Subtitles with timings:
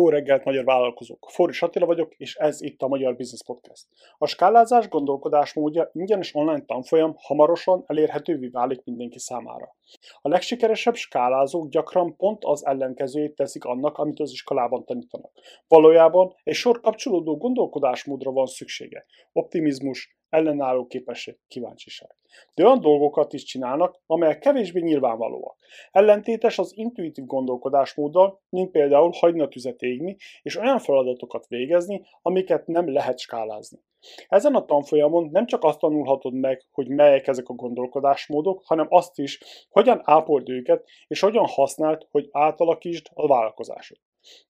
[0.00, 1.26] Jó reggelt, magyar vállalkozók!
[1.30, 3.86] Forris Attila vagyok, és ez itt a Magyar Business Podcast.
[4.18, 9.76] A skálázás gondolkodásmódja ingyenes online tanfolyam hamarosan elérhetővé válik mindenki számára.
[10.20, 15.32] A legsikeresebb skálázók gyakran pont az ellenkezőjét teszik annak, amit az iskolában tanítanak.
[15.68, 19.04] Valójában egy sor kapcsolódó gondolkodásmódra van szüksége.
[19.32, 22.16] Optimizmus, ellenálló képesség, kíváncsiság.
[22.54, 25.56] De olyan dolgokat is csinálnak, amelyek kevésbé nyilvánvalóak.
[25.90, 32.66] Ellentétes az intuitív gondolkodásmóddal, mint például hagyni a tüzet égni, és olyan feladatokat végezni, amiket
[32.66, 33.78] nem lehet skálázni.
[34.28, 39.18] Ezen a tanfolyamon nem csak azt tanulhatod meg, hogy melyek ezek a gondolkodásmódok, hanem azt
[39.18, 43.98] is, hogyan ápold őket, és hogyan használd, hogy átalakítsd a vállalkozásod.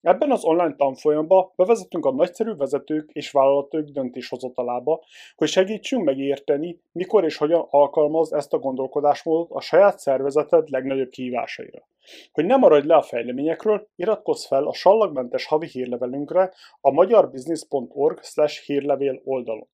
[0.01, 5.03] Ebben az online tanfolyamban bevezetünk a nagyszerű vezetők és vállalatok döntéshozatalába,
[5.35, 11.87] hogy segítsünk megérteni, mikor és hogyan alkalmaz ezt a gondolkodásmódot a saját szervezeted legnagyobb kihívásaira.
[12.31, 18.19] Hogy ne maradj le a fejleményekről, iratkozz fel a sallagmentes havi hírlevelünkre a magyarbusiness.org
[18.65, 19.67] hírlevél oldalon.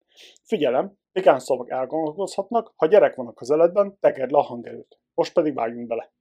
[0.43, 4.99] Figyelem, pikán szavak elgondolkozhatnak, ha gyerek van a közeledben, tegerd le a hangerőt.
[5.13, 6.11] Most pedig vágjunk bele.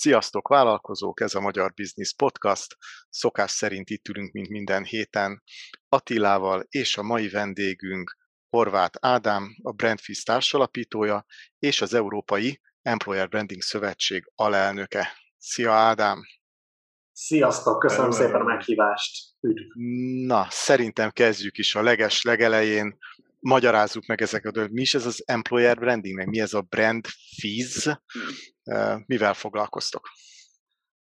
[0.00, 1.20] Sziasztok, vállalkozók!
[1.20, 2.76] Ez a Magyar Business Podcast.
[3.08, 5.42] Szokás szerint itt ülünk, mint minden héten,
[5.88, 8.16] Attilával, és a mai vendégünk
[8.48, 11.24] Horváth Ádám, a Brandfish társalapítója,
[11.58, 15.12] és az Európai Employer Branding Szövetség alelnöke.
[15.38, 16.22] Szia Ádám!
[17.12, 19.34] Sziasztok, köszönöm szépen a meghívást!
[19.40, 19.80] Üdv.
[20.26, 22.98] Na, szerintem kezdjük is a leges legelején
[23.38, 27.06] magyarázzuk meg ezeket, hogy mi is ez az employer branding, mi ez a brand
[27.40, 28.00] fees,
[29.06, 30.08] mivel foglalkoztok?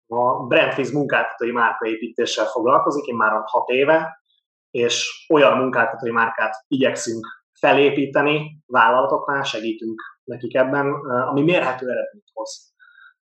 [0.07, 4.23] A brand fees munkáltatói márkaépítéssel foglalkozik, én már hat éve,
[4.71, 7.27] és olyan munkáltatói márkát igyekszünk
[7.59, 10.93] felépíteni vállalatoknál, segítünk nekik ebben,
[11.29, 12.75] ami mérhető eredményt hoz.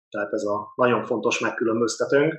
[0.09, 2.33] Tehát ez a nagyon fontos megkülönböztetőnk.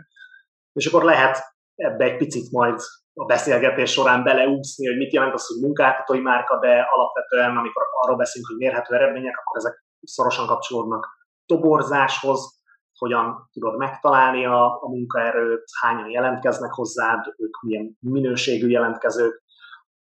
[0.72, 1.38] És akkor lehet
[1.74, 2.80] ebbe egy picit majd
[3.20, 8.16] a beszélgetés során beleúszni, hogy mit jelent az, hogy munkáltatói márka, de alapvetően, amikor arról
[8.16, 11.06] beszélünk, hogy mérhető eredmények, akkor ezek szorosan kapcsolódnak
[11.46, 12.60] toborzáshoz,
[12.98, 19.42] hogyan tudod megtalálni a, a munkaerőt, hányan jelentkeznek hozzád, ők milyen minőségű jelentkezők,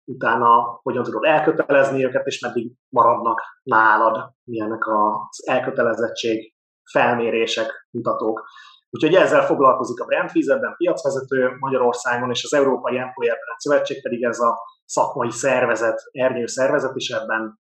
[0.03, 6.53] utána hogyan tudod elkötelezni őket, és meddig maradnak nálad, milyenek az elkötelezettség
[6.91, 8.47] felmérések, mutatók.
[8.89, 14.23] Úgyhogy ezzel foglalkozik a Brandfiz, ebben piacvezető Magyarországon, és az Európai Employer Brand Szövetség pedig
[14.23, 17.59] ez a szakmai szervezet, ernyő szervezet, és ebben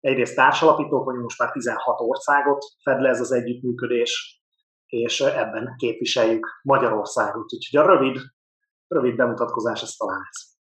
[0.00, 4.42] egyrészt társalapítók vagyunk, most már 16 országot fed le ez az együttműködés,
[4.86, 7.52] és ebben képviseljük Magyarországot.
[7.52, 8.20] Úgyhogy a rövid,
[8.88, 10.57] rövid bemutatkozás ez talán ez.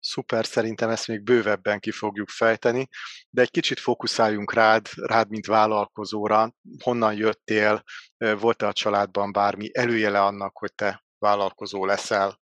[0.00, 2.88] Szuper, szerintem ezt még bővebben ki fogjuk fejteni,
[3.30, 6.54] de egy kicsit fókuszáljunk rád, rád, mint vállalkozóra.
[6.82, 7.82] Honnan jöttél,
[8.16, 12.40] volt-e a családban bármi előjele annak, hogy te vállalkozó leszel?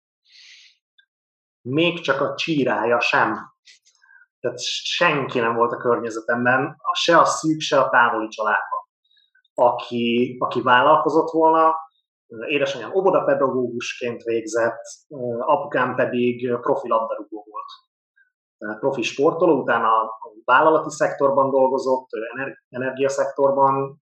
[1.61, 3.55] Még csak a csírája sem.
[4.39, 8.89] Tehát senki nem volt a környezetemben, se a szűk, se a távoli családban,
[9.53, 11.75] aki, aki vállalkozott volna,
[12.47, 14.81] édesanyám óvodapedagógusként végzett,
[15.39, 18.79] apukám pedig profi labdarúgó volt.
[18.79, 22.07] Profi sportoló, utána a vállalati szektorban dolgozott,
[22.69, 24.01] energiaszektorban,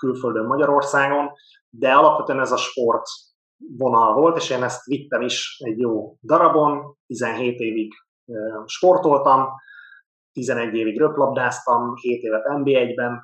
[0.00, 1.30] külföldön, Magyarországon,
[1.70, 3.02] de alapvetően ez a sport
[3.76, 7.92] vonal volt, és én ezt vittem is egy jó darabon, 17 évig
[8.66, 9.48] sportoltam,
[10.32, 13.20] 11 évig röplabdáztam, 7 évet NB1-ben,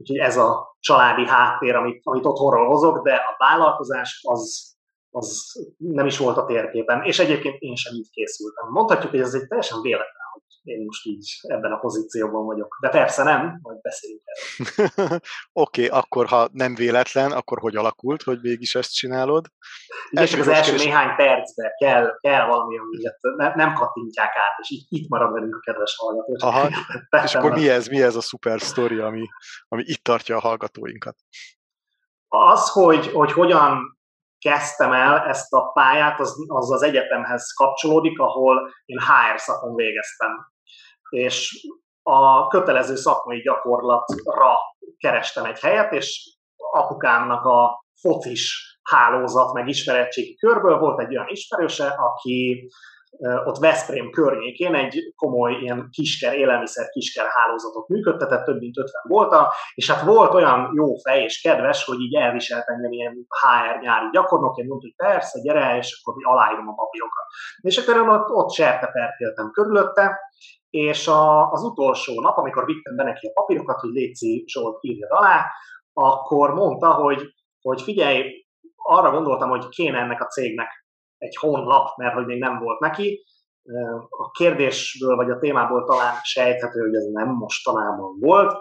[0.00, 4.74] Úgyhogy ez a családi háttér, amit, amit otthonról hozok, de a vállalkozás az,
[5.10, 8.68] az nem is volt a térképen, és egyébként én sem így készültem.
[8.70, 10.19] Mondhatjuk, hogy ez egy teljesen véletlen
[10.62, 12.76] én most így ebben a pozícióban vagyok.
[12.80, 15.06] De persze nem, majd beszéljünk erről.
[15.52, 19.46] Oké, okay, akkor ha nem véletlen, akkor hogy alakult, hogy mégis ezt csinálod?
[20.10, 20.86] Ugye csak az első kérdés...
[20.86, 25.56] néhány percben kell, kell valami, amit ne, nem kattintják át, és így itt marad velünk
[25.56, 26.36] a kedves hallgató.
[26.38, 26.68] Aha,
[27.24, 29.28] és akkor mi ez, mi ez a szuper sztori, ami,
[29.68, 31.16] ami itt tartja a hallgatóinkat?
[32.28, 33.99] Az, hogy, hogy hogyan
[34.40, 40.30] kezdtem el ezt a pályát, az az, az egyetemhez kapcsolódik, ahol én HR szakon végeztem.
[41.08, 41.68] És
[42.02, 44.58] a kötelező szakmai gyakorlatra
[44.98, 46.36] kerestem egy helyet, és
[46.72, 52.68] apukámnak a focis hálózat meg ismeretségi körből volt egy olyan ismerőse, aki
[53.44, 59.34] ott Veszprém környékén egy komoly ilyen kisker, élelmiszer kisker hálózatot működtetett, több mint 50 volt,
[59.74, 64.08] és hát volt olyan jó fej és kedves, hogy így elviselt engem ilyen HR nyári
[64.12, 67.24] gyakornokként, mondta, hogy persze, gyere, és akkor mi aláírom a papírokat.
[67.60, 70.18] És akkor ott, ott serteperkéltem körülötte,
[70.70, 75.08] és a, az utolsó nap, amikor vittem be neki a papírokat, hogy Léci Zsolt írja
[75.08, 75.46] alá,
[75.92, 77.22] akkor mondta, hogy,
[77.60, 78.44] hogy figyelj,
[78.76, 80.79] arra gondoltam, hogy kéne ennek a cégnek
[81.20, 83.24] egy honlap, mert hogy még nem volt neki.
[84.08, 88.58] A kérdésből vagy a témából talán sejthető, hogy ez nem mostanában volt.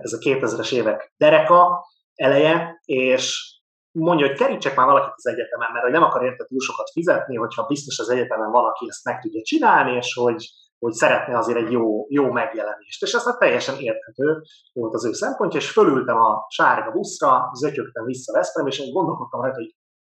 [0.00, 3.56] Ez a 2000-es évek dereka eleje, és
[3.90, 7.36] mondja, hogy kerítsek már valakit az egyetemen, mert hogy nem akar érte túl sokat fizetni,
[7.36, 10.48] hogyha biztos az egyetemen valaki ezt meg tudja csinálni, és hogy,
[10.78, 13.02] hogy szeretne azért egy jó, jó megjelenést.
[13.02, 14.42] És ez hát teljesen érthető
[14.72, 19.56] volt az ő szempontja, és fölültem a sárga buszra, zötyögtem vissza Veszprém, és gondolkodtam rajta,
[19.56, 19.74] hogy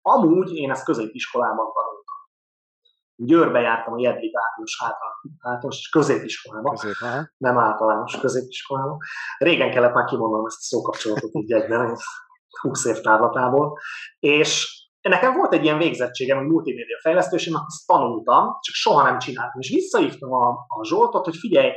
[0.09, 2.17] amúgy én ezt középiskolában tanultam.
[3.15, 4.83] Győrbe jártam a Jedlik általános,
[5.43, 6.95] általános és középiskolában, Közép,
[7.37, 8.99] nem általános középiskolában.
[9.39, 11.97] Régen kellett már kimondanom ezt a szókapcsolatot így egyben,
[12.61, 13.79] 20 év távlatából,
[14.19, 19.03] és nekem volt egy ilyen végzettségem, hogy multimédia fejlesztő, és én azt tanultam, csak soha
[19.03, 19.61] nem csináltam.
[19.61, 21.73] És visszahívtam a, a Zsoltot, hogy figyelj,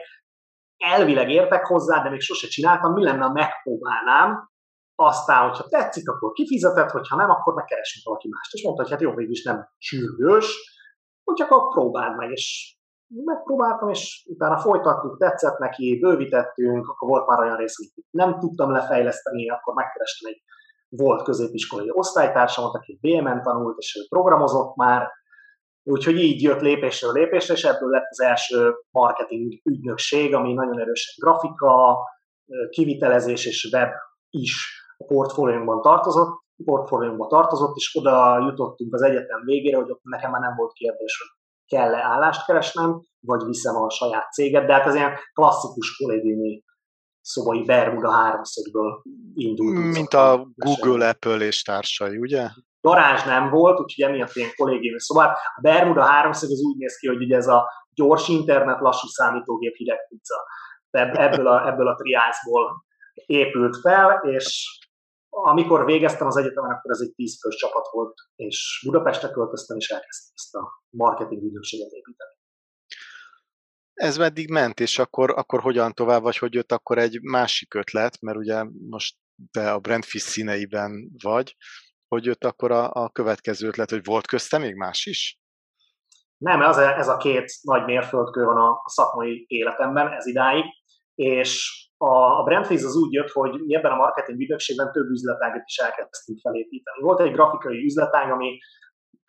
[0.78, 4.51] elvileg értek hozzá, de még sose csináltam, mi lenne, ha megpróbálnám,
[4.96, 8.54] aztán, hogyha tetszik, akkor kifizetett, hogyha nem, akkor megkeresünk valaki mást.
[8.54, 10.46] És mondta, hogy hát jó, is nem sürgős,
[11.24, 12.76] hogy akkor próbáld meg, és
[13.08, 18.72] megpróbáltam, és utána folytattuk, tetszett neki, bővítettünk, akkor volt már olyan rész, hogy nem tudtam
[18.72, 20.42] lefejleszteni, akkor megkerestem egy
[20.90, 25.12] volt középiskolai osztálytársamat, aki BM-en tanult, és ő programozott már,
[25.84, 31.14] úgyhogy így jött lépésről lépésre, és ebből lett az első marketing ügynökség, ami nagyon erősen
[31.18, 32.00] grafika,
[32.70, 33.90] kivitelezés és web
[34.30, 40.32] is a portfóliónkban tartozott, portfóliónkban tartozott, és oda jutottunk az egyetem végére, hogy ott nekem
[40.32, 41.40] már nem volt kérdés, hogy
[41.78, 46.64] kell-e állást keresnem, vagy viszem a saját céget, de hát ez ilyen klasszikus kollégiumi
[47.22, 49.02] szobai Bermuda háromszögből
[49.34, 49.94] indult.
[49.94, 52.50] Mint a Google, Apple és társai, ugye?
[52.82, 55.38] Garázs nem volt, úgyhogy emiatt ilyen kollégiumi szobát.
[55.56, 59.76] A Bermuda háromszög az úgy néz ki, hogy ugye ez a gyors internet, lassú számítógép,
[59.76, 60.36] hideg pizza.
[60.92, 62.86] Ebből a, ebből a triászból
[63.26, 64.80] épült fel, és
[65.34, 70.34] amikor végeztem az egyetemen, akkor ez egy tízfős csapat volt, és Budapestre költöztem, és elkezdtem
[70.36, 72.32] ezt a marketing ügynökséget építeni.
[73.94, 78.22] Ez meddig ment, és akkor, akkor hogyan tovább, vagy hogy jött akkor egy másik ötlet,
[78.22, 79.18] mert ugye most
[79.52, 81.56] te a Brandfish színeiben vagy,
[82.08, 85.40] hogy jött akkor a, a következő ötlet, hogy volt közte még más is?
[86.38, 90.64] Nem, ez a, ez a két nagy mérföldkő van a, a szakmai életemben, ez idáig,
[91.16, 95.64] és a, a Brandfish az úgy jött, hogy mi ebben a marketing ügynökségben több üzletágat
[95.66, 97.02] is elkezdtünk felépíteni.
[97.02, 98.58] Volt egy grafikai üzletág, ami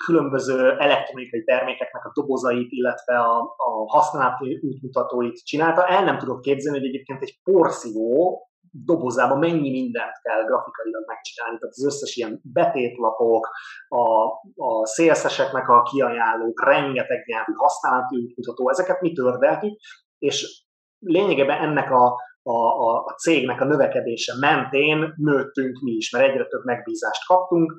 [0.04, 5.86] különböző elektronikai termékeknek a dobozait, illetve a, a használati útmutatóit csinálta.
[5.86, 11.58] El nem tudok képzelni, hogy egyébként egy porszívó dobozában mennyi mindent kell grafikailag megcsinálni.
[11.58, 13.48] Tehát az összes ilyen betétlapok,
[13.88, 14.24] a,
[14.56, 19.78] a szélszeseknek a kiajánlók, rengeteg nyelvű használati útmutató, ezeket mi tördeltük,
[20.18, 20.64] és
[20.98, 26.46] lényegében ennek a, a, a, a cégnek a növekedése mentén nőttünk mi is, mert egyre
[26.46, 27.74] több megbízást kaptunk,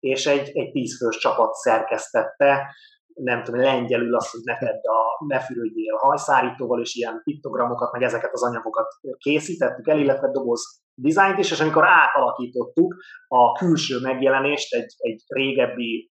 [0.00, 2.74] és egy, egy tízfős csapat szerkesztette,
[3.14, 8.02] nem tudom, lengyelül azt, hogy ne tedd a, ne fürödjél hajszárítóval, és ilyen piktogramokat, meg
[8.02, 8.86] ezeket az anyagokat
[9.18, 12.94] készítettük el, illetve doboz dizájnt is, és amikor átalakítottuk
[13.28, 16.10] a külső megjelenést egy, egy régebbi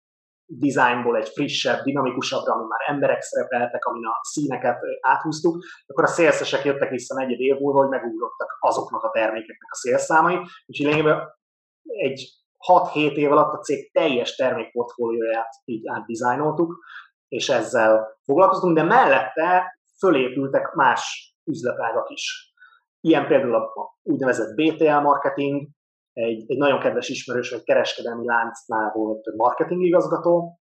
[0.52, 6.64] dizájnból egy frissebb, dinamikusabbra, ami már emberek szerepeltek, amin a színeket áthúztuk, akkor a szélszesek
[6.64, 10.36] jöttek vissza negyed év múlva, hogy megugrottak azoknak a termékeknek a szélszámai,
[10.66, 11.38] úgyhogy lényegében
[11.84, 12.30] egy
[12.68, 16.84] 6-7 év alatt a cég teljes termékportfólióját így átdizájnoltuk,
[17.28, 22.54] és ezzel foglalkoztunk, de mellette fölépültek más üzletágak is.
[23.02, 25.68] Ilyen például a úgynevezett BTL marketing,
[26.14, 30.60] egy, egy nagyon kedves ismerős, egy kereskedelmi láncnál volt marketing igazgató,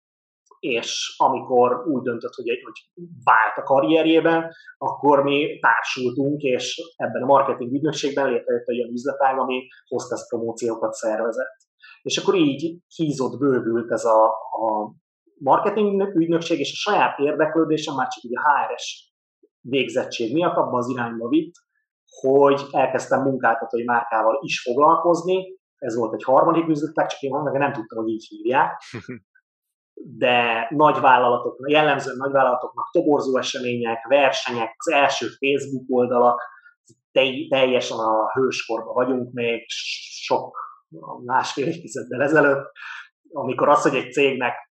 [0.59, 7.27] és amikor úgy döntött, hogy, hogy vált a karrierjében, akkor mi társultunk, és ebben a
[7.27, 11.57] marketing ügynökségben létrejött egy olyan üzletág, ami hostess promóciókat szervezett.
[12.03, 14.95] És akkor így hízott, bővült ez a, a
[15.39, 19.13] marketing ügynökség, és a saját érdeklődésem már csak így a HRS
[19.61, 21.55] végzettség miatt abban az irányba vitt,
[22.21, 27.73] hogy elkezdtem munkáltatói márkával is foglalkozni, ez volt egy harmadik üzletek, csak én meg nem
[27.73, 28.83] tudtam, hogy így hívják,
[30.23, 36.41] de nagy vállalatok, jellemzően nagy vállalatoknak toborzó események, versenyek, az első Facebook oldalak,
[37.49, 39.65] teljesen a hőskorban vagyunk még,
[40.25, 40.57] sok
[41.25, 42.71] másfél évtizeddel ezelőtt,
[43.33, 44.71] amikor az, hogy egy cégnek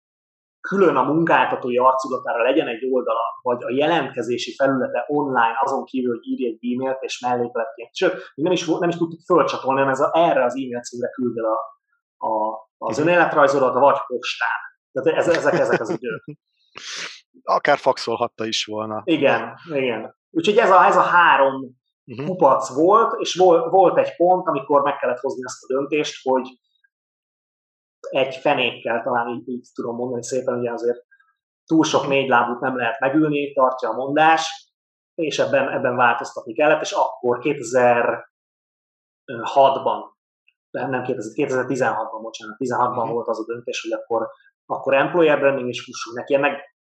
[0.61, 6.27] külön a munkáltatói arculatára legyen egy oldala, vagy a jelentkezési felülete online, azon kívül, hogy
[6.27, 7.95] írj egy e-mailt és mellékletként.
[7.95, 11.39] Sőt, nem is, nem is tudtuk fölcsatolni, hanem ez a, erre az e-mail címre küld
[11.39, 11.59] el a,
[12.27, 14.59] a, az önéletrajzolat, vagy postán.
[14.93, 16.25] Tehát ez, ezek, ezek az idők.
[17.43, 19.03] Akár faxolhatta is volna.
[19.05, 20.19] Igen, igen.
[20.31, 22.27] Úgyhogy ez a, ez a három uh-huh.
[22.27, 26.49] kupac volt, és volt, volt egy pont, amikor meg kellett hozni azt a döntést, hogy
[28.11, 31.05] egy fenékkel, talán így, így tudom mondani szépen, ugye azért
[31.65, 34.71] túl sok négy lábút nem lehet megülni, tartja a mondás,
[35.15, 38.25] és ebben, ebben változtatni kellett, és akkor 2006-ban,
[40.71, 43.11] nem 2016-ban, bocsánat, 16-ban uh-huh.
[43.11, 44.29] volt az a döntés, hogy akkor,
[44.67, 46.35] akkor employer branding is fussunk neki.
[46.35, 46.77] Ennek,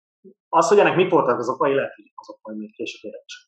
[0.49, 3.45] az, hogy ennek mi voltak az okai, lehet, hogy azok majd még később érdekesek.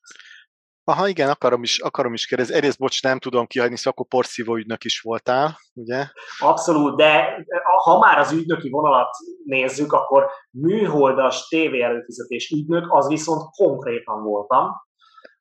[0.84, 2.54] Aha, igen, akarom is, akarom is kérdezni.
[2.54, 6.04] Egyrészt, bocs, nem tudom kihagyni, szóval akkor porszívó ügynök is voltál, ugye?
[6.38, 7.44] Abszolút, de
[7.82, 9.10] ha már az ügynöki vonalat
[9.44, 14.70] nézzük, akkor műholdas TV előfizetés ügynök, az viszont konkrétan voltam,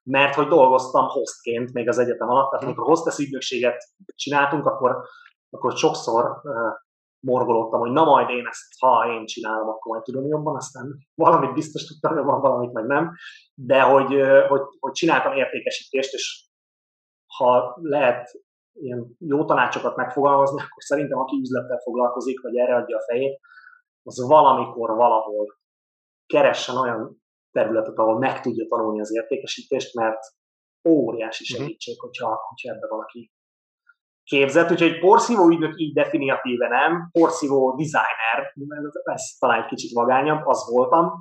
[0.03, 3.83] mert hogy dolgoztam hostként még az egyetem alatt, tehát amikor hostess ügynökséget
[4.15, 5.01] csináltunk, akkor,
[5.49, 6.53] akkor sokszor uh,
[7.19, 11.53] morgolódtam, hogy na majd én ezt, ha én csinálom, akkor majd tudom jobban, aztán valamit
[11.53, 13.11] biztos tudtam jobban, valamit meg nem,
[13.53, 16.49] de hogy, hogy, hogy csináltam értékesítést, és
[17.37, 18.31] ha lehet
[18.81, 23.39] ilyen jó tanácsokat megfogalmazni, akkor szerintem aki üzlettel foglalkozik, vagy erre adja a fejét,
[24.03, 25.57] az valamikor, valahol
[26.25, 30.19] keressen olyan területet, ahol meg tudja tanulni az értékesítést, mert
[30.89, 31.61] óriási mhm.
[31.61, 33.31] segítség, hogyha, hogyha ebbe valaki
[34.23, 38.53] képzett, úgyhogy porszívó ügynök így definiatíve nem, porszívó designer,
[39.03, 41.19] ez talán egy kicsit vagányabb, az voltam,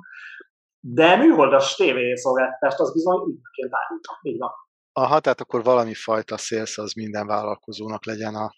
[0.79, 4.51] de műholdas tévészolgáltatást az bizony ügynökként árultam, így van.
[4.97, 8.51] Aha, tehát akkor valami fajta szélsz az minden vállalkozónak legyen a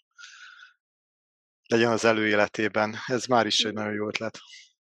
[1.68, 2.94] legyen az előéletében.
[3.06, 4.38] Ez már is egy nagyon jó ötlet.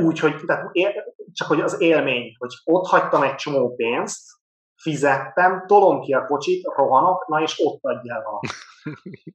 [0.05, 0.71] Úgyhogy tehát,
[1.31, 4.31] csak hogy az élmény, hogy ott hagytam egy csomó pénzt,
[4.75, 8.39] fizettem, tolom ki a kocsit, rohanok, na és ott adja el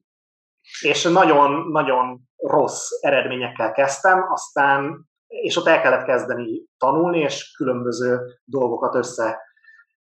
[0.80, 8.94] és nagyon-nagyon rossz eredményekkel kezdtem, aztán, és ott el kellett kezdeni tanulni, és különböző dolgokat
[8.94, 9.40] össze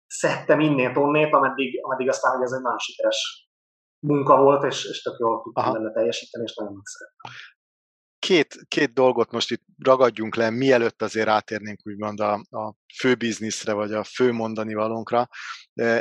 [0.08, 3.50] szedtem innét, onnét, ameddig, ameddig aztán, hogy ez egy nagyon sikeres
[4.04, 7.32] munka volt, és, és tök jól tudtam benne teljesíteni, és nagyon megszerettem
[8.24, 13.74] két, két dolgot most itt ragadjunk le, mielőtt azért átérnénk úgymond a, a fő bizniszre,
[13.74, 15.28] vagy a fő mondani valónkra.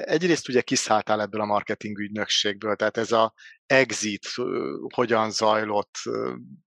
[0.03, 3.35] Egyrészt ugye kiszálltál ebből a marketing ügynökségből, tehát ez a
[3.67, 4.27] exit
[4.95, 5.95] hogyan zajlott,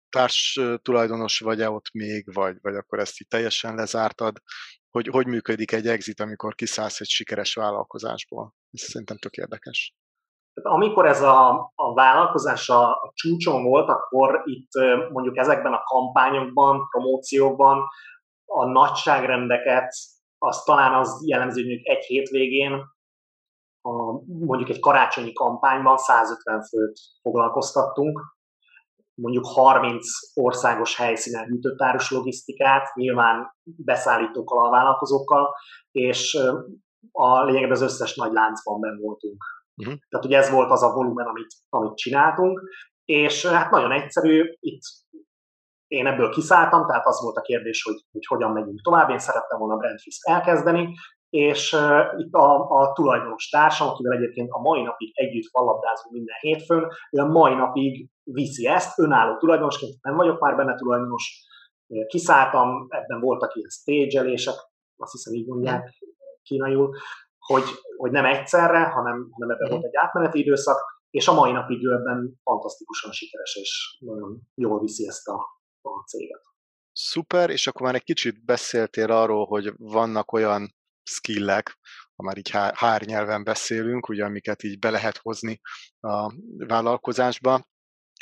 [0.09, 4.41] társ tulajdonos vagy-e ott még, vagy, vagy akkor ezt itt teljesen lezártad,
[4.89, 8.55] hogy hogy működik egy exit, amikor kiszállsz egy sikeres vállalkozásból.
[8.71, 9.95] Ez szerintem tök érdekes.
[10.61, 14.71] Amikor ez a, a vállalkozás a, a csúcson volt, akkor itt
[15.11, 17.83] mondjuk ezekben a kampányokban, promóciókban
[18.45, 19.93] a nagyságrendeket,
[20.37, 22.73] az talán az jellemző, hogy egy hétvégén,
[23.81, 28.21] a, mondjuk egy karácsonyi kampányban 150 főt foglalkoztattunk,
[29.13, 35.55] mondjuk 30 országos helyszínen hűtőtáros logisztikát, nyilván beszállítókkal, a vállalkozókkal,
[35.91, 36.37] és
[37.11, 39.43] a lényegében az összes nagy láncban ben voltunk.
[39.77, 39.95] Uh-huh.
[40.09, 42.61] Tehát ugye ez volt az a volumen, amit, amit csináltunk,
[43.05, 44.81] és hát nagyon egyszerű, itt
[45.87, 49.09] én ebből kiszálltam, tehát az volt a kérdés, hogy, hogy hogyan megyünk tovább.
[49.09, 50.93] Én szerettem volna Brandfist elkezdeni,
[51.29, 56.35] és uh, itt a, a tulajdonos társam, akivel egyébként a mai napig együtt valabdázunk minden
[56.39, 61.43] hétfőn, ő a mai napig viszi ezt, önálló tulajdonosként, nem vagyok már benne tulajdonos,
[62.07, 64.53] kiszálltam, ebben voltak ilyen stage
[64.97, 65.93] azt hiszem így mondják
[66.43, 66.95] kínaiul,
[67.45, 67.63] hogy,
[67.97, 70.77] hogy nem egyszerre, hanem, hanem ebben volt egy átmeneti időszak,
[71.09, 75.35] és a mai napig ő ebben fantasztikusan sikeres, és nagyon jól viszi ezt a,
[75.81, 76.41] a céget.
[76.91, 81.77] Szuper, és akkor már egy kicsit beszéltél arról, hogy vannak olyan skillek,
[82.15, 85.59] ha már így hár nyelven beszélünk, ugye, amiket így be lehet hozni
[85.99, 87.65] a vállalkozásba,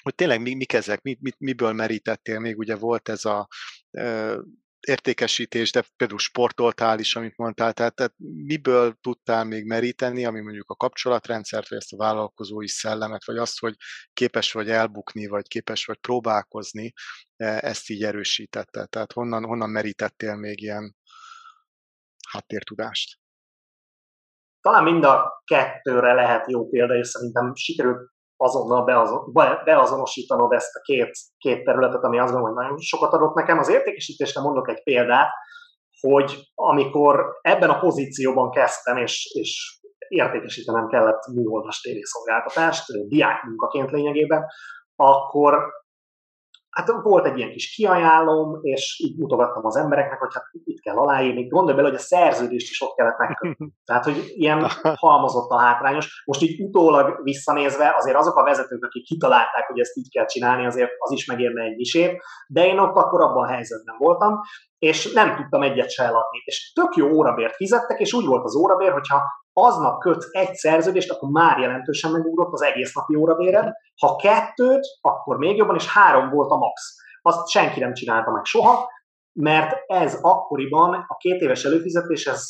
[0.04, 3.48] hogy tényleg mi, mik ezek, mi, mi, miből merítettél még, ugye volt ez a
[4.88, 8.14] értékesítés, de például sportoltál is, amit mondtál, tehát, tehát
[8.46, 13.60] miből tudtál még meríteni, ami mondjuk a kapcsolatrendszert, vagy ezt a vállalkozói szellemet, vagy azt,
[13.60, 13.76] hogy
[14.14, 16.94] képes vagy elbukni, vagy képes vagy próbálkozni,
[17.36, 18.86] e, ezt így erősítette.
[18.86, 20.96] Tehát honnan, honnan merítettél még ilyen
[22.30, 23.20] háttértudást?
[24.62, 28.13] Talán mind a kettőre lehet jó példa, és szerintem sikerült
[28.44, 29.32] azonnal beazon,
[29.66, 33.58] beazonosítanod ezt a két, két területet, ami azt gondolom, hogy nagyon sokat adott nekem.
[33.58, 35.32] Az értékesítésre mondok egy példát,
[36.00, 44.46] hogy amikor ebben a pozícióban kezdtem, és, és értékesítenem kellett műholdas tévészolgáltatást, diák munkaként lényegében,
[44.96, 45.83] akkor
[46.74, 50.96] hát volt egy ilyen kis kiajálom, és így mutogattam az embereknek, hogy hát itt kell
[50.96, 51.48] aláírni.
[51.48, 53.74] Gondolj bele, hogy a szerződést is ott kellett megkötni.
[53.86, 56.24] Tehát, hogy ilyen halmozott a hátrányos.
[56.26, 60.66] Most így utólag visszanézve, azért azok a vezetők, akik kitalálták, hogy ezt így kell csinálni,
[60.66, 64.40] azért az is megérne egy misét, de én ott akkor abban a helyzetben voltam,
[64.80, 66.42] és nem tudtam egyet se eladni.
[66.44, 69.22] És tök jó órabért fizettek, és úgy volt az órabér, hogyha
[69.54, 73.72] aznap köt egy szerződést, akkor már jelentősen megugrott az egész napi órabéred.
[74.00, 76.96] Ha kettőt, akkor még jobban, és három volt a max.
[77.22, 78.90] Azt senki nem csinálta meg soha,
[79.34, 82.44] mert ez akkoriban a két éves előfizetés, ez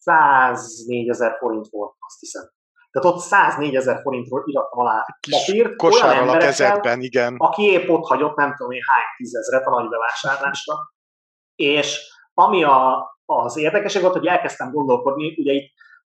[0.00, 2.42] 104 ezer forint volt, azt hiszem.
[2.90, 7.34] Tehát ott 104 ezer forintról irattam alá papírt, olyan a kezedben, igen.
[7.38, 10.74] aki épp ott hagyott nem tudom én hány tízezret a nagy bevásárlásra.
[11.54, 12.00] És
[12.34, 15.72] ami a, az érdekeség volt, hogy elkezdtem gondolkodni, ugye itt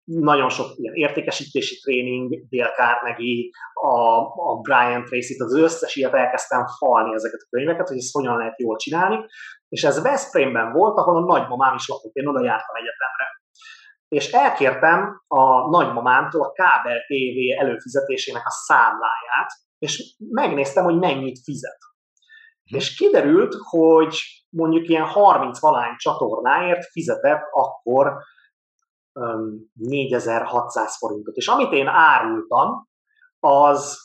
[0.07, 4.21] nagyon sok ilyen értékesítési tréning, Dale Carnegie, a,
[4.51, 8.61] a Brian Tracy, az összes ilyet elkezdtem falni ezeket a könyveket, hogy ezt hogyan lehet
[8.61, 9.27] jól csinálni,
[9.69, 13.27] és ez Veszprémben volt, ahol a nagymamám is lakott, én oda jártam egyetemre.
[14.09, 21.79] És elkértem a nagymamámtól a kábel TV előfizetésének a számláját, és megnéztem, hogy mennyit fizet.
[22.65, 22.77] Hm.
[22.77, 28.17] És kiderült, hogy mondjuk ilyen 30 valány csatornáért fizetett akkor
[29.73, 31.37] 4600 forintot.
[31.37, 32.89] És amit én árultam,
[33.41, 33.99] az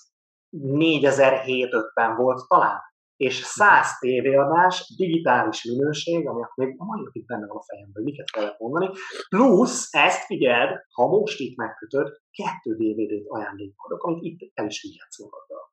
[0.50, 2.80] 4750 volt talán.
[3.16, 8.32] És 100 tévéadás, digitális minőség, ami még a mai napig benne van a fejemben, miket
[8.32, 8.90] kellett mondani,
[9.30, 15.20] plusz ezt figyeld, ha most itt megkötöd, kettő DVD-t ajándékodok, amit itt el is vihetsz
[15.20, 15.72] magaddal.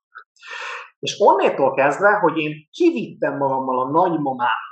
[0.99, 4.69] És onnétól kezdve, hogy én kivittem magammal a nagymamának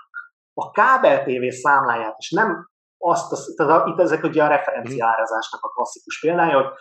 [0.54, 2.68] a kábel TV számláját, és nem
[3.10, 6.72] azt, az, tehát itt ezek ugye a referenciárazásnak a klasszikus példája, hogy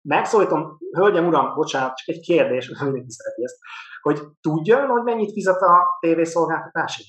[0.00, 3.58] megszólítom, hölgyem, uram, bocsánat, csak egy kérdés, mindenki szereti ezt,
[4.00, 7.08] hogy tudja hogy mennyit fizet a tévészolgáltatásért?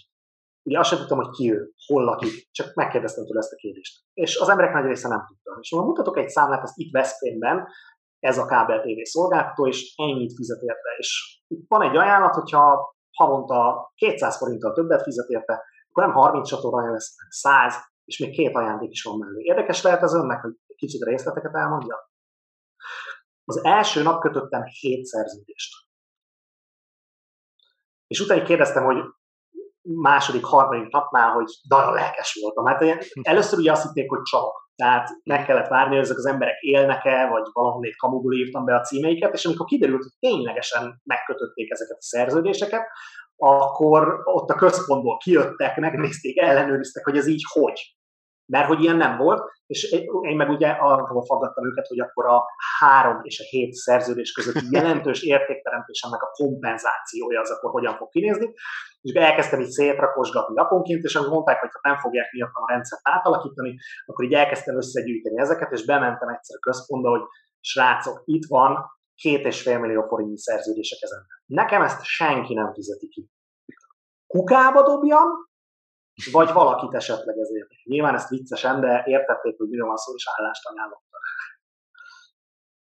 [0.64, 4.04] Ugye azt sem tudtam, hogy ki ő, hol lakik, csak megkérdeztem tőle ezt a kérdést.
[4.14, 5.58] És az emberek nagy része nem tudta.
[5.62, 7.68] És mondom, mutatok egy számlát, ezt itt Veszprémben,
[8.20, 10.90] ez a kábel TV szolgáltató, és ennyit fizet érte.
[10.98, 16.48] És itt van egy ajánlat, hogyha havonta 200 forinttal többet fizet érte, akkor nem 30
[16.48, 17.76] csatorna lesz, 100,
[18.08, 19.44] és még két ajándék is van mellé.
[19.44, 22.12] Érdekes lehet az önnek, hogy kicsit részleteket elmondja?
[23.44, 25.74] Az első nap kötöttem hét szerződést.
[28.08, 28.98] És utána kérdeztem, hogy
[29.82, 32.66] második, harmadik napnál, hogy nagyon lelkes voltam.
[32.66, 34.66] Hát először ugye azt hitték, hogy csak.
[34.76, 38.82] Tehát meg kellett várni, hogy ezek az emberek élnek-e, vagy valahol kamugul írtam be a
[38.82, 42.88] címeiket, és amikor kiderült, hogy ténylegesen megkötötték ezeket a szerződéseket,
[43.36, 47.97] akkor ott a központból kijöttek, megnézték, ellenőriztek, hogy ez így hogy
[48.48, 52.46] mert hogy ilyen nem volt, és én meg ugye arról faggattam őket, hogy akkor a
[52.80, 58.54] három és a hét szerződés közötti jelentős értékteremtésemnek a kompenzációja az akkor hogyan fog kinézni,
[59.02, 63.02] és elkezdtem így szétrakosgatni naponként, és akkor mondták, hogy ha nem fogják miattam a rendszert
[63.04, 67.24] átalakítani, akkor így elkezdtem összegyűjteni ezeket, és bementem egyszer a központba, hogy
[67.60, 71.26] srácok, itt van két és fél millió forintnyi szerződések ezen.
[71.46, 73.30] Nekem ezt senki nem fizeti ki.
[74.28, 75.28] Kukába dobjam,
[76.32, 77.68] vagy valakit esetleg ezért.
[77.84, 81.22] Nyilván ezt viccesen, de értették, hogy miről van szó, és állást ajánlottak.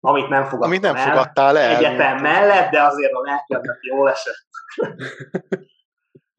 [0.01, 1.77] Amit nem fogadtam Amit nem el, fogadtál el.
[1.77, 4.47] Egyetem mellett, de azért a lelkednek jól esett.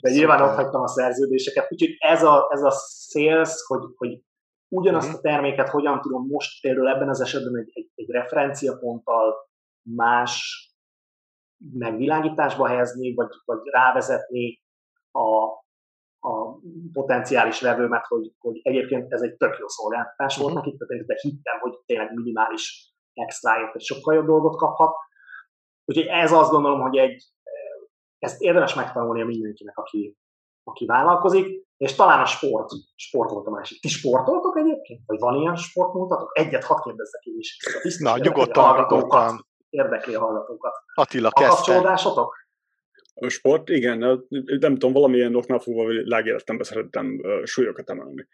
[0.01, 2.71] De nyilván ott hagytam a szerződéseket, úgyhogy ez a, ez a
[3.09, 4.21] sales, hogy, hogy
[4.67, 5.17] ugyanazt mhm.
[5.17, 9.49] a terméket hogyan tudom most például ebben az esetben egy, egy, egy referenciaponttal
[9.81, 10.61] más
[11.73, 14.61] megvilágításba helyezni, vagy, vagy rávezetni
[15.11, 15.62] a,
[16.23, 16.59] a
[16.93, 20.65] potenciális vevőmet, hogy, hogy egyébként ez egy tök jó szolgáltatás volt uh-huh.
[20.65, 24.95] nekik, tehát de hittem, hogy tényleg minimális extraért egy sokkal jobb dolgot kaphat.
[25.85, 27.23] Úgyhogy ez azt gondolom, hogy egy,
[28.19, 30.17] ezt érdemes megtanulnia mindenkinek, aki,
[30.63, 33.81] aki vállalkozik, és talán a sport, sport volt a másik.
[33.81, 35.01] Ti sportoltok egyébként?
[35.05, 36.37] Vagy van ilyen sportmutatok?
[36.37, 37.57] Egyet hadd kérdezzek én is.
[37.99, 39.47] Na, nyugodtan, nyugodtan.
[39.69, 40.73] Érdekli a hallgatókat.
[40.93, 41.53] Attila, kezdte.
[41.53, 42.35] A kapcsolódásotok?
[43.13, 43.97] A sport, igen,
[44.59, 48.27] nem tudom, valamilyen oknál fogva legéletemben szerettem súlyokat emelni.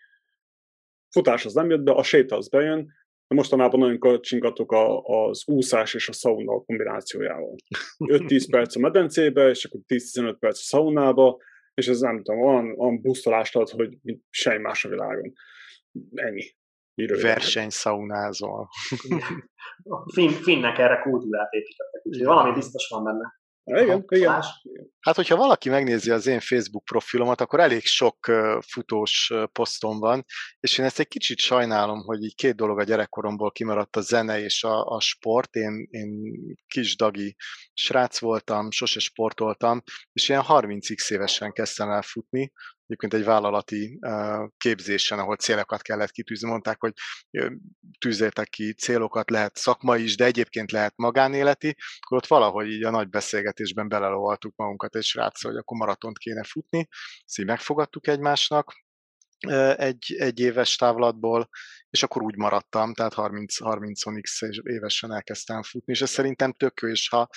[1.09, 2.93] Futás az nem jött be, a séta az bejön,
[3.27, 4.71] de mostanában nagyon csingatok
[5.03, 7.55] az úszás és a szauna kombinációjával.
[7.97, 11.37] 5-10 perc a medencébe, és akkor 10-15 perc a szaunába,
[11.73, 13.97] és ez nem tudom, olyan, olyan busztolást ad, hogy
[14.29, 15.33] semmi más a világon.
[16.13, 16.43] Ennyi.
[17.21, 18.69] Versenyszaunázol.
[20.13, 23.38] Finn, finnek erre kultúrát építettek, úgyhogy valami biztos van benne.
[23.69, 24.41] Igen, igen.
[24.99, 28.17] Hát, hogyha valaki megnézi az én Facebook profilomat, akkor elég sok
[28.67, 30.25] futós posztom van,
[30.59, 34.39] és én ezt egy kicsit sajnálom, hogy így két dolog a gyerekkoromból kimaradt a zene
[34.39, 35.55] és a, a sport.
[35.55, 36.09] Én, én
[36.67, 37.35] kis dagi
[37.73, 39.81] srác voltam, sose sportoltam,
[40.13, 42.51] és ilyen 30x évesen kezdtem el futni,
[42.89, 43.99] egyébként egy vállalati
[44.57, 46.93] képzésen, ahol célokat kellett kitűzni, mondták, hogy
[47.99, 52.89] tűzétek ki célokat, lehet szakmai is, de egyébként lehet magánéleti, akkor ott valahogy így a
[52.89, 56.87] nagy beszélgetésben belelovaltuk magunkat egy srácra, hogy akkor maratont kéne futni,
[57.25, 58.73] ezt így megfogadtuk egymásnak,
[59.77, 61.49] egy, egy éves távlatból,
[61.89, 66.79] és akkor úgy maradtam, tehát 30, 30 x évesen elkezdtem futni, és ez szerintem tök
[66.81, 67.27] jó, és ha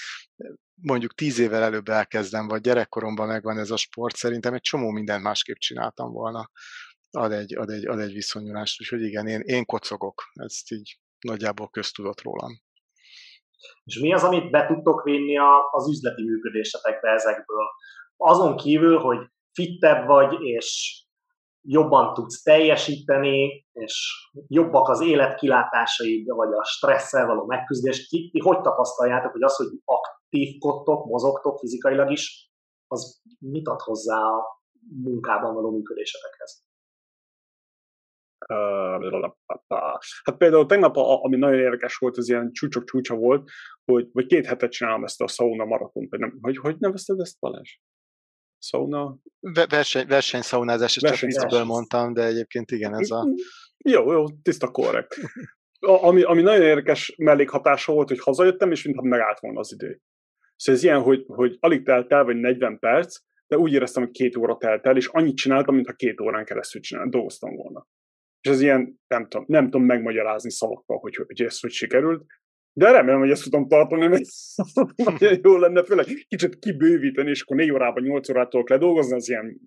[0.82, 5.22] mondjuk 10 évvel előbb elkezdem, vagy gyerekkoromban megvan ez a sport, szerintem egy csomó mindent
[5.22, 6.50] másképp csináltam volna.
[7.10, 11.68] Ad egy, ad egy, ad egy viszonyulást, úgyhogy igen, én, én kocogok, ezt így nagyjából
[11.68, 12.60] köztudott rólam.
[13.84, 15.36] És mi az, amit be tudtok vinni
[15.70, 17.66] az üzleti működésetekbe ezekből?
[18.16, 19.18] Azon kívül, hogy
[19.52, 21.00] fittebb vagy, és
[21.62, 24.11] jobban tudsz teljesíteni, és
[24.46, 28.09] jobbak az életkilátásaid, vagy a stresszel való megküzdés.
[28.09, 32.51] Ti, ti hogy tapasztaljátok, hogy az, hogy aktívkodtok, mozogtok fizikailag is,
[32.87, 34.62] az mit ad hozzá a
[35.03, 36.64] munkában való működésetekhez?
[40.25, 43.51] Hát például tegnap, ami nagyon érdekes volt, az ilyen csúcsok csúcsa volt,
[43.85, 47.40] hogy vagy két hetet csinálom ezt a sauna maratont, vagy nem, hogy, hogy nevezted ezt
[47.40, 47.79] Balázs?
[48.62, 49.16] Sauna?
[49.68, 53.29] Verseny, versenyszaunázás, ezt csak viccből mondtam, de egyébként igen, ez a...
[53.79, 55.16] Jó, jó, tiszta korrekt.
[55.81, 60.01] Ami, ami nagyon érdekes mellékhatása volt, hogy hazajöttem, és mintha megállt volna az idő.
[60.57, 64.12] Szóval ez ilyen, hogy, hogy alig telt el, vagy 40 perc, de úgy éreztem, hogy
[64.12, 67.87] két óra telt el, és annyit csináltam, mintha két órán keresztül csinál, dolgoztam volna.
[68.40, 72.25] És ez ilyen, nem tudom, nem tudom megmagyarázni szavakkal, hogy, hogy ez hogy sikerült,
[72.72, 74.24] de remélem, hogy ezt tudom tartani, mert
[75.11, 79.61] nagyon jó lenne, főleg kicsit kibővíteni, és akkor négy órában, nyolc órától ledolgozni, az ilyen...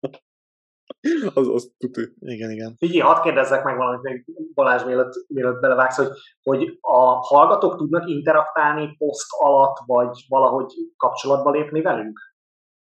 [1.34, 2.12] az, az tuti.
[2.18, 2.74] Igen, igen.
[2.76, 6.08] Figyelj, hadd kérdezzek meg valamit még Balázs, mielőtt, mielőtt belevágsz, hogy,
[6.42, 12.18] hogy a hallgatók tudnak interaktálni poszt alatt, vagy valahogy kapcsolatba lépni velünk?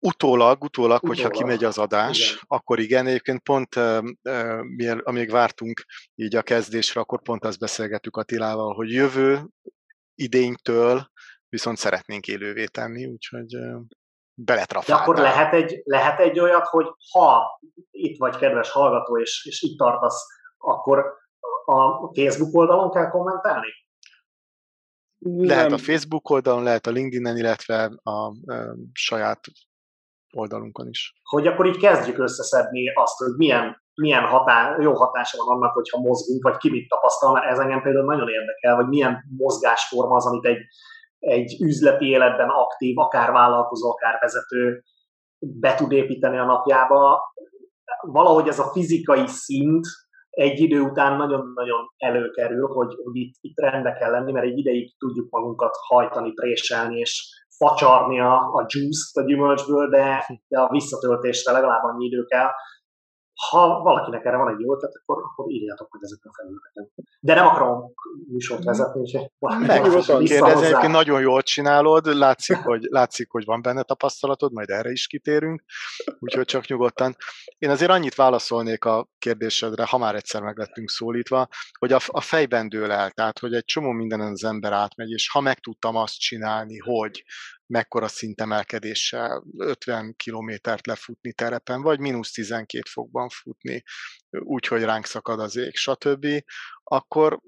[0.03, 2.43] Utólag, utólag, utólag, hogyha kimegy az adás, igen.
[2.47, 3.07] akkor igen.
[3.07, 5.85] Egyébként pont, uh, amíg vártunk
[6.15, 9.47] így a kezdésre, akkor pont azt beszélgettük Attilával, hogy jövő
[10.15, 11.11] idénytől
[11.49, 13.55] viszont szeretnénk élővé tenni, úgyhogy
[14.33, 14.97] beletrafáltál.
[14.97, 17.59] De akkor lehet egy, lehet egy olyat, hogy ha
[17.91, 20.25] itt vagy kedves hallgató, és, és itt tartasz,
[20.57, 21.19] akkor
[21.65, 23.67] a Facebook oldalon kell kommentálni?
[25.23, 25.73] Lehet Nem.
[25.73, 29.39] a Facebook oldalon, lehet a LinkedIn-en, illetve a, a saját
[30.33, 31.13] oldalunkon is.
[31.23, 35.99] Hogy akkor így kezdjük összeszedni azt, hogy milyen, milyen hatá, jó hatása van annak, hogyha
[35.99, 40.45] mozgunk, vagy ki mit tapasztal, ez engem például nagyon érdekel, hogy milyen mozgásforma az, amit
[40.45, 40.61] egy,
[41.19, 44.83] egy üzleti életben aktív, akár vállalkozó, akár vezető
[45.39, 47.33] be tud építeni a napjába.
[48.01, 49.85] Valahogy ez a fizikai szint
[50.29, 54.97] egy idő után nagyon-nagyon előkerül, hogy, hogy itt, itt rendbe kell lenni, mert egy ideig
[54.97, 61.51] tudjuk magunkat hajtani, préselni, és facsarni a, a juice-t a gyümölcsből, de, de a visszatöltésre
[61.51, 62.49] legalább annyi idő kell.
[63.49, 66.89] Ha valakinek erre van egy jó ötlet, akkor, akkor írjátok meg ezeken a felületeken.
[67.19, 67.93] De nem akarom
[68.27, 69.19] műsort vezetni, és
[70.23, 75.07] kérdezni, egyébként nagyon jól csinálod, látszik hogy, látszik, hogy van benne tapasztalatod, majd erre is
[75.07, 75.63] kitérünk,
[76.19, 77.15] úgyhogy csak nyugodtan.
[77.57, 81.47] Én azért annyit válaszolnék a kérdésedre, ha már egyszer meg lettünk szólítva,
[81.79, 85.29] hogy a, a fejben dől el, tehát hogy egy csomó mindenen az ember átmegy, és
[85.29, 87.23] ha meg tudtam azt csinálni, hogy
[87.71, 93.83] mekkora szintemelkedéssel 50 kilométert lefutni terepen, vagy mínusz 12 fokban futni,
[94.29, 96.27] úgyhogy ránk szakad az ég, stb.,
[96.83, 97.39] akkor,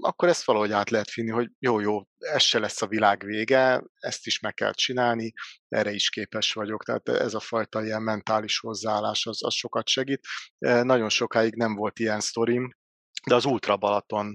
[0.00, 3.82] akkor ezt valahogy át lehet finni, hogy jó, jó, ez se lesz a világ vége,
[3.94, 5.32] ezt is meg kell csinálni,
[5.68, 6.84] erre is képes vagyok.
[6.84, 10.26] Tehát ez a fajta ilyen mentális hozzáállás, az, az sokat segít.
[10.58, 12.76] Nagyon sokáig nem volt ilyen sztorim,
[13.26, 14.34] de az Ultra Balaton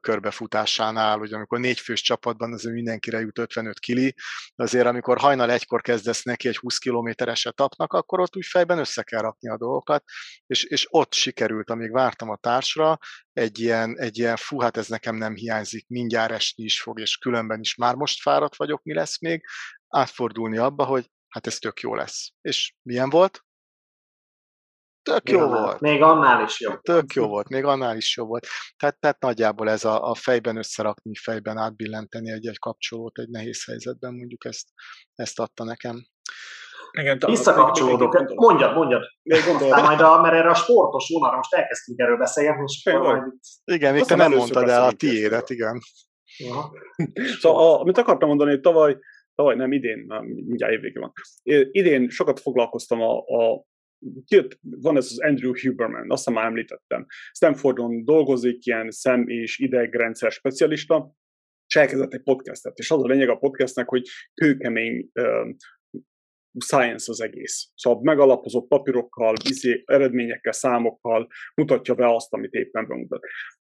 [0.00, 4.14] körbefutásánál, hogy amikor négy fős csapatban azért mindenkire jut 55 kili,
[4.54, 9.02] azért amikor hajnal egykor kezdesz neki egy 20 kilométeres etapnak, akkor ott úgy fejben össze
[9.02, 10.04] kell rakni a dolgokat,
[10.46, 12.98] és, és ott sikerült, amíg vártam a társra,
[13.32, 17.16] egy ilyen, egy ilyen fú, hát ez nekem nem hiányzik, mindjárt esni is fog, és
[17.16, 19.44] különben is már most fáradt vagyok, mi lesz még,
[19.88, 22.30] átfordulni abba, hogy hát ez tök jó lesz.
[22.40, 23.44] És milyen volt?
[25.02, 25.80] Tök még jó annál, volt.
[25.80, 26.76] Még annál is jó.
[26.76, 28.46] Tök jó volt, még annál is jó volt.
[28.76, 34.14] Tehát, tehát nagyjából ez a, a fejben összerakni, fejben átbillenteni egy-egy kapcsolót egy nehéz helyzetben,
[34.14, 34.68] mondjuk ezt,
[35.14, 36.04] ezt adta nekem.
[36.90, 38.34] Igen, Visszakapcsolódok.
[38.34, 39.02] Mondjad, mondjad.
[39.22, 43.22] Még Aztán majd, a, mert erre a sportos vonalra most elkezdtünk erről beszélgetni, és majd...
[43.64, 45.78] Igen, még te nem mondtad el a tiédet, igen.
[47.40, 48.98] Szóval, a, amit akartam mondani, hogy tavaly
[49.34, 51.12] tavaly nem idén, már mindjárt évvége van.
[51.70, 53.64] Idén sokat foglalkoztam a, a
[54.24, 57.06] Kijött, van ez az Andrew Huberman, azt már említettem.
[57.32, 61.14] Stanfordon dolgozik, ilyen szem- és idegrendszer specialista,
[61.66, 65.48] és elkezdett egy podcastet, és az a lényeg a podcastnek, hogy kőkemény uh,
[66.64, 67.72] science az egész.
[67.74, 73.20] Szóval megalapozott papírokkal, izé, eredményekkel, számokkal mutatja be azt, amit éppen bemutat.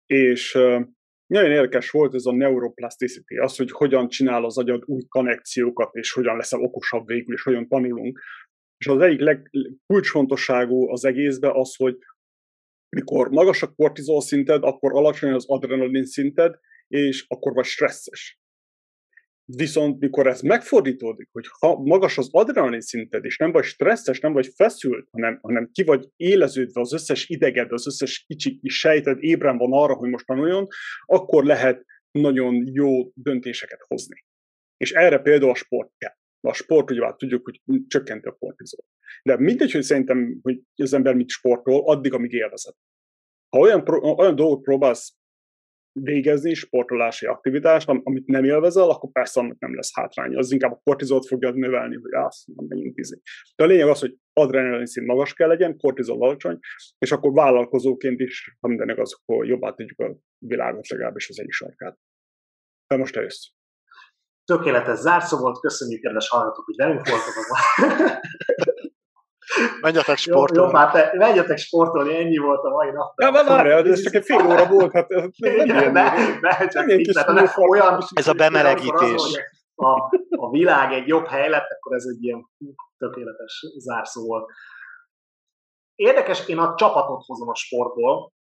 [0.07, 0.81] És uh,
[1.27, 6.12] nagyon érdekes volt ez a neuroplasticity, az, hogy hogyan csinál az agyad új konnekciókat, és
[6.12, 8.20] hogyan leszel okosabb végül, és hogyan tanulunk.
[8.78, 11.96] És az egyik legkulcsfontosságú az egészben az, hogy
[12.96, 16.54] mikor magas a kortizol szinted, akkor alacsony az adrenalin szinted,
[16.88, 18.40] és akkor vagy stresszes.
[19.44, 24.32] Viszont mikor ez megfordítódik, hogy ha magas az adrenalin szinted, és nem vagy stresszes, nem
[24.32, 29.22] vagy feszült, hanem, hanem ki vagy éleződve, az összes ideged, az összes kicsi kis sejted
[29.22, 30.66] ébren van arra, hogy most tanuljon,
[31.04, 34.24] akkor lehet nagyon jó döntéseket hozni.
[34.76, 36.14] És erre például a sport kell.
[36.40, 38.85] A sport, ugye tudjuk, hogy csökkenti a kortizol.
[39.22, 42.75] De mindegy, hogy szerintem, hogy az ember mit sportol, addig, amíg élvezed.
[43.49, 45.16] Ha olyan, olyan dolgot próbálsz
[46.01, 50.38] végezni, sportolási aktivitást, amit nem élvezel, akkor persze annak nem lesz hátránya.
[50.38, 53.20] Az inkább a kortizolt fogja növelni, hogy azt nem menjünk izé.
[53.57, 56.59] De a lényeg az, hogy adrenalin szint magas kell legyen, kortizol alacsony,
[56.99, 61.53] és akkor vállalkozóként is, ha mindenek az, akkor jobbá tegyük a világot, legalábbis az egyik
[61.53, 61.99] sarkát.
[62.87, 63.56] De most eljössz.
[64.46, 67.44] Tökéletes zárszó volt, köszönjük, kedves hallgatók, hogy velünk voltatok.
[69.80, 70.72] Menjetek sportolni.
[70.72, 73.12] Jó, jó hát menjetek sportolni, ennyi volt a mai nap.
[73.16, 76.88] Ja, várj, ez csak egy fél óra volt, hát ez nem, nem, nem, nem, csak
[76.88, 79.22] itt, tehát olyan, ez a bemelegítés.
[79.74, 79.88] A,
[80.30, 82.50] a világ egy jobb hely lett, akkor ez egy ilyen
[82.98, 84.50] tökéletes zárszó volt.
[85.94, 88.32] Érdekes, én a csapatot hozom a sportból.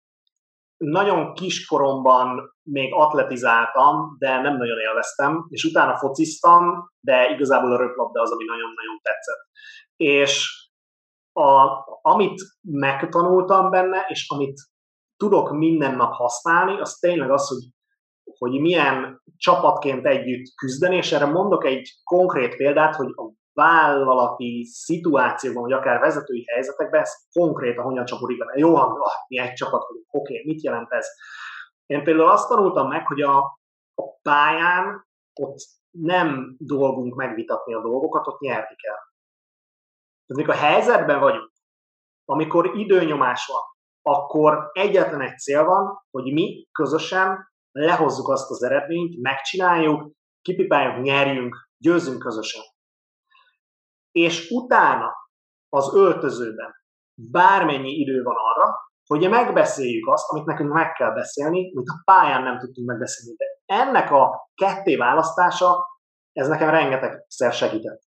[0.76, 8.20] Nagyon kiskoromban még atletizáltam, de nem nagyon élveztem, és utána fociztam, de igazából a röplabda
[8.20, 9.46] az, ami nagyon-nagyon tetszett.
[9.96, 10.64] És
[11.32, 11.68] a,
[12.02, 14.60] amit megtanultam benne, és amit
[15.16, 17.64] tudok minden nap használni, az tényleg az, hogy,
[18.38, 25.62] hogy milyen csapatként együtt küzdeni, és erre mondok egy konkrét példát, hogy a vállalati szituációban,
[25.62, 28.58] vagy akár vezetői helyzetekben ez konkrétan hogyan csapódik benne.
[28.58, 31.06] Jó, ha ah, mi egy csapat vagyunk, oké, okay, mit jelent ez?
[31.86, 33.38] Én például azt tanultam meg, hogy a,
[33.94, 35.06] a pályán
[35.40, 35.56] ott
[35.90, 39.00] nem dolgunk megvitatni a dolgokat, ott nyerni kell.
[40.26, 41.52] Tehát mikor a helyzetben vagyunk,
[42.24, 43.62] amikor időnyomás van,
[44.02, 51.56] akkor egyetlen egy cél van, hogy mi közösen lehozzuk azt az eredményt, megcsináljuk, kipipáljuk, nyerjünk,
[51.78, 52.62] győzünk közösen.
[54.16, 55.12] És utána
[55.68, 56.74] az öltözőben
[57.14, 58.74] bármennyi idő van arra,
[59.06, 63.36] hogy megbeszéljük azt, amit nekünk meg kell beszélni, amit a pályán nem tudtunk megbeszélni.
[63.36, 65.86] De ennek a ketté választása,
[66.32, 68.06] ez nekem rengetegszer segített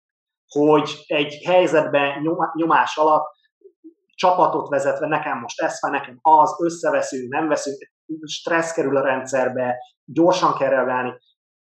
[0.60, 3.32] hogy egy helyzetben nyomás alatt
[4.14, 7.76] csapatot vezetve, nekem most ez van, nekem az, összeveszünk, nem veszünk,
[8.24, 11.12] stressz kerül a rendszerbe, gyorsan kell reagálni.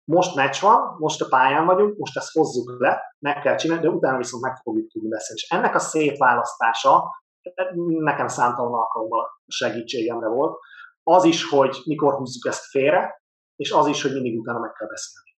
[0.08, 3.88] Most meccs van, most a pályán vagyunk, most ezt hozzuk le, meg kell csinálni, de
[3.88, 5.40] utána viszont meg fogjuk tudni beszélni.
[5.42, 7.22] És ennek a szétválasztása
[7.86, 10.58] nekem számtalan alkalommal segítségemre volt.
[11.02, 13.22] Az is, hogy mikor húzzuk ezt félre,
[13.56, 15.36] és az is, hogy mindig utána meg kell beszélni.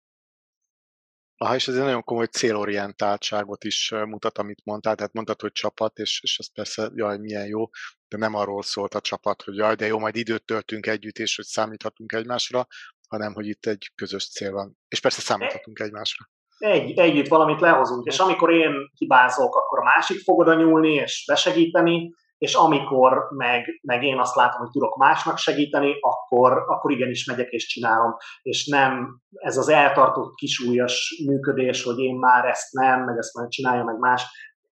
[1.37, 5.97] Aha, és ez egy nagyon komoly célorientáltságot is mutat, amit mondtál, tehát mondtad, hogy csapat,
[5.97, 7.69] és, és az persze, jaj, milyen jó,
[8.07, 11.35] de nem arról szólt a csapat, hogy jaj, de jó, majd időt töltünk együtt, és
[11.35, 12.67] hogy számíthatunk egymásra,
[13.09, 14.77] hanem hogy itt egy közös cél van.
[14.87, 16.25] És persze számíthatunk egymásra.
[16.57, 21.23] Egy, együtt valamit lehozunk, és amikor én hibázok, akkor a másik fog oda nyúlni és
[21.27, 27.25] besegíteni, és amikor meg, meg én azt látom, hogy tudok másnak segíteni, akkor, akkor igenis
[27.25, 33.03] megyek és csinálom, és nem ez az eltartott kisúlyos működés, hogy én már ezt nem,
[33.03, 34.23] meg ezt már csinálja, meg más,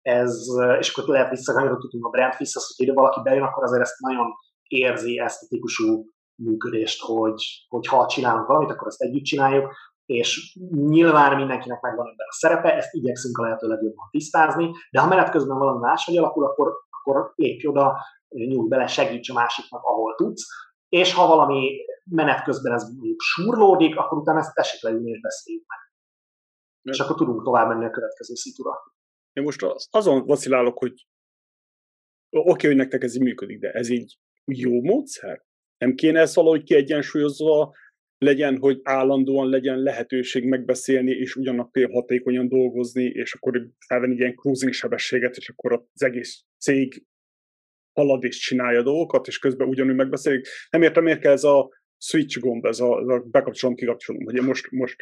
[0.02, 0.46] ez,
[0.78, 4.26] és akkor lehet visszakanyarodhatunk a brand vissza, hogy ide valaki bejön, akkor azért ezt nagyon
[4.68, 9.74] érzi ezt a típusú működést, hogy, hogy ha csinálunk valamit, akkor ezt együtt csináljuk,
[10.06, 15.06] és nyilván mindenkinek megvan ebben a szerepe, ezt igyekszünk a lehető legjobban tisztázni, de ha
[15.06, 16.72] menet közben valami máshogy alakul, akkor
[17.04, 20.46] akkor lépj oda, nyújt bele, segíts a másiknak, ahol tudsz,
[20.88, 22.84] és ha valami menet közben ez
[23.18, 25.78] surlódik, akkor utána ezt tessék leülni és beszéljük meg.
[26.94, 28.70] És akkor tudunk tovább menni a következő szitura.
[29.32, 31.06] Én most azon vacilálok, hogy
[32.30, 35.44] oké, okay, hogy nektek ez így működik, de ez így jó módszer?
[35.84, 37.74] Nem kéne ez valahogy kiegyensúlyozva
[38.18, 44.72] legyen, hogy állandóan legyen lehetőség megbeszélni, és ugyanakkor hatékonyan dolgozni, és akkor felvenni ilyen cruising
[44.72, 47.06] sebességet, és akkor az egész cég
[47.92, 50.46] halad és csinálja dolgokat, és közben ugyanúgy megbeszélik.
[50.70, 51.68] Nem értem, miért kell ez a
[51.98, 54.96] switch gomb, ez a, ez a bekapcsolom, kikapcsolom, hogy most, most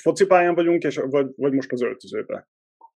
[0.00, 2.48] focipályán vagyunk, és, vagy, vagy most az öltözőben.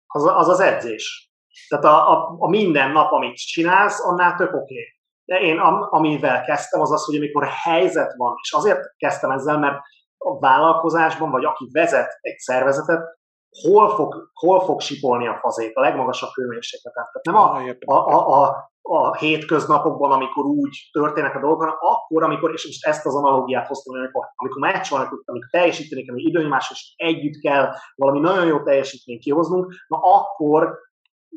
[0.06, 1.30] Az, az az edzés.
[1.68, 4.74] Tehát a, a, a minden nap, amit csinálsz, annál tök oké.
[4.74, 4.99] Okay.
[5.30, 9.58] De én am, amivel kezdtem, az az, hogy amikor helyzet van, és azért kezdtem ezzel,
[9.58, 9.78] mert
[10.18, 13.18] a vállalkozásban, vagy aki vezet egy szervezetet,
[13.62, 17.04] hol fog, hol fog sipolni a fazék, a legmagasabb hőmérsékleten.
[17.12, 22.22] Tehát nem a, a, a, a, a hétköznapokban, amikor úgy történnek a dolgok, hanem akkor,
[22.22, 26.16] amikor, és most ezt az analógiát hoztam, amikor, amikor meccs van, amikor, amikor teljesíteni kell,
[26.16, 30.78] időnyomás, és együtt kell valami nagyon jó teljesítményt kihoznunk, na akkor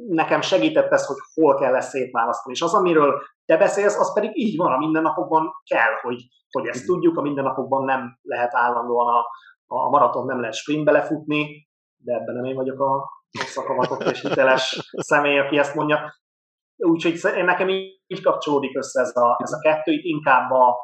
[0.09, 2.55] nekem segített ez, hogy hol kell ezt szétválasztani.
[2.55, 6.85] És az, amiről te beszélsz, az pedig így van, a mindennapokban kell, hogy, hogy ezt
[6.85, 9.25] tudjuk, a mindennapokban nem lehet állandóan a,
[9.65, 14.91] a maraton nem lehet sprintbe lefutni, de ebben nem én vagyok a szakavatott és hiteles
[14.91, 16.13] személy, aki ezt mondja.
[16.75, 20.77] Úgyhogy nekem így kapcsolódik össze ez a, ez a kettő, itt inkább a,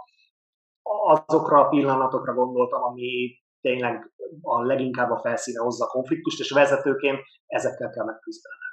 [0.84, 7.20] azokra a pillanatokra gondoltam, ami tényleg a leginkább a felszíne hozza a konfliktust, és vezetőként
[7.46, 8.69] ezekkel kell megküzdenem.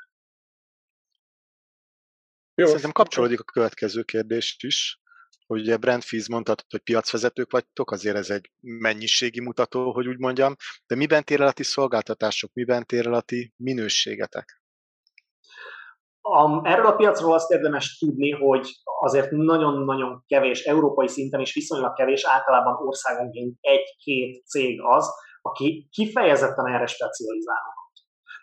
[2.58, 2.66] Jó.
[2.66, 5.00] Szerintem kapcsolódik a következő kérdést is,
[5.46, 10.18] hogy ugye Brent Fizz mondtad, hogy piacvezetők vagytok, azért ez egy mennyiségi mutató, hogy úgy
[10.18, 10.54] mondjam,
[10.86, 14.62] de miben tér el a ti szolgáltatások, miben tér el a ti minőségetek?
[16.20, 21.94] A, erről a piacról azt érdemes tudni, hogy azért nagyon-nagyon kevés, európai szinten is viszonylag
[21.94, 25.10] kevés, általában országonként egy-két cég az,
[25.42, 27.74] aki kifejezetten erre specializálnak.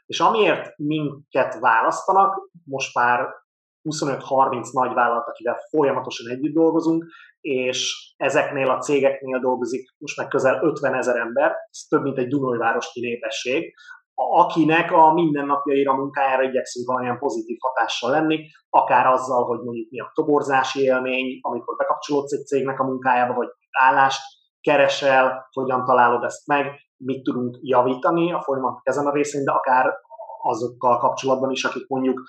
[0.06, 3.43] És amiért minket választanak, most már
[3.84, 7.06] 25-30 nagy vállalat, akivel folyamatosan együtt dolgozunk,
[7.42, 12.28] és ezeknél a cégeknél dolgozik most meg közel 50 ezer ember, ez több mint egy
[12.28, 13.74] Dunajvárosi népesség,
[14.16, 20.12] akinek a mindennapjaira, munkájára igyekszünk valamilyen pozitív hatással lenni, akár azzal, hogy mondjuk mi a
[20.14, 24.22] toborzási élmény, amikor bekapcsolódsz egy cégnek a munkájába, vagy állást
[24.62, 26.66] keresel, hogyan találod ezt meg,
[26.98, 29.94] mit tudunk javítani a folyamat ezen a részén, de akár
[30.42, 32.22] azokkal kapcsolatban is, akik mondjuk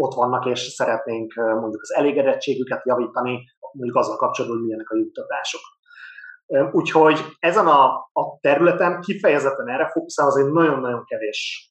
[0.00, 3.38] ott vannak, és szeretnénk mondjuk az elégedettségüket javítani,
[3.72, 5.60] mondjuk azzal kapcsolatban, hogy milyenek a juttatások.
[6.72, 11.70] Úgyhogy ezen a, a területen kifejezetten erre fókuszál azért nagyon-nagyon kevés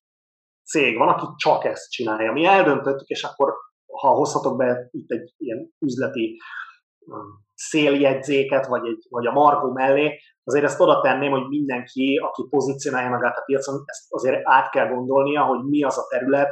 [0.66, 2.32] cég van, aki csak ezt csinálja.
[2.32, 3.54] Mi eldöntöttük, és akkor
[3.86, 6.38] ha hozhatok be itt egy ilyen üzleti
[7.54, 13.10] széljegyzéket, vagy, egy, vagy a margó mellé, azért ezt oda tenném, hogy mindenki, aki pozícionálja
[13.10, 16.50] magát a piacon, ezt azért át kell gondolnia, hogy mi az a terület,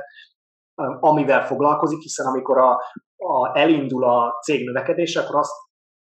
[1.00, 2.72] amivel foglalkozik, hiszen amikor a,
[3.18, 5.52] a, elindul a cég növekedése, akkor azt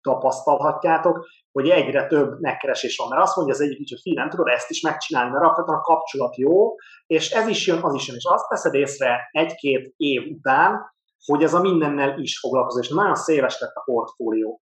[0.02, 4.48] tapasztalhatjátok, hogy egyre több megkeresés van, mert azt mondja az egyik, hogy fi, nem tudod
[4.48, 8.16] ezt is megcsinálni, mert akkor a kapcsolat jó, és ez is jön, az is jön,
[8.16, 10.92] és azt teszed észre egy-két év után,
[11.26, 14.62] hogy ez a mindennel is foglalkozó, és nagyon széles lett a portfólió.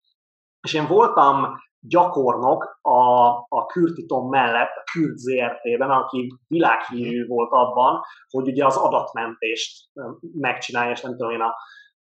[0.62, 1.56] És én voltam
[1.88, 8.78] gyakornok a, a Kürtiton mellett, a Kürt ZRT-ben, aki világhírű volt abban, hogy ugye az
[8.78, 9.90] adatmentést
[10.34, 11.56] megcsinálja, és nem tudom én, a,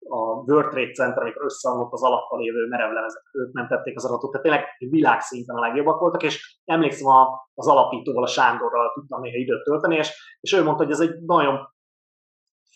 [0.08, 0.16] a
[0.46, 4.46] World Trade Center, amikor összeomlott az alatta lévő merevlemezek, ők nem tették az adatot, tehát
[4.46, 9.62] tényleg világszinten a legjobbak voltak, és emlékszem a, az alapítóval, a Sándorral tudtam néha időt
[9.62, 11.73] tölteni, és, és ő mondta, hogy ez egy nagyon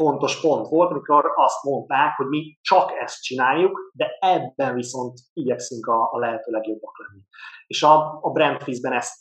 [0.02, 5.86] fontos pont volt, amikor azt mondták, hogy mi csak ezt csináljuk, de ebben viszont igyekszünk
[5.86, 7.22] a, a lehető legjobbak lenni.
[7.66, 9.14] És a, a Brandfizben ezt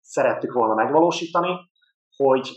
[0.00, 1.70] szerettük volna megvalósítani,
[2.16, 2.50] hogy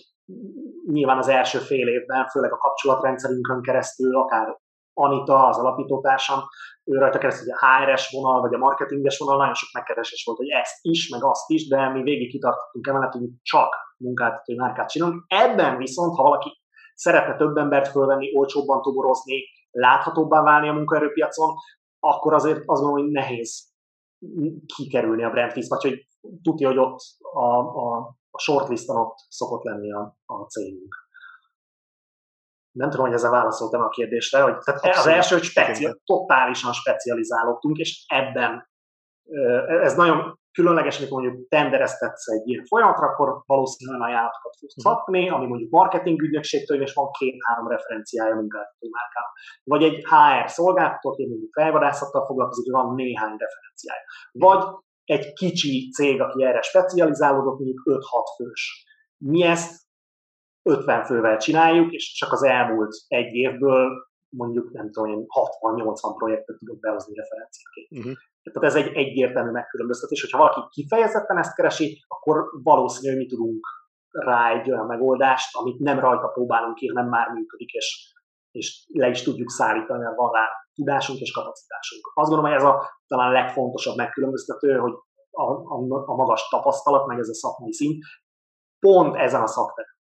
[0.86, 4.58] nyilván az első fél évben, főleg a kapcsolatrendszerünkön keresztül, akár
[4.94, 6.40] Anita, az alapítótársam,
[6.84, 10.50] ő rajta keresztül a HRS vonal, vagy a marketinges vonal, nagyon sok megkeresés volt, hogy
[10.50, 15.24] ezt is, meg azt is, de mi végig kitartottunk emellett, hogy csak munkáltatói márkát csinálunk.
[15.28, 16.59] Ebben viszont, ha valaki
[17.00, 21.54] szeretne több embert fölvenni, olcsóbban toborozni, láthatóbbá válni a munkaerőpiacon,
[22.00, 23.68] akkor azért azt gondolom, hogy nehéz
[24.76, 26.08] kikerülni a brandfiz, vagy hogy
[26.44, 27.00] tudja, hogy ott
[27.34, 30.96] a, a, a shortliston ott szokott lenni a, a cégünk.
[32.72, 37.78] Nem tudom, hogy ezzel válaszoltam a kérdésre, hogy tehát az első, hogy speci- totálisan specializálódtunk,
[37.78, 38.70] és ebben
[39.68, 44.88] ez nagyon különleges, amikor mondjuk tendereztetsz egy ilyen folyamatra, akkor valószínűleg ajánlatokat fogsz mhm.
[44.88, 49.34] kapni, ami mondjuk marketing ügynökségtől, és van két-három referenciája munkáltató márkának.
[49.64, 54.04] Vagy egy HR szolgáltató, aki mondjuk felvadászattal foglalkozik, van néhány referenciája.
[54.32, 54.64] Vagy
[55.04, 58.00] egy kicsi cég, aki erre specializálódott, mondjuk 5-6
[58.36, 58.86] fős.
[59.18, 59.88] Mi ezt
[60.70, 66.58] 50 fővel csináljuk, és csak az elmúlt egy évből mondjuk nem tudom én 60-80 projektet
[66.58, 67.92] tudok behozni referenciaként.
[67.92, 68.14] Uh-huh.
[68.52, 73.66] Tehát ez egy egyértelmű megkülönböztetés, hogyha valaki kifejezetten ezt keresi, akkor valószínű, hogy mi tudunk
[74.12, 78.14] rá egy olyan megoldást, amit nem rajta próbálunk ki, hanem már működik, és,
[78.52, 82.12] és le is tudjuk szállítani, mert van rá tudásunk és kapacitásunk.
[82.14, 84.94] Azt gondolom, hogy ez a talán legfontosabb megkülönböztető, hogy
[85.32, 88.04] a, a, a magas tapasztalat, meg ez a szakmai szint,
[88.80, 89.99] pont ezen a szakterületen.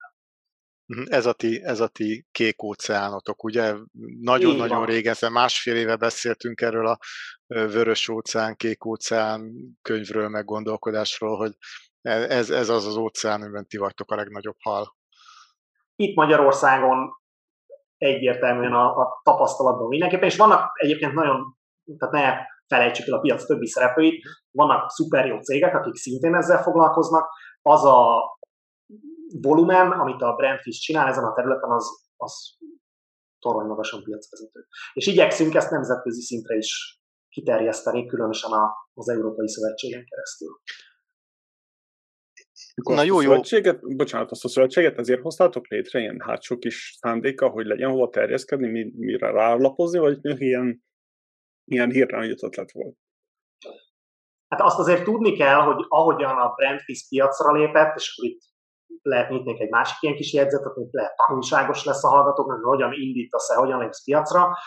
[0.94, 3.74] Mhm, ez a ti, ez a ti kék óceánotok, ugye?
[4.22, 6.98] Nagyon-nagyon régen, másfél éve beszéltünk erről a
[7.48, 11.52] vörös óceán, kék óceán könyvről, meg gondolkodásról, hogy
[12.02, 14.96] ez, ez az az óceán, amiben ti vagytok a legnagyobb hal.
[15.96, 17.12] Itt Magyarországon
[17.98, 21.58] egyértelműen a, a tapasztalatban mindenképpen, és vannak egyébként nagyon,
[21.98, 26.64] tehát ne felejtsük el a piac többi szereplőit, vannak szuper jó cégek, akik szintén ezzel
[26.64, 27.30] foglalkoznak,
[27.62, 28.22] az a
[29.42, 32.58] volumen, amit a Brandfish csinál ezen a területen, az, az
[33.40, 34.68] torony magasan piacvezető.
[34.94, 38.52] És igyekszünk ezt nemzetközi szintre is kiterjeszteni, különösen
[38.94, 40.62] az Európai Szövetségen keresztül.
[42.84, 43.30] Na jó, jó.
[43.30, 48.10] Szövetséget, bocsánat, azt a szövetséget ezért hoztátok létre, ilyen hátsó kis szándéka, hogy legyen hova
[48.10, 50.84] terjeszkedni, mi, mire rálapozni, vagy ilyen,
[51.64, 52.96] ilyen hirtelen ötlet volt?
[54.48, 58.42] Hát azt azért tudni kell, hogy ahogyan a Brandfish piacra lépett, és akkor itt
[59.04, 62.94] lehet nyitni egy másik ilyen kis jegyzetet, hogy lehet tanulságos lesz a hallgatóknak, hogy hogyan
[62.94, 64.58] indítasz-e, hogyan lépsz piacra.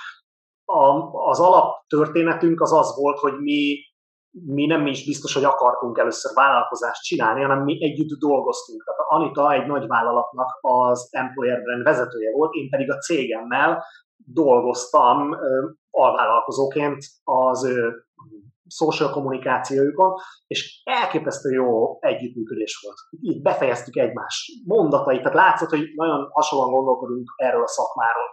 [0.64, 3.78] A, az alaptörténetünk az az volt, hogy mi
[4.45, 8.84] mi nem is biztos, hogy akartunk először vállalkozást csinálni, hanem mi együtt dolgoztunk.
[8.84, 13.84] Tehát Anita egy nagy vállalatnak az employer brand vezetője volt, én pedig a cégemmel
[14.16, 15.37] dolgoztam
[15.91, 18.07] alvállalkozóként az ő
[18.69, 20.14] social kommunikációjukon,
[20.47, 22.97] és elképesztő jó együttműködés volt.
[23.11, 28.31] Itt befejeztük egymás mondatait, tehát látszott, hogy nagyon hasonlóan gondolkodunk erről a szakmáról.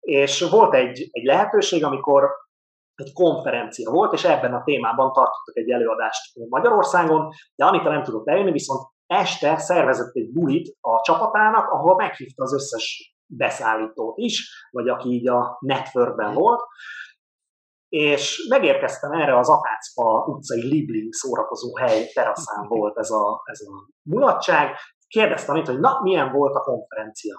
[0.00, 2.30] És volt egy, egy lehetőség, amikor
[2.94, 8.28] egy konferencia volt, és ebben a témában tartottak egy előadást Magyarországon, de Anita nem tudott
[8.28, 14.88] eljönni, viszont este szervezett egy bulit a csapatának, ahol meghívta az összes beszállítót is, vagy
[14.88, 16.60] aki így a networkben volt,
[17.92, 23.88] és megérkeztem erre az Akácpa utcai Libling szórakozó hely teraszán volt ez a, ez a
[24.02, 24.76] mulatság,
[25.06, 27.36] kérdeztem itt, hogy na, milyen volt a konferencia.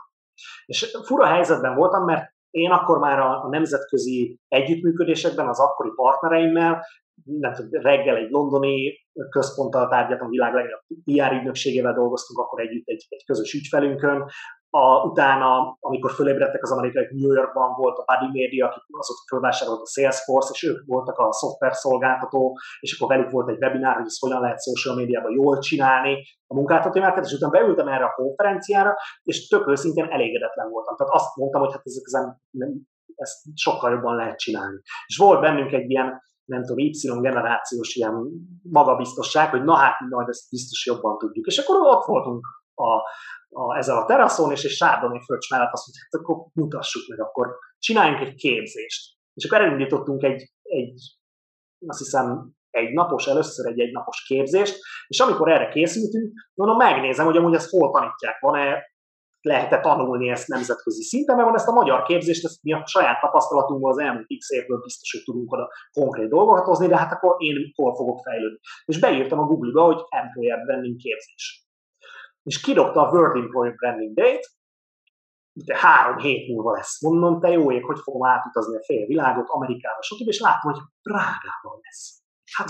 [0.66, 6.86] És fura helyzetben voltam, mert én akkor már a, a nemzetközi együttműködésekben az akkori partnereimmel,
[7.24, 8.94] nem tudom, reggel egy londoni
[9.30, 14.30] központtal tárgyaltam, világ legnagyobb PR ügynökségével dolgoztunk akkor együtt egy, egy közös ügyfelünkön,
[14.76, 19.82] a, utána, amikor fölébredtek az amerikai New Yorkban volt a Buddy Media, akik ott fölvásárolt
[19.82, 24.06] a Salesforce, és ők voltak a szoftver szolgáltató, és akkor velük volt egy webinár, hogy
[24.06, 26.14] ezt hogyan lehet social médiában jól csinálni
[26.48, 30.96] a munkáltatóimákat, és utána beültem erre a konferenciára, és tök őszintén elégedetlen voltam.
[30.96, 32.42] Tehát azt mondtam, hogy hát ezek ezen,
[33.16, 34.82] ezt sokkal jobban lehet csinálni.
[35.06, 38.14] És volt bennünk egy ilyen nem tudom, Y generációs ilyen
[38.62, 41.46] magabiztosság, hogy na hát, majd ezt biztos jobban tudjuk.
[41.46, 42.46] És akkor ott voltunk
[42.76, 43.02] a,
[43.54, 47.20] a, ezzel a teraszon, és egy sárdoni fröccs mellett azt mondta, hát akkor mutassuk meg,
[47.20, 49.18] akkor csináljunk egy képzést.
[49.34, 51.02] És akkor elindítottunk egy, egy
[51.88, 57.38] azt hiszem, egy napos, először egy egynapos képzést, és amikor erre készültünk, mondom, megnézem, hogy
[57.38, 58.92] amúgy ezt hol tanítják, van-e,
[59.42, 63.22] lehet-e tanulni ezt nemzetközi szinten, mert van ezt a magyar képzést, ezt mi a saját
[63.22, 67.36] tapasztalatunkból az elmúlt x évből biztos, hogy tudunk oda konkrét dolgokat hozni, de hát akkor
[67.38, 68.60] én hol fogok fejlődni.
[68.86, 71.63] És beírtam a Google-ba, hogy Employer Branding képzés
[72.44, 74.48] és kidobta a World Employee Branding Day-t,
[75.54, 77.02] de három hét múlva lesz.
[77.02, 80.28] Mondom, te jó ég, hogy fogom átutazni a fél világot, Amerikába, stb.
[80.28, 82.22] És látom, hogy Prágában lesz.
[82.52, 82.68] Hát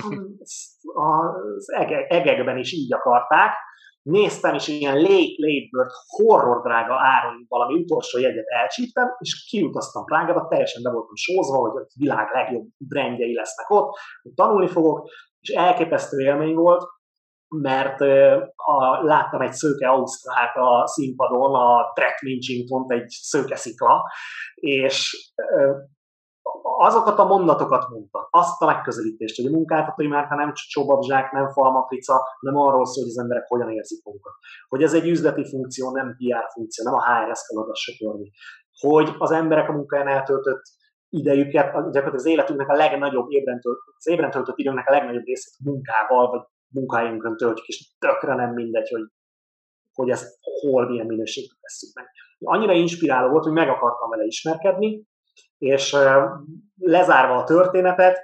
[0.93, 1.69] az
[2.07, 3.53] egekben is így akarták.
[4.01, 10.05] Néztem, és ilyen late, late bird, horror drága áron valami utolsó jegyet elcsíptem, és kiutaztam
[10.05, 15.09] Prágába, teljesen be voltam sózva, hogy a világ legjobb brandjei lesznek ott, hogy tanulni fogok,
[15.39, 16.83] és elképesztő élmény volt,
[17.61, 18.01] mert
[18.55, 24.03] a, láttam egy szőke ausztrát a színpadon, a Brett Minchington egy szőke szikla,
[24.55, 25.17] és
[26.77, 32.21] azokat a mondatokat mondta, azt a megközelítést, hogy a munkáltatói márka nem csobabzsák, nem falmatrica,
[32.39, 34.33] nem arról szól, hogy az emberek hogyan érzik magukat.
[34.67, 38.31] Hogy ez egy üzleti funkció, nem PR funkció, nem a HRS feladat söpörni.
[38.79, 40.61] Hogy az emberek a munkáján eltöltött
[41.09, 45.53] idejüket, gyakorlatilag az életünknek a legnagyobb ébren töltött, az ébren töltött időnknek a legnagyobb részét
[45.63, 46.41] munkával, vagy
[46.73, 49.07] munkáinkon töltjük, és tökre nem mindegy, hogy,
[49.93, 52.05] hogy ezt hol, milyen minőségben tesszük meg.
[52.39, 55.03] Annyira inspiráló volt, hogy meg akartam vele ismerkedni,
[55.57, 55.95] és
[56.77, 58.19] lezárva a történetet,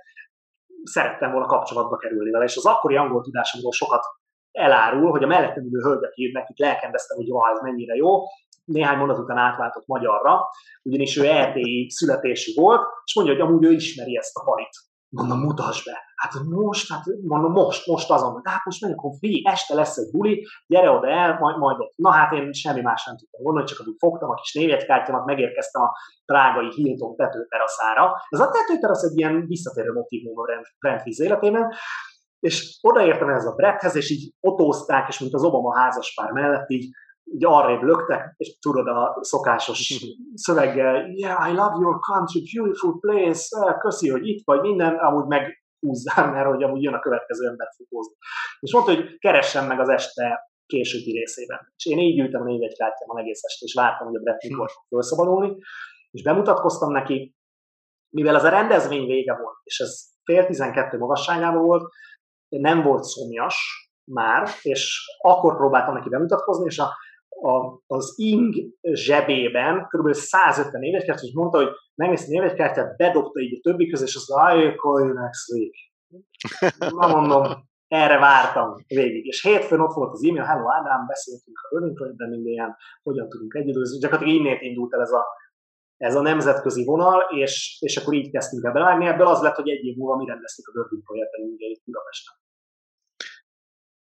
[0.83, 4.03] szerettem volna kapcsolatba kerülni vele, és az akkori angol tudásomról sokat
[4.51, 8.21] elárul, hogy a mellettem ülő hölgy, aki nekik lelkendeztem, hogy jó, ez mennyire jó,
[8.65, 10.49] néhány mondat után átváltott magyarra,
[10.83, 14.88] ugyanis ő erdélyi születésű volt, és mondja, hogy amúgy ő ismeri ezt a palit.
[15.09, 15.97] Mondom, mutasd be.
[16.15, 20.11] Hát most, hát mondom, most, most azon, de hát most akkor fi, este lesz egy
[20.11, 21.93] buli, gyere oda el, majd, majd ott.
[21.95, 25.81] Na hát én semmi más nem tudtam gondolni, csak úgy fogtam a kis névjegykártyámat, megérkeztem
[25.81, 25.91] a
[26.25, 28.11] prágai Hilton tetőteraszára.
[28.29, 30.45] Ez a tetőterasz egy ilyen visszatérő motivum a
[30.79, 31.73] rendvíz életében,
[32.39, 36.89] és odaértem ez a Bretthez, és így otózták, és mint az Obama házaspár mellett így,
[37.33, 39.93] így arrébb löktek, és tudod a szokásos
[40.45, 45.63] szöveggel, yeah, I love your country, beautiful place, köszi, hogy itt vagy, minden, amúgy meg
[45.79, 48.13] húzzám, mert hogy amúgy jön a következő ember fotózni.
[48.59, 51.73] És mondta, hogy keressem meg az este későbbi részében.
[51.75, 54.83] És én így ültem a névjegykártyámon egész este, és vártam, hogy a Brett mikor fog
[54.89, 55.57] felszabadulni,
[56.11, 57.35] és bemutatkoztam neki,
[58.09, 61.91] mivel ez a rendezvény vége volt, és ez fél tizenkettő magasságában volt,
[62.49, 66.95] nem volt szomjas már, és akkor próbáltam neki bemutatkozni, és a,
[67.41, 70.13] a, az ing zsebében kb.
[70.13, 74.29] 150 névjegykártya, és mondta, hogy megnézte a névjegykártyát, bedobta így a többi közé, és azt
[74.29, 75.73] mondta, I call you next week.
[76.99, 79.25] Na mondom, erre vártam végig.
[79.25, 83.53] És hétfőn ott volt az e-mail, hello Ádám, beszéltünk a Learning Projectben minden, hogyan tudunk
[83.53, 85.25] együtt, gyakorlatilag innét indult el ez a,
[85.97, 89.05] ez a nemzetközi vonal, és, és akkor így kezdtünk el belevágni.
[89.05, 92.35] Ebből az lett, hogy egy év múlva mi rendeztük a Learning Projectben itt Budapesten.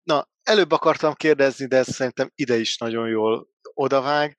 [0.08, 4.36] Na, előbb akartam kérdezni, de ez szerintem ide is nagyon jól odavág.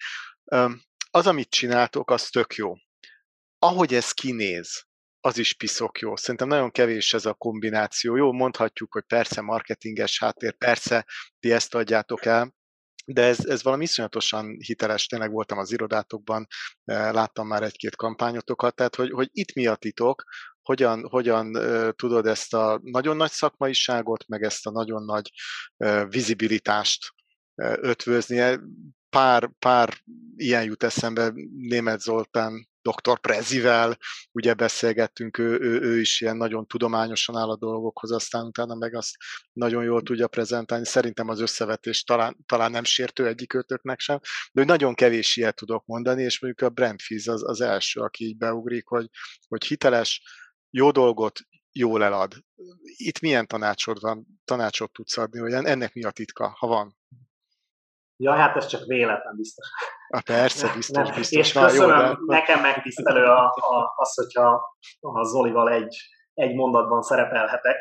[1.12, 2.74] Az, amit csináltok, az tök jó.
[3.60, 4.84] Ahogy ez kinéz,
[5.20, 6.16] az is piszok jó.
[6.16, 8.16] Szerintem nagyon kevés ez a kombináció.
[8.16, 11.06] Jó, mondhatjuk, hogy persze marketinges háttér, persze
[11.40, 12.54] ti ezt adjátok el,
[13.06, 16.48] de ez, ez valami iszonyatosan hiteles, tényleg voltam az irodátokban,
[16.84, 20.24] eh, láttam már egy-két kampányotokat, tehát hogy, hogy itt mi a titok,
[20.70, 21.52] hogyan, hogyan
[21.96, 25.32] tudod ezt a nagyon nagy szakmaiságot, meg ezt a nagyon nagy
[26.10, 27.14] vizibilitást
[27.56, 28.60] ötvözni.
[29.10, 29.94] Pár, pár
[30.36, 33.20] ilyen jut eszembe, Német Zoltán dr.
[33.20, 33.98] Prezivel,
[34.32, 38.96] ugye beszélgettünk, ő, ő, ő is ilyen nagyon tudományosan áll a dolgokhoz, aztán utána meg
[38.96, 39.16] azt
[39.54, 40.86] nagyon jól tudja prezentálni.
[40.86, 44.20] Szerintem az összevetés talán, talán nem sértő egyik ötöknek sem,
[44.52, 48.38] de nagyon kevés ilyet tudok mondani, és mondjuk a Brentfiz az, az első, aki így
[48.38, 49.10] beugrik, hogy,
[49.48, 50.22] hogy hiteles,
[50.70, 51.40] jó dolgot
[51.72, 52.34] jól elad.
[52.84, 56.98] Itt milyen tanácsod van, tanácsot tudsz adni, hogy ennek mi a titka, ha van?
[58.22, 59.68] Ja, hát ez csak véletlen biztos.
[60.08, 61.16] A persze, biztos, nem.
[61.16, 61.40] biztos.
[61.40, 62.18] És Na, köszönöm, jó, de...
[62.26, 65.98] nekem megtisztelő a, a, az, hogyha a Zolival egy,
[66.34, 67.78] egy mondatban szerepelhetek.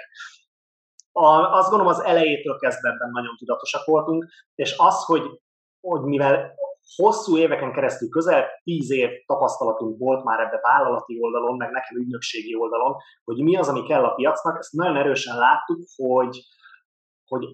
[1.13, 5.41] A, azt gondolom az elejétől kezdve ebben nagyon tudatosak voltunk, és az, hogy,
[5.81, 6.55] hogy mivel
[6.97, 12.55] hosszú éveken keresztül, közel tíz év tapasztalatunk volt már ebbe vállalati oldalon, meg nekem ügynökségi
[12.55, 16.39] oldalon, hogy mi az, ami kell a piacnak, ezt nagyon erősen láttuk, hogy,
[17.27, 17.45] hogy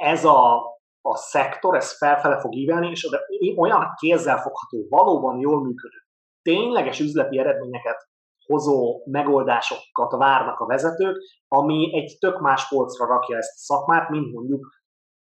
[0.00, 0.62] ez a
[1.08, 3.08] a szektor, ez felfele fog ívelni, és
[3.56, 5.96] olyan kézzelfogható, valóban jól működő,
[6.42, 8.08] tényleges üzleti eredményeket
[8.44, 11.16] hozó megoldásokat várnak a vezetők,
[11.48, 14.66] ami egy tök más polcra rakja ezt a szakmát, mint mondjuk,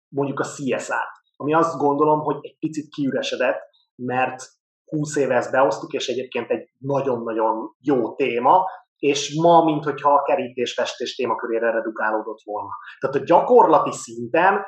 [0.08, 3.62] mondjuk a CSR-t, ami azt gondolom, hogy egy picit kiüresedett,
[3.96, 4.44] mert
[4.86, 8.66] 20 éve ezt behoztuk, és egyébként egy nagyon-nagyon jó téma,
[8.98, 12.70] és ma, mint hogyha a kerítésfestés témakörére redukálódott volna.
[13.00, 14.66] Tehát a gyakorlati szinten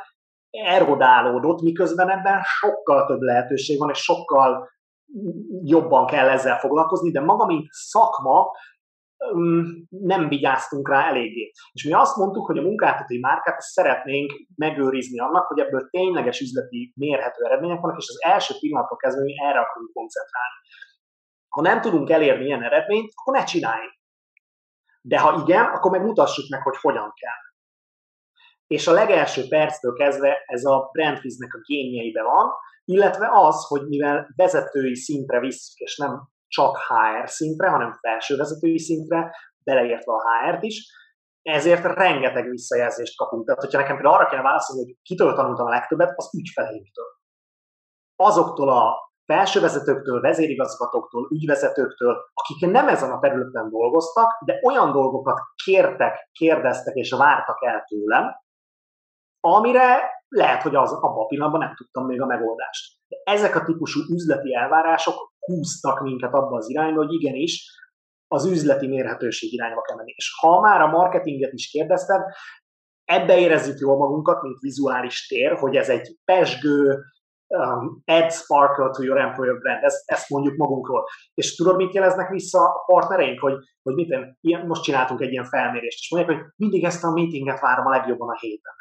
[0.50, 4.70] erodálódott, miközben ebben sokkal több lehetőség van, és sokkal
[5.64, 8.52] jobban kell ezzel foglalkozni, de maga, mint szakma,
[9.90, 11.52] nem vigyáztunk rá eléggé.
[11.72, 16.94] És mi azt mondtuk, hogy a munkáltatói márkát szeretnénk megőrizni annak, hogy ebből tényleges üzleti
[16.96, 20.56] mérhető eredmények vannak, és az első pillanattól kezdve mi erre akarunk koncentrálni.
[21.48, 23.94] Ha nem tudunk elérni ilyen eredményt, akkor ne csináljuk.
[25.02, 27.44] De ha igen, akkor meg mutassuk meg, hogy hogyan kell
[28.68, 32.52] és a legelső perctől kezdve ez a brandfiznek a génjeibe van,
[32.86, 38.80] illetve az, hogy mivel vezetői szintre visszük, és nem csak HR szintre, hanem felső vezetői
[38.80, 40.94] szintre, beleértve a HR-t is,
[41.42, 43.46] ezért rengeteg visszajelzést kapunk.
[43.46, 47.06] Tehát, hogyha nekem például arra kéne válaszolni, hogy kitől tanultam a legtöbbet, az ügyfeleimtől.
[48.16, 56.30] Azoktól a felsővezetőktől, vezérigazgatóktól, ügyvezetőktől, akik nem ezen a területen dolgoztak, de olyan dolgokat kértek,
[56.32, 58.44] kérdeztek és vártak el tőlem,
[59.40, 62.98] amire lehet, hogy az, abban a pillanatban nem tudtam még a megoldást.
[63.08, 67.84] De ezek a típusú üzleti elvárások húztak minket abba az irányba, hogy igenis,
[68.28, 70.14] az üzleti mérhetőség irányba kell menni.
[70.16, 72.22] És ha már a marketinget is kérdezted,
[73.04, 77.04] ebbe érezzük jól magunkat, mint vizuális tér, hogy ez egy pesgő,
[77.48, 81.04] um, add sparkle to your employer brand, ezt, ezt mondjuk magunkról.
[81.34, 85.46] És tudod, mit jeleznek vissza a partnereink, hogy, hogy mit, ilyen, most csináltunk egy ilyen
[85.46, 88.74] felmérést, és mondják, hogy mindig ezt a meetinget várom a legjobban a héten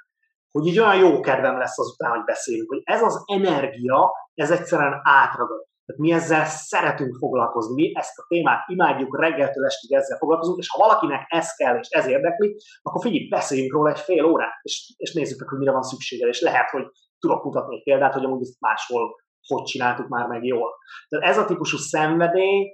[0.59, 5.01] hogy így olyan jó kedvem lesz azután, hogy beszélünk, hogy ez az energia, ez egyszerűen
[5.03, 5.67] átragad.
[5.85, 10.69] Tehát mi ezzel szeretünk foglalkozni, mi ezt a témát imádjuk, reggeltől estig ezzel foglalkozunk, és
[10.69, 14.95] ha valakinek ez kell, és ez érdekli, akkor figyelj, beszéljünk róla egy fél órát, és,
[14.97, 16.85] és nézzük meg, hogy mire van szüksége, és lehet, hogy
[17.19, 20.71] tudok mutatni egy példát, hogy amúgy ezt máshol hogy csináltuk már meg jól.
[21.09, 22.73] Tehát ez a típusú szenvedély,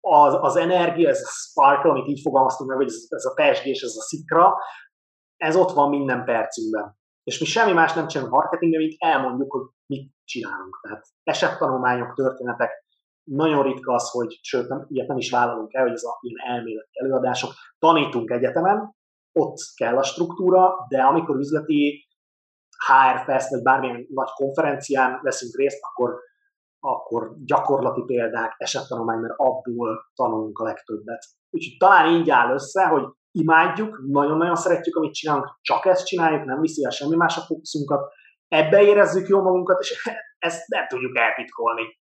[0.00, 3.82] az, az energia, ez a sparkle, amit így fogalmaztunk meg, hogy ez, ez a pesgés,
[3.82, 4.54] ez a szikra,
[5.36, 6.98] ez ott van minden percünkben.
[7.22, 10.78] És mi semmi más nem csinálunk marketingben, mint elmondjuk, hogy mit csinálunk.
[10.82, 12.70] Tehát esettanulmányok, történetek,
[13.24, 16.56] nagyon ritka az, hogy, sőt, nem, ilyet nem is vállalunk el, hogy ez a ilyen
[16.56, 17.50] elméleti előadások.
[17.78, 18.94] Tanítunk egyetemen,
[19.32, 22.08] ott kell a struktúra, de amikor üzleti
[22.86, 26.18] HR Fest, vagy bármilyen nagy konferencián veszünk részt, akkor,
[26.80, 31.24] akkor gyakorlati példák, esettanulmány, mert abból tanulunk a legtöbbet.
[31.50, 36.60] Úgyhogy talán így áll össze, hogy imádjuk, nagyon-nagyon szeretjük, amit csinálunk, csak ezt csináljuk, nem
[36.60, 38.12] viszi el semmi más a fókuszunkat,
[38.50, 41.98] ebbe érezzük jó magunkat, és ezt nem tudjuk eltitkolni.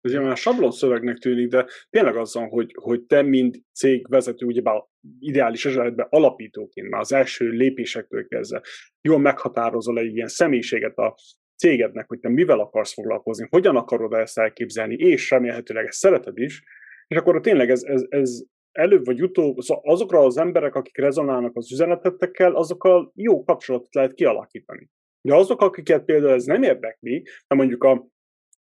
[0.00, 4.84] Ez ilyen sablon szövegnek tűnik, de tényleg azzal, hogy, hogy te, mint cégvezető, ugyebár
[5.18, 8.62] ideális esetben alapítóként már az első lépésektől kezdve
[9.00, 11.14] jól meghatározol egy ilyen személyiséget a
[11.56, 16.62] cégednek, hogy te mivel akarsz foglalkozni, hogyan akarod ezt elképzelni, és remélhetőleg ezt szereted is,
[17.06, 18.42] és akkor tényleg ez, ez, ez
[18.72, 24.14] előbb vagy utóbb, szóval azokra az emberek, akik rezonálnak az üzenetetekkel, azokkal jó kapcsolatot lehet
[24.14, 24.90] kialakítani.
[25.20, 28.06] De azok, akiket például ez nem érdekli, mert mondjuk a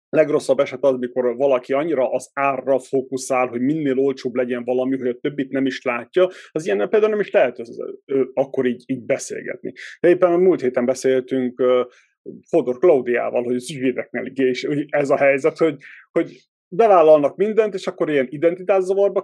[0.10, 5.08] legrosszabb eset az, mikor valaki annyira az árra fókuszál, hogy minél olcsóbb legyen valami, hogy
[5.08, 7.78] a többit nem is látja, az ilyen például nem is lehet az,
[8.34, 9.74] akkor így, így beszélgetni.
[10.00, 11.64] De éppen a múlt héten beszéltünk
[12.50, 15.76] Fodor Klaudiával, hogy az ügyvédeknél és ez a helyzet, hogy,
[16.12, 19.24] hogy bevállalnak mindent, és akkor ilyen identitászavarba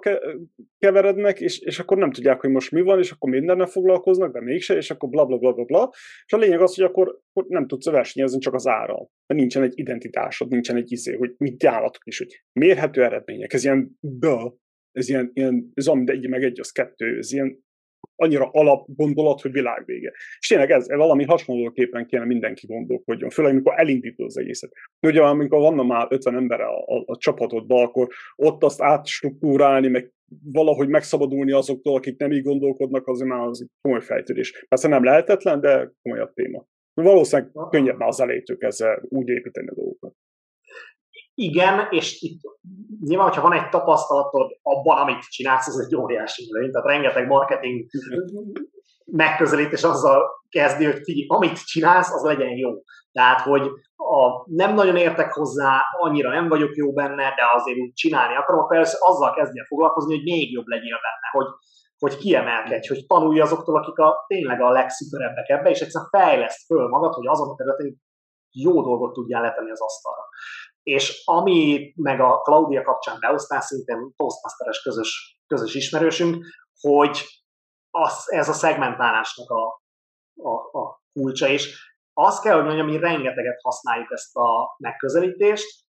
[0.77, 4.41] keverednek, és, és akkor nem tudják, hogy most mi van, és akkor mindennel foglalkoznak, de
[4.41, 5.89] mégse, és akkor bla bla bla bla bla.
[6.25, 9.09] És a lényeg az, hogy akkor, akkor nem tudsz versenyezni csak az árral.
[9.25, 13.53] Mert nincsen egy identitásod, nincsen egy izé, hogy mit ajánlatok is, hogy mérhető eredmények.
[13.53, 14.53] Ez ilyen bă,
[14.91, 17.62] ez ilyen, ilyen ez ami egy meg egy, az kettő, ez ilyen
[18.15, 20.11] annyira alapgondolat, hogy világvége.
[20.39, 24.71] És tényleg ez, valami hasonlóképpen kéne mindenki gondolkodjon, főleg amikor elindítod az egészet.
[25.07, 30.11] Ugye amikor van már 50 ember a, a, a csapatodban, akkor ott azt átstruktúrálni, meg
[30.43, 34.65] valahogy megszabadulni azoktól, akik nem így gondolkodnak, az már az komoly fejtődés.
[34.67, 36.65] Persze nem lehetetlen, de komolyabb téma.
[36.93, 40.15] Valószínűleg könnyebb már az elejétől ezzel úgy építeni a dolgokat.
[41.35, 42.41] Igen, és itt
[43.01, 46.71] nyilván, hogyha van egy tapasztalatod abban, amit csinálsz, az egy óriási előny.
[46.71, 47.85] Tehát rengeteg marketing
[49.05, 52.71] megközelítés azzal kezdi, hogy figyelj, amit csinálsz, az legyen jó.
[53.11, 53.61] Tehát, hogy
[53.95, 58.61] a, nem nagyon értek hozzá, annyira nem vagyok jó benne, de azért úgy csinálni akarom,
[58.61, 61.47] akkor először azzal kezdje foglalkozni, hogy még jobb legyél benne, hogy,
[61.97, 66.87] hogy kiemelkedj, hogy tanulj azoktól, akik a, tényleg a legszuperebbek ebbe, és egyszerűen fejleszt föl
[66.87, 68.01] magad, hogy azon a területen
[68.51, 70.21] jó dolgot tudjál letenni az asztalra.
[70.83, 76.45] És ami meg a Claudia kapcsán beosztál, szintén Toastmasteres közös, közös ismerősünk,
[76.79, 77.25] hogy
[77.89, 79.81] az, ez a szegmentálásnak a,
[80.41, 85.83] a, a kulcsa, és azt kell, hogy mondjam, mi rengeteget használjuk ezt a megközelítést,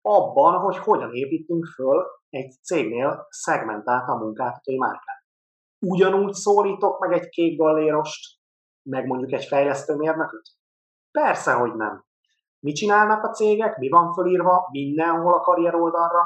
[0.00, 5.24] abban, hogy hogyan építünk föl egy cégnél szegmentált a munkáltatói márkát.
[5.86, 8.38] Ugyanúgy szólítok meg egy kék gallérost,
[8.82, 10.48] meg mondjuk egy fejlesztőmérnököt?
[11.10, 12.04] Persze, hogy nem.
[12.60, 13.76] Mit csinálnak a cégek?
[13.76, 16.22] Mi van fölírva mindenhol a karrier oldalra?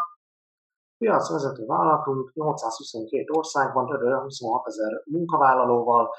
[0.98, 3.86] Piacvezető vállalatunk 822 országban,
[4.22, 6.14] 26 ezer munkavállalóval,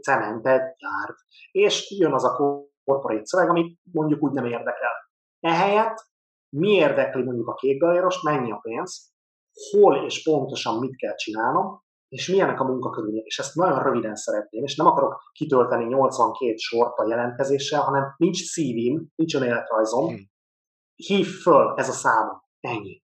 [0.00, 1.16] cementet gyárt.
[1.50, 2.36] És jön az a
[2.84, 4.92] korporét szöveg, ami mondjuk úgy nem érdekel.
[5.40, 6.08] Ehelyett
[6.56, 9.12] mi érdekli mondjuk a kékgalérost, mennyi a pénz,
[9.70, 14.64] hol és pontosan mit kell csinálnom, és milyenek a munkakörülmények, és ezt nagyon röviden szeretném,
[14.64, 20.30] és nem akarok kitölteni 82 sort a jelentkezéssel, hanem nincs szívim, nincs önéletrajzom, hmm.
[20.94, 23.02] hív föl ez a szám, ennyi.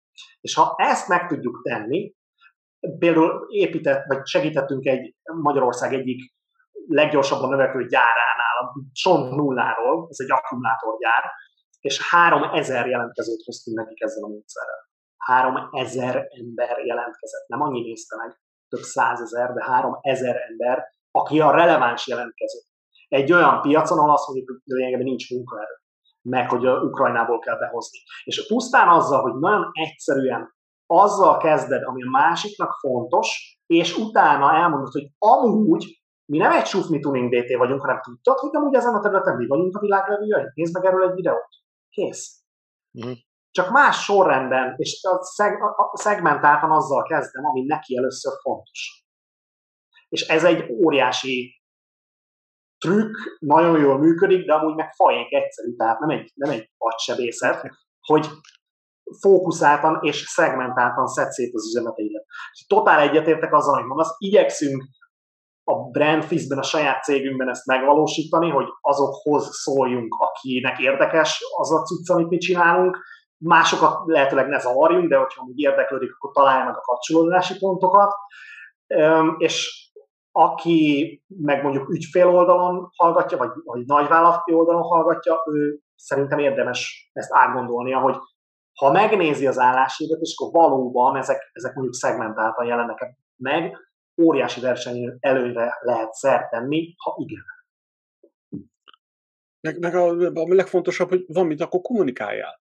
[0.41, 2.15] És ha ezt meg tudjuk tenni,
[2.99, 6.35] például épített, vagy segítettünk egy Magyarország egyik
[6.87, 11.25] leggyorsabban növekvő gyáránál, a Son nulláról, ez egy akkumulátorgyár,
[11.81, 14.89] és 3000 jelentkezőt hoztunk nekik ezzel a módszerrel.
[15.17, 21.51] 3000 ember jelentkezett, nem annyi nézte meg, több százezer, de három ezer ember, aki a
[21.51, 22.59] releváns jelentkező.
[23.09, 25.75] Egy olyan piacon, ahol azt mondjuk, hogy lényegében nincs munkaerő,
[26.23, 27.99] meg hogy a Ukrajnából kell behozni.
[28.25, 30.57] És pusztán azzal, hogy nagyon egyszerűen
[30.87, 37.01] azzal kezded, ami a másiknak fontos, és utána elmondod, hogy amúgy mi nem egy sufni
[37.01, 40.03] tuning DT vagyunk, hanem tudtad, hogy amúgy ezen a területen mi vagyunk a világ
[40.55, 41.49] Nézd meg erről egy videót.
[41.91, 42.43] Kész.
[43.07, 43.13] Mm
[43.59, 49.05] csak más sorrendben, és a, szeg, a szegmentáltan azzal kezdem, ami neki először fontos.
[50.09, 51.63] És ez egy óriási
[52.79, 57.71] trükk, nagyon jól működik, de amúgy meg fajék egyszerű, tehát nem egy, nem egy agysebészet,
[58.01, 58.27] hogy
[59.21, 62.25] fókuszáltan és szegmentáltan szed szét az üzeneteidet.
[62.67, 64.83] Totál egyetértek azzal, hogy mondasz, igyekszünk
[65.65, 72.11] a Brandfizben, a saját cégünkben ezt megvalósítani, hogy azokhoz szóljunk, akinek érdekes az a cucc,
[72.11, 72.99] amit mi csinálunk,
[73.39, 78.13] másokat lehetőleg ne zavarjunk, de hogyha még érdeklődik, akkor találja meg a kapcsolódási pontokat.
[79.39, 79.87] És
[80.33, 87.35] aki meg mondjuk ügyfél oldalon hallgatja, vagy, vagy nagyvállalati oldalon hallgatja, ő szerintem érdemes ezt
[87.35, 88.17] átgondolnia, hogy
[88.75, 93.77] ha megnézi az állásévet, és akkor valóban ezek, ezek mondjuk szegmentáltan jelennek meg,
[94.23, 97.45] óriási verseny előre lehet szert tenni, ha igen.
[99.61, 100.09] Meg, meg a,
[100.41, 102.61] a legfontosabb, hogy van mit, akkor kommunikáljál.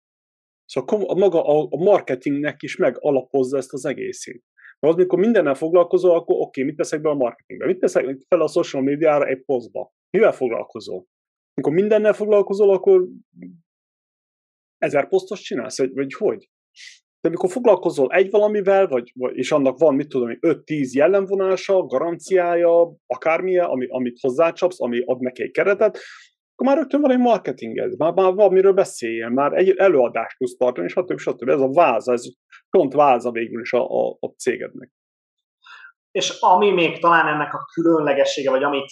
[0.68, 4.44] Szóval a, maga a, marketingnek is megalapozza ezt az egészét.
[4.80, 7.66] Mert az, mikor mindennel foglalkozol, akkor oké, okay, mit teszek be a marketingbe?
[7.66, 9.94] Mit teszek fel a social médiára egy posztba?
[10.10, 11.06] Mivel foglalkozol?
[11.54, 13.08] Amikor mindennel foglalkozol, akkor
[14.78, 16.50] ezer posztos csinálsz, vagy, vagy hogy?
[17.22, 22.96] De amikor foglalkozol egy valamivel, vagy, vagy és annak van, mit tudom, 5-10 jellemvonása, garanciája,
[23.06, 26.00] akármilyen, ami, amit hozzácsapsz, ami ad neki egy keretet,
[26.58, 30.58] akkor már rögtön van egy marketinged, már, már van miről beszéljen, már egy előadást tudsz
[30.58, 31.18] tartani, stb.
[31.18, 31.50] stb.
[31.50, 32.24] Ez a váza, ez
[32.70, 34.92] pont váza végül is a, a, a cégednek.
[36.12, 38.92] És ami még talán ennek a különlegessége, vagy amit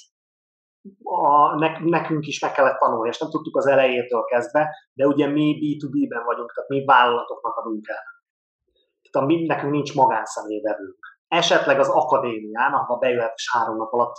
[1.04, 5.28] a, nek, nekünk is meg kellett tanulni, és nem tudtuk az elejétől kezdve, de ugye
[5.28, 8.04] mi B2B-ben vagyunk, tehát mi vállalatoknak adunk el.
[9.02, 11.18] Tehát a, mi, nekünk nincs magánszemélyvevőnk.
[11.28, 14.16] Esetleg az akadémián, ahova bejöhet és három nap alatt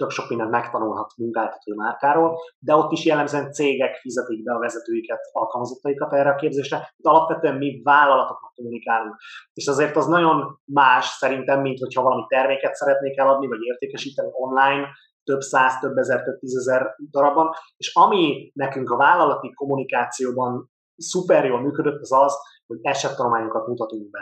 [0.00, 5.20] tök sok mindent megtanulhat munkáltatói márkáról, de ott is jellemzően cégek fizetik be a vezetőiket,
[5.32, 9.16] alkalmazottaikat erre a képzésre, de alapvetően mi vállalatoknak kommunikálunk.
[9.52, 14.88] És azért az nagyon más szerintem, mint hogyha valami terméket szeretnék eladni, vagy értékesíteni online,
[15.24, 17.50] több száz, több ezer, több tízezer darabban.
[17.76, 22.34] És ami nekünk a vállalati kommunikációban szuper jól működött, az az,
[22.66, 24.20] hogy esettanulmányokat mutatunk be.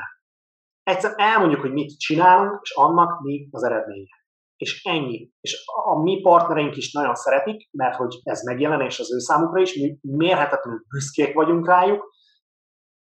[0.83, 4.18] Egyszerűen elmondjuk, hogy mit csinálunk, és annak mi az eredménye
[4.59, 5.31] és ennyi.
[5.41, 9.75] És a mi partnereink is nagyon szeretik, mert hogy ez megjelenés az ő számukra is,
[9.75, 12.17] mi mérhetetlenül büszkék vagyunk rájuk,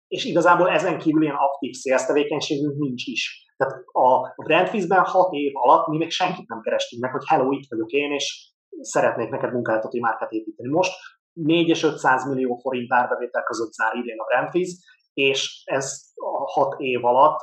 [0.09, 3.45] és igazából ezen kívül ilyen aktív sales tevékenységünk nincs is.
[3.57, 7.69] Tehát a Brandfizben hat év alatt mi még senkit nem kerestünk meg, hogy hello, itt
[7.69, 10.69] vagyok én, és szeretnék neked munkáltatói márkát építeni.
[10.69, 10.93] Most
[11.33, 16.81] 4 és 500 millió forint árbevétel között zár idén a Brandfiz, és ez a hat
[16.81, 17.41] év alatt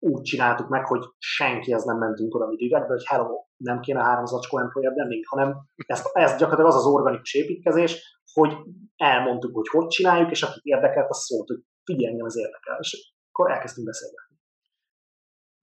[0.00, 4.26] úgy csináltuk meg, hogy senki ez nem mentünk oda direkt, hogy hello, nem kéne három
[4.26, 8.56] zacskó employer branding, hanem ez, ez gyakorlatilag az az organikus építkezés, hogy
[8.96, 13.12] elmondtuk, hogy hogy csináljuk, és akit érdekelt, az szólt, hogy figyelj, engem ez érdekel, és
[13.30, 14.29] akkor elkezdtünk beszélgetni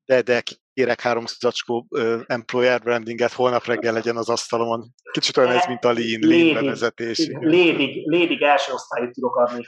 [0.07, 0.43] de, de
[0.73, 4.93] kérek három zacskó uh, employer brandinget, holnap reggel legyen az asztalomon.
[5.11, 7.29] Kicsit olyan ez, mint a lean, lean bevezetés.
[7.39, 9.67] Lédig, lédig első osztályt tudok adni.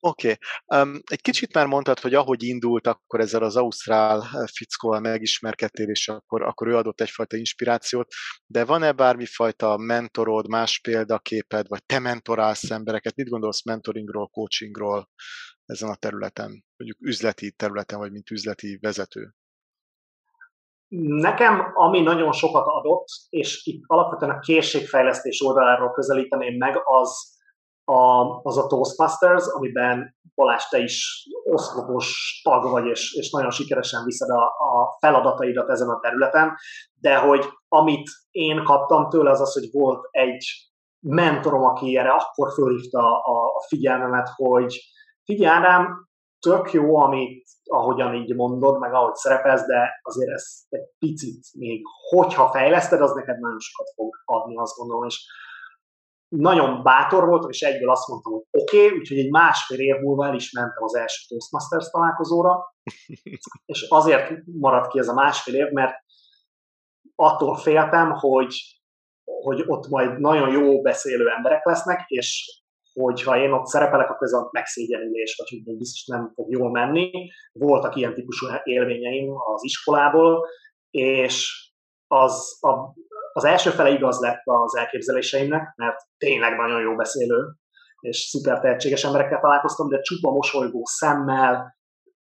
[0.00, 0.36] Oké.
[0.60, 0.82] okay.
[0.82, 6.08] Um, egy kicsit már mondtad, hogy ahogy indult, akkor ezzel az ausztrál fickóval megismerkedtél, és
[6.08, 8.12] akkor, akkor ő adott egyfajta inspirációt,
[8.46, 13.16] de van-e bármifajta mentorod, más példaképed, vagy te mentorálsz embereket?
[13.16, 15.08] Mit gondolsz mentoringról, coachingról?
[15.66, 19.34] Ezen a területen, mondjuk üzleti területen, vagy mint üzleti vezető?
[20.98, 27.36] Nekem, ami nagyon sokat adott, és itt alapvetően a készségfejlesztés oldaláról közelíteném meg, az
[27.84, 34.04] a, az a Toastmasters, amiben Balázs, te is oszlopos tag vagy, és, és nagyon sikeresen
[34.04, 36.56] viszed a, a feladataidat ezen a területen,
[37.00, 40.46] de hogy amit én kaptam tőle, az az, hogy volt egy
[41.00, 44.80] mentorom, aki erre akkor fölhívta a, a figyelmemet, hogy
[45.26, 46.08] figyelj Ádám,
[46.40, 51.82] tök jó, amit, ahogyan így mondod, meg ahogy szerepelsz, de azért ez egy picit még,
[52.10, 55.26] hogyha fejleszted, az neked nagyon sokat fog adni, azt gondolom, és
[56.28, 60.26] nagyon bátor voltam, és egyből azt mondtam, hogy oké, okay, úgyhogy egy másfél év múlva
[60.26, 62.74] el is mentem az első Toastmasters találkozóra,
[63.72, 65.94] és azért maradt ki ez a másfél év, mert
[67.14, 68.54] attól féltem, hogy,
[69.24, 72.60] hogy ott majd nagyon jó beszélő emberek lesznek, és
[73.02, 77.10] hogyha én ott szerepelek, akkor ez a megszégyenülés, vagy hogy biztos nem fog jól menni.
[77.52, 80.46] Voltak ilyen típusú élményeim az iskolából,
[80.90, 81.66] és
[82.06, 82.94] az, a,
[83.32, 87.54] az első fele igaz lett az elképzeléseimnek, mert tényleg nagyon jó beszélő,
[88.00, 91.76] és szuper tehetséges emberekkel találkoztam, de csupa mosolygó szemmel,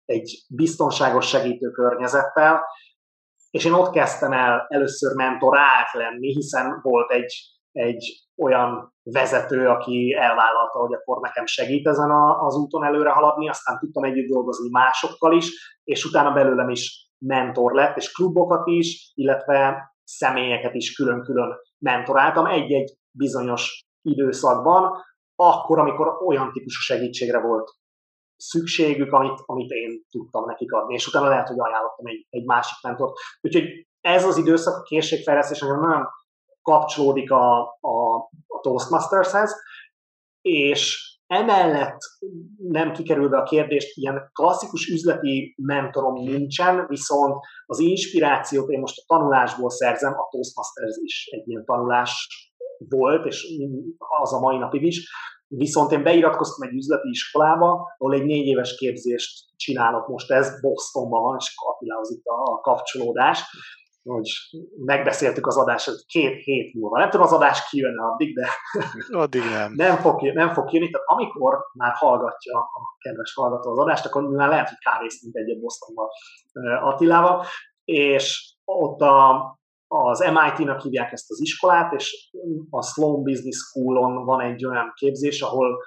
[0.05, 2.64] egy biztonságos segítő környezettel,
[3.51, 7.33] és én ott kezdtem el először mentorált lenni, hiszen volt egy,
[7.73, 13.49] egy olyan vezető, aki elvállalta, hogy akkor nekem segít ezen a, az úton előre haladni,
[13.49, 19.12] aztán tudtam együtt dolgozni másokkal is, és utána belőlem is mentor lett, és klubokat is,
[19.14, 24.91] illetve személyeket is külön-külön mentoráltam egy-egy bizonyos időszakban,
[25.35, 27.71] akkor, amikor olyan típusú segítségre volt
[28.37, 32.83] szükségük, amit, amit én tudtam nekik adni, és utána lehet, hogy ajánlottam egy, egy másik
[32.83, 33.12] mentort.
[33.41, 33.64] Úgyhogy
[34.01, 35.79] ez az időszak a készségfejlesztés nagyon
[36.71, 38.16] kapcsolódik a, a,
[38.47, 39.55] a Toastmastershez,
[40.41, 41.99] és Emellett
[42.57, 49.05] nem kikerülve a kérdést, ilyen klasszikus üzleti mentorom nincsen, viszont az inspirációt én most a
[49.07, 52.29] tanulásból szerzem, a Toastmasters is egy ilyen tanulás
[52.89, 53.47] volt, és
[54.21, 55.11] az a mai napig is.
[55.47, 61.23] Viszont én beiratkoztam egy üzleti iskolába, ahol egy négy éves képzést csinálok most, ez Bostonban
[61.23, 63.43] van, és Attilához itt a kapcsolódás
[64.12, 64.28] hogy
[64.84, 66.98] megbeszéltük az adást két hét múlva.
[66.98, 68.48] Nem tudom, az adás kijönne addig, de
[69.11, 69.72] addig nem.
[69.76, 70.90] nem, fog, nem fog kijönni.
[70.90, 75.61] Tehát amikor már hallgatja a kedves hallgató az adást, akkor már lehet, hogy kávéztunk egyet
[75.61, 76.08] Bostonban
[76.82, 77.44] Attilával,
[77.84, 79.44] és ott a,
[79.86, 82.30] az MIT-nak hívják ezt az iskolát, és
[82.70, 85.82] a Sloan Business School-on van egy olyan képzés, ahol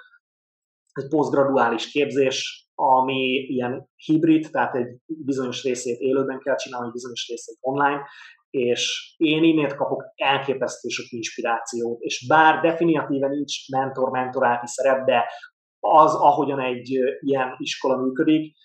[0.93, 7.27] egy posztgraduális képzés, ami ilyen hibrid, tehát egy bizonyos részét élőben kell csinálni, egy bizonyos
[7.29, 8.01] részét online,
[8.49, 15.25] és én innét kapok elképesztő sok inspirációt, és bár definitíven nincs mentor-mentoráti szerep, de
[15.79, 16.89] az, ahogyan egy
[17.19, 18.55] ilyen iskola működik,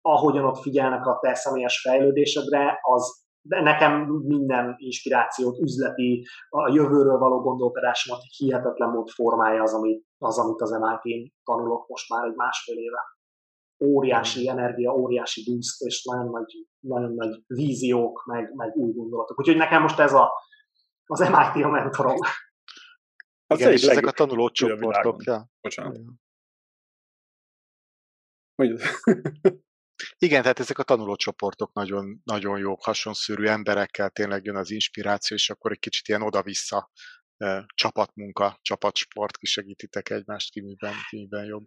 [0.00, 3.92] ahogyan ott figyelnek a te személyes fejlődésedre, az de nekem
[4.26, 10.70] minden inspirációt, üzleti, a jövőről való gondolkodásomat hihetetlen mód formája az, amit az, amit az
[10.70, 13.16] MIT-n tanulok most már egy másfél éve
[13.84, 19.38] óriási energia, óriási boost, és nagyon nagy, nagyon nagy víziók, meg, meg új gondolatok.
[19.38, 20.32] Úgyhogy nekem most ez a,
[21.04, 22.18] az MIT a mentorom.
[23.46, 25.24] Az Igen, és ezek a tanuló csoportok.
[25.24, 25.48] Ja.
[25.60, 25.98] Bocsánat.
[30.18, 35.50] Igen, tehát ezek a tanulócsoportok nagyon, nagyon jók, hasonszörű emberekkel tényleg jön az inspiráció, és
[35.50, 36.90] akkor egy kicsit ilyen oda-vissza
[37.74, 41.64] csapatmunka, csapatsport, kisegítitek egymást, ki miben, ki miben jobb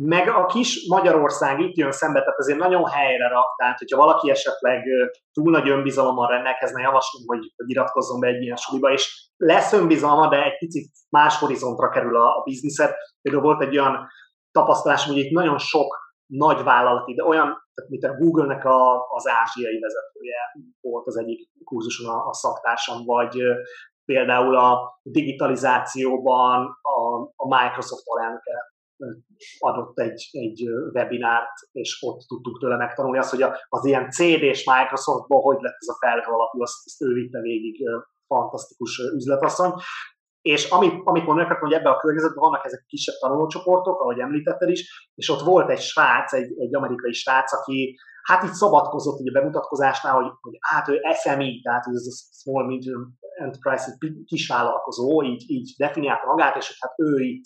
[0.00, 4.30] meg a kis Magyarország itt jön szembe, tehát azért nagyon helyre rak, tehát hogyha valaki
[4.30, 4.82] esetleg
[5.32, 10.44] túl nagy önbizalommal rendelkezne, javaslom, hogy, iratkozzon be egy ilyen suliba, és lesz önbizalma, de
[10.44, 12.96] egy picit más horizontra kerül a, a bizniszet.
[13.22, 14.08] Például volt egy olyan
[14.50, 19.28] tapasztalásom, hogy itt nagyon sok nagy vállalati, de olyan, tehát mint a Google-nek a, az
[19.28, 20.38] ázsiai vezetője
[20.80, 23.42] volt az egyik kurzuson a, a szaktársam, vagy
[24.06, 28.74] például a digitalizációban a, a Microsoft alelnöke
[29.58, 34.64] adott egy, egy webinárt, és ott tudtuk tőle megtanulni azt, hogy az ilyen CD és
[34.64, 37.88] Microsoftból hogy lett ez a felhő alapú, azt, azt ő vitte végig
[38.26, 39.72] fantasztikus üzletasszony.
[40.40, 45.10] És amit, amit mondanak, hogy ebben a környezetben vannak ezek kisebb tanulócsoportok, ahogy említetted is,
[45.14, 49.38] és ott volt egy srác, egy, egy amerikai srác, aki hát így szabadkozott így a
[49.38, 55.74] bemutatkozásnál, hogy, hogy hát ő SME, tehát ez a Small Medium Enterprise, kisvállalkozó, így, így
[55.76, 57.44] definiálta magát, és hogy hát ő itt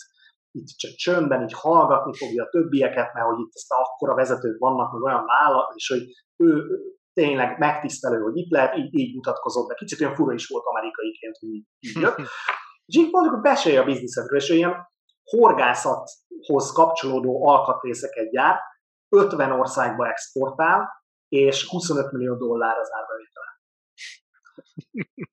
[0.53, 4.93] itt csak csöndben így hallgatni fogja a többieket, mert hogy itt ezt akkora vezetők vannak,
[4.93, 6.03] meg olyan vállalat, és hogy
[6.37, 6.65] ő
[7.13, 11.37] tényleg megtisztelő, hogy itt lehet, így, így mutatkozott, de kicsit olyan fura is volt amerikaiként,
[11.41, 12.19] hogy így, így jött.
[12.89, 14.89] és így mondjuk, hogy besélj a bizniszedről, és ilyen
[15.25, 18.61] horgászathoz kapcsolódó alkatrészeket gyárt,
[19.09, 20.89] 50 országba exportál,
[21.29, 23.50] és 25 millió dollár az árbevétele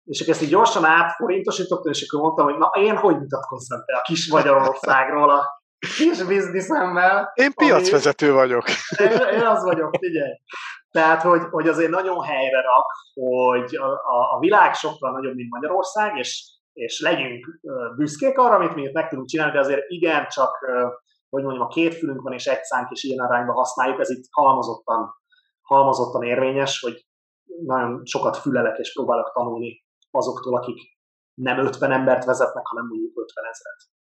[0.04, 4.02] és ezt így gyorsan átforintosítottam, és akkor mondtam, hogy na én hogy mutatkozzam te a
[4.02, 5.46] kis Magyarországról a
[5.98, 7.32] kis bizniszemmel.
[7.34, 8.36] Én piacvezető ami...
[8.36, 8.64] vagyok.
[8.98, 10.34] Én, én az vagyok, figyelj.
[10.92, 15.52] Tehát, hogy, hogy azért nagyon helyre rak, hogy a, a, a világ sokkal nagyobb, mint
[15.52, 16.44] Magyarország, és,
[16.74, 17.46] és legyünk
[17.96, 20.58] büszkék arra, amit mi itt meg tudunk csinálni, de azért igen, csak,
[21.30, 24.24] hogy mondjam, a két fülünk van, és egy szánk, és ilyen arányban használjuk, ez itt
[24.32, 25.16] halmozottan,
[25.62, 27.07] halmozottan érvényes, hogy
[27.66, 30.80] nagyon sokat fülelek és próbálok tanulni azoktól, akik
[31.34, 33.96] nem 50 embert vezetnek, hanem mondjuk 50 ezeret.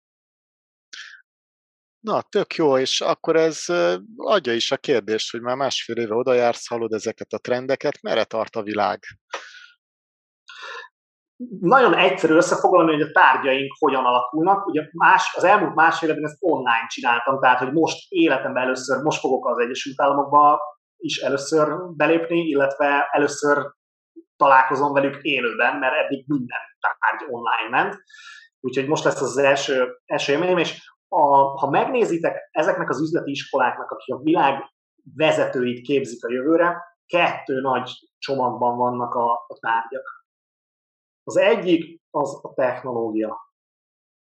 [2.00, 3.64] Na, tök jó, és akkor ez
[4.16, 8.24] adja is a kérdést, hogy már másfél éve oda jársz, hallod ezeket a trendeket, merre
[8.24, 8.98] tart a világ?
[11.60, 14.66] Nagyon egyszerű összefoglalni, hogy a tárgyaink hogyan alakulnak.
[14.66, 19.20] Ugye más, az elmúlt másfél évben ezt online csináltam, tehát hogy most életemben először, most
[19.20, 20.60] fogok az Egyesült Államokba
[21.02, 23.72] is először belépni, illetve először
[24.36, 28.02] találkozom velük élőben, mert eddig minden tárgy online ment.
[28.60, 29.96] Úgyhogy most lesz az első,
[30.26, 31.24] élményem, és a,
[31.60, 34.62] ha megnézitek ezeknek az üzleti iskoláknak, akik a világ
[35.14, 40.24] vezetőit képzik a jövőre, kettő nagy csomagban vannak a, a tárgyak.
[41.24, 43.50] Az egyik az a technológia.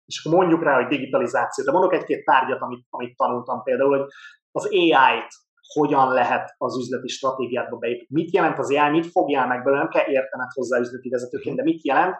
[0.04, 1.64] És akkor mondjuk rá, hogy digitalizáció.
[1.64, 4.08] De mondok egy-két tárgyat, amit, amit tanultam például, hogy
[4.52, 8.22] az AI-t hogyan lehet az üzleti stratégiádba beépíteni.
[8.22, 11.62] Mit jelent az AI, mit fogjál meg belőle, nem kell értened hozzá üzleti vezetőként, de
[11.62, 12.16] mit jelent,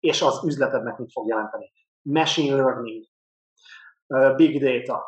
[0.00, 1.72] és az üzletednek mit fog jelenteni.
[2.02, 3.04] Machine learning,
[4.36, 5.04] big data,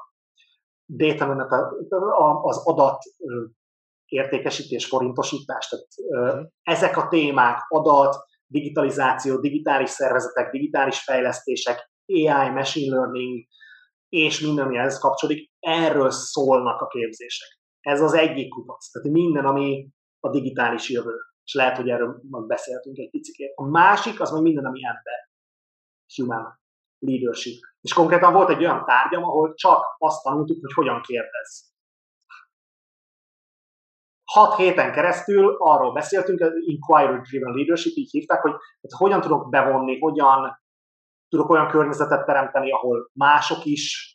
[0.87, 1.27] data
[2.43, 3.03] az adat
[4.07, 5.87] értékesítés, forintosítás, tehát
[6.63, 13.45] ezek a témák, adat, digitalizáció, digitális szervezetek, digitális fejlesztések, AI, machine learning,
[14.15, 17.49] és minden, ami ehhez kapcsolódik, erről szólnak a képzések.
[17.81, 18.91] Ez az egyik kupac.
[18.91, 19.89] Tehát minden, ami
[20.21, 21.15] a digitális jövő.
[21.45, 23.53] És lehet, hogy erről majd beszéltünk egy picit.
[23.55, 25.29] A másik, az meg minden, ami ember.
[26.17, 26.61] Human
[26.99, 27.61] leadership.
[27.81, 31.73] És konkrétan volt egy olyan tárgyam, ahol csak azt tanultuk, hogy hogyan kérdez.
[34.25, 40.63] Hat héten keresztül arról beszéltünk, inquiry-driven leadership, így hívták, hogy, hogy hogyan tudok bevonni, hogyan
[41.35, 44.15] tudok olyan környezetet teremteni, ahol mások is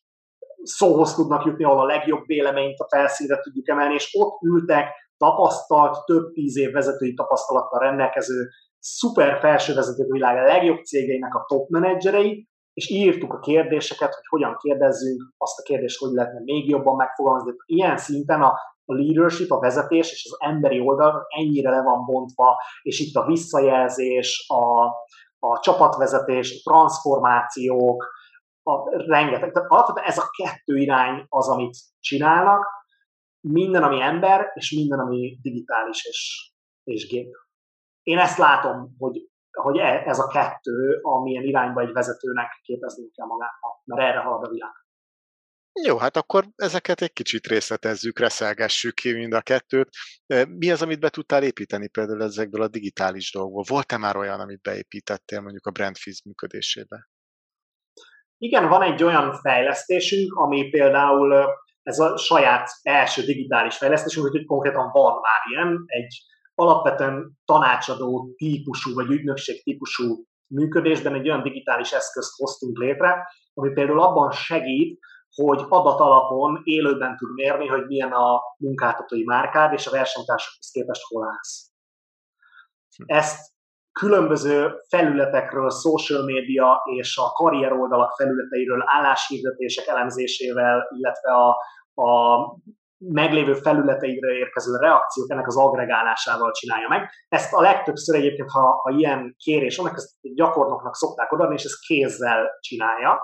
[0.63, 6.05] szóhoz tudnak jutni, ahol a legjobb véleményt a felszínre tudjuk emelni, és ott ültek tapasztalt,
[6.05, 8.47] több tíz év vezetői tapasztalattal rendelkező,
[8.79, 14.27] szuper felső vezetők világ a legjobb cégeinek a top menedzserei, és írtuk a kérdéseket, hogy
[14.27, 17.51] hogyan kérdezzünk, azt a kérdést, hogy lehetne még jobban megfogalmazni.
[17.65, 18.53] Ilyen szinten a,
[18.85, 23.25] a leadership, a vezetés és az emberi oldal ennyire le van bontva, és itt a
[23.25, 24.91] visszajelzés, a,
[25.39, 28.17] a csapatvezetés, a transformációk,
[28.63, 32.65] a rengeteg, tehát alapvetően ez a kettő irány az, amit csinálnak,
[33.39, 36.51] minden, ami ember, és minden, ami digitális és,
[36.83, 37.35] és gép.
[38.03, 43.25] Én ezt látom, hogy, hogy e, ez a kettő, amilyen irányba egy vezetőnek képezni kell
[43.25, 43.51] magát,
[43.83, 44.71] mert erre halad a világ.
[45.83, 49.89] Jó, hát akkor ezeket egy kicsit részletezzük, reszelgessük ki mind a kettőt.
[50.47, 53.63] Mi az, amit be tudtál építeni például ezekből a digitális dolgokból?
[53.67, 57.09] Volt-e már olyan, amit beépítettél mondjuk a Brandfiz működésébe?
[58.37, 61.45] Igen, van egy olyan fejlesztésünk, ami például
[61.83, 66.23] ez a saját első digitális fejlesztésünk, hogy konkrétan van már ilyen, egy
[66.55, 74.01] alapvetően tanácsadó típusú, vagy ügynökség típusú működésben egy olyan digitális eszközt hoztunk létre, ami például
[74.01, 74.99] abban segít,
[75.43, 81.01] hogy adat alapon élőben tud mérni, hogy milyen a munkáltatói márkád, és a versenytársakhoz képest
[81.07, 81.71] hol állsz.
[82.95, 83.03] Hm.
[83.05, 83.57] Ezt
[83.91, 91.49] különböző felületekről, social media és a karrier oldalak felületeiről álláshirdetések elemzésével, illetve a,
[92.03, 92.37] a
[92.97, 97.09] meglévő felületeire érkező reakciók ennek az agregálásával csinálja meg.
[97.27, 101.85] Ezt a legtöbbször egyébként, ha, ha ilyen kérés van, ezt gyakornoknak szokták odaadni, és ezt
[101.87, 103.19] kézzel csinálja.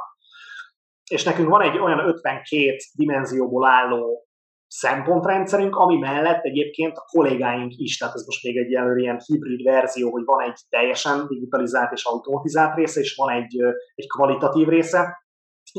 [1.09, 4.25] És nekünk van egy olyan 52 dimenzióból álló
[4.67, 9.63] szempontrendszerünk, ami mellett egyébként a kollégáink is, tehát ez most még egy ilyen, ilyen hibrid
[9.63, 13.57] verzió, hogy van egy teljesen digitalizált és automatizált része, és van egy,
[13.95, 15.24] egy kvalitatív része,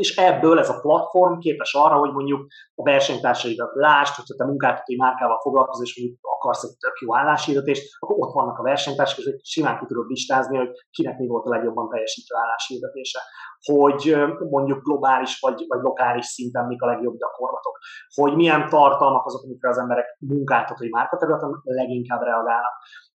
[0.00, 4.96] és ebből ez a platform képes arra, hogy mondjuk a versenytársaidat lásd, hogyha te munkáltatói
[4.96, 9.34] márkával foglalkozol, és mondjuk akarsz egy tök jó álláshirdetést, akkor ott vannak a versenytársak, és
[9.42, 13.20] simán ki tudod listázni, hogy kinek mi volt a legjobban teljesítő álláshirdetése.
[13.60, 14.16] Hogy
[14.50, 17.78] mondjuk globális vagy, vagy lokális szinten mik a legjobb gyakorlatok.
[18.14, 22.72] Hogy milyen tartalmak azok, amikre az emberek munkáltatói márkaterületen leginkább reagálnak.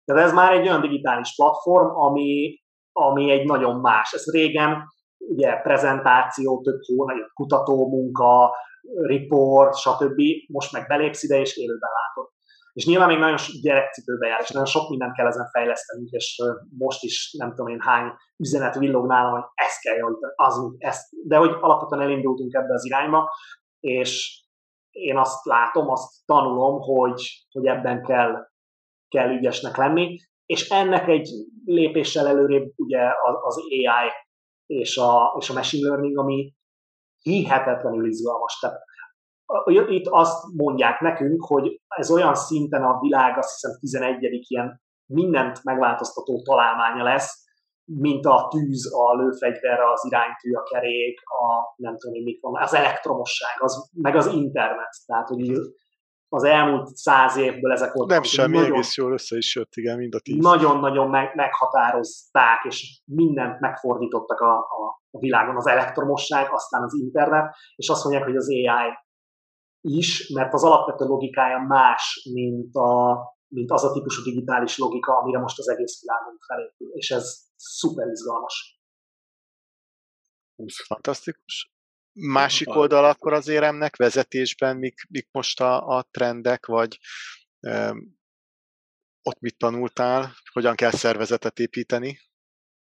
[0.06, 2.62] Tehát ez már egy olyan digitális platform, ami,
[2.92, 4.14] ami egy nagyon más.
[4.14, 4.98] Ez régen
[5.30, 8.56] ugye prezentáció, több hónap, kutató munka,
[9.02, 10.22] report, stb.
[10.48, 12.32] Most meg belépsz ide, és élőben látod.
[12.74, 16.42] És nyilván még nagyon gyerekcipőbe jár, és nagyon sok mindent kell ezen fejleszteni, és
[16.78, 21.08] most is nem tudom én hány üzenet villog nálam, hogy ezt kell javítani, az, ezt.
[21.28, 23.32] De hogy alapvetően elindultunk ebbe az irányba,
[23.80, 24.44] és
[24.92, 27.22] én azt látom, azt tanulom, hogy,
[27.52, 28.48] hogy ebben kell,
[29.08, 31.30] kell ügyesnek lenni, és ennek egy
[31.66, 33.02] lépéssel előrébb ugye
[33.42, 34.12] az AI
[34.70, 36.53] és a, és a machine learning, ami
[37.22, 38.59] hihetetlenül izgalmas.
[38.59, 38.78] Tehát
[39.89, 44.45] itt azt mondják nekünk, hogy ez olyan szinten a világ, azt hiszem 11.
[44.49, 47.47] ilyen mindent megváltoztató találmánya lesz,
[47.86, 52.74] mint a tűz, a lőfegyver, az iránytű, a kerék, a nem tudom, mit van, az
[52.74, 54.89] elektromosság, az, meg az internet.
[55.05, 55.51] Tehát, hogy
[56.30, 58.16] az elmúlt száz évből ezek voltak.
[58.16, 60.44] Nem semmi, nagyon, egész jól össze is jött, igen, mind a tíz.
[60.44, 67.56] Nagyon-nagyon meg, meghatározták, és mindent megfordítottak a, a, a világon, az elektromosság, aztán az internet,
[67.76, 68.92] és azt mondják, hogy az AI
[69.82, 75.40] is, mert az alapvető logikája más, mint, a, mint az a típusú digitális logika, amire
[75.40, 78.82] most az egész világunk felépül, és ez szuper izgalmas.
[80.88, 81.72] Fantasztikus.
[82.20, 86.99] Másik oldal akkor az éremnek vezetésben, mik, mik most a, a trendek, vagy
[87.59, 87.95] e,
[89.24, 92.20] ott mit tanultál, hogyan kell szervezetet építeni?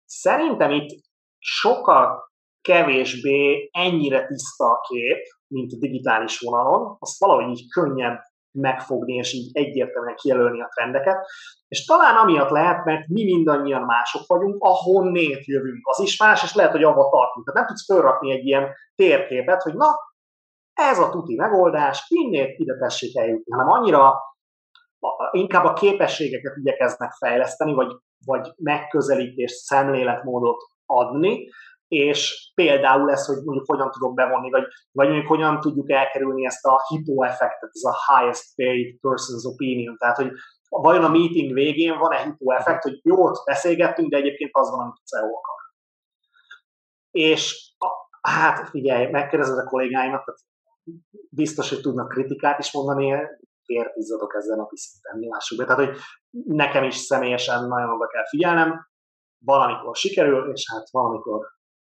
[0.05, 1.03] Szerintem itt
[1.37, 2.31] sokkal
[2.61, 5.17] kevésbé ennyire tiszta a kép,
[5.47, 8.21] mint a digitális vonalon, azt valahogy így könnyebb
[8.51, 11.25] megfogni, és így egyértelműen kijelölni a trendeket.
[11.67, 16.55] És talán amiatt lehet, mert mi mindannyian mások vagyunk, ahonnét jövünk, az is más, és
[16.55, 17.45] lehet, hogy abba tartunk.
[17.45, 19.95] Tehát nem tudsz felrakni egy ilyen térképet, hogy na,
[20.73, 24.13] ez a tuti megoldás, innét ide tessék eljutni, hanem annyira
[25.31, 27.95] inkább a képességeket igyekeznek fejleszteni, vagy,
[28.25, 31.49] vagy megközelítést, szemléletmódot adni,
[31.89, 36.65] és például lesz, hogy mondjuk hogyan tudok bevonni, vagy, vagy mondjuk hogyan tudjuk elkerülni ezt
[36.65, 40.31] a hippo effektet, ez a highest paid person's opinion, tehát hogy
[40.69, 45.01] vajon a meeting végén van-e hippo effekt, hogy jót beszélgettünk, de egyébként az van, amit
[45.03, 45.55] a CEO akar.
[47.11, 47.73] És
[48.21, 50.39] hát figyelj, megkérdezed a kollégáimat, tehát
[51.29, 53.27] biztos, hogy tudnak kritikát is mondani,
[53.65, 55.65] férfizzadok ezzel napi szinten, lássuk be.
[55.65, 55.97] Tehát, hogy
[56.45, 58.87] nekem is személyesen nagyon oda kell figyelnem,
[59.45, 61.47] valamikor sikerül, és hát valamikor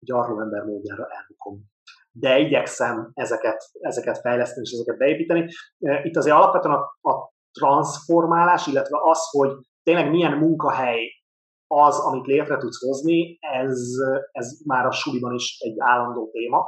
[0.04, 1.62] gyarló ember módjára elbukom.
[2.12, 5.50] De igyekszem ezeket, ezeket fejleszteni és ezeket beépíteni.
[6.04, 9.52] Itt azért alapvetően a, a transformálás, illetve az, hogy
[9.84, 11.00] tényleg milyen munkahely
[11.68, 13.80] az, amit létre tudsz hozni, ez,
[14.32, 16.66] ez már a suliban is egy állandó téma,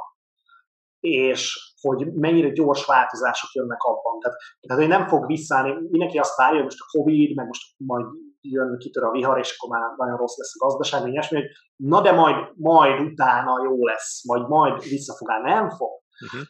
[1.00, 4.18] és hogy mennyire gyors változások jönnek abban.
[4.20, 7.74] Tehát, tehát hogy nem fog visszaállni, mindenki azt várja, hogy most a Covid, meg most
[7.76, 8.06] majd
[8.40, 11.50] jön, kitör a vihar, és akkor már nagyon rossz lesz a gazdaság, vagy ilyesmi, hogy
[11.76, 15.50] na de majd, majd utána jó lesz, majd majd vissza fog állni.
[15.50, 15.90] Nem fog.
[16.24, 16.40] Uh-huh.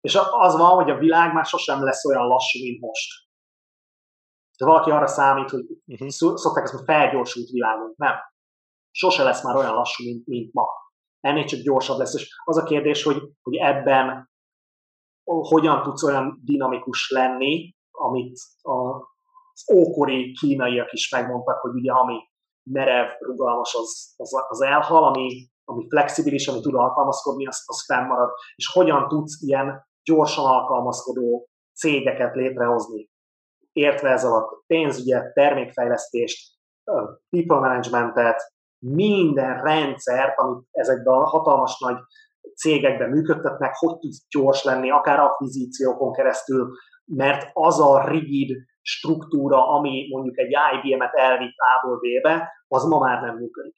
[0.00, 3.08] És az van, hogy a világ már sosem lesz olyan lassú, mint most.
[4.58, 6.08] De valaki arra számít, hogy uh-huh.
[6.36, 7.96] szokták ezt, hogy felgyorsult világunk.
[7.96, 8.14] Nem.
[8.90, 10.66] Sose lesz már olyan lassú, mint, mint ma.
[11.20, 12.14] Ennél csak gyorsabb lesz.
[12.14, 14.32] És az a kérdés, hogy, hogy ebben
[15.24, 22.18] hogyan tudsz olyan dinamikus lenni, amit az ókori kínaiak is megmondtak, hogy ugye ami
[22.70, 28.30] merev, rugalmas, az, az, az elhal, ami, ami flexibilis, ami tud alkalmazkodni, az, az fennmarad.
[28.54, 33.10] És hogyan tudsz ilyen gyorsan alkalmazkodó cégeket létrehozni,
[33.72, 36.52] értve ez alatt pénzügyet, termékfejlesztést,
[37.30, 41.96] people managementet, minden rendszert, amit ezekben a hatalmas nagy
[42.56, 46.70] cégekben működtetnek, hogy tudsz gyors lenni, akár akvizíciókon keresztül,
[47.04, 53.22] mert az a rigid struktúra, ami mondjuk egy IBM-et elvitt A-ból B-be, az ma már
[53.22, 53.74] nem működik.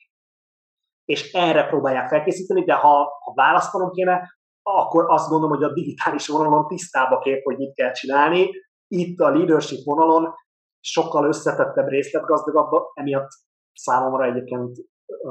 [1.04, 6.26] És erre próbálják felkészíteni, de ha, ha választanom kéne, akkor azt gondolom, hogy a digitális
[6.28, 8.50] vonalon tisztába kép, hogy mit kell csinálni.
[8.88, 10.34] Itt a leadership vonalon
[10.80, 13.28] sokkal összetettebb, részletgazdagabb, emiatt
[13.72, 14.76] számomra egyébként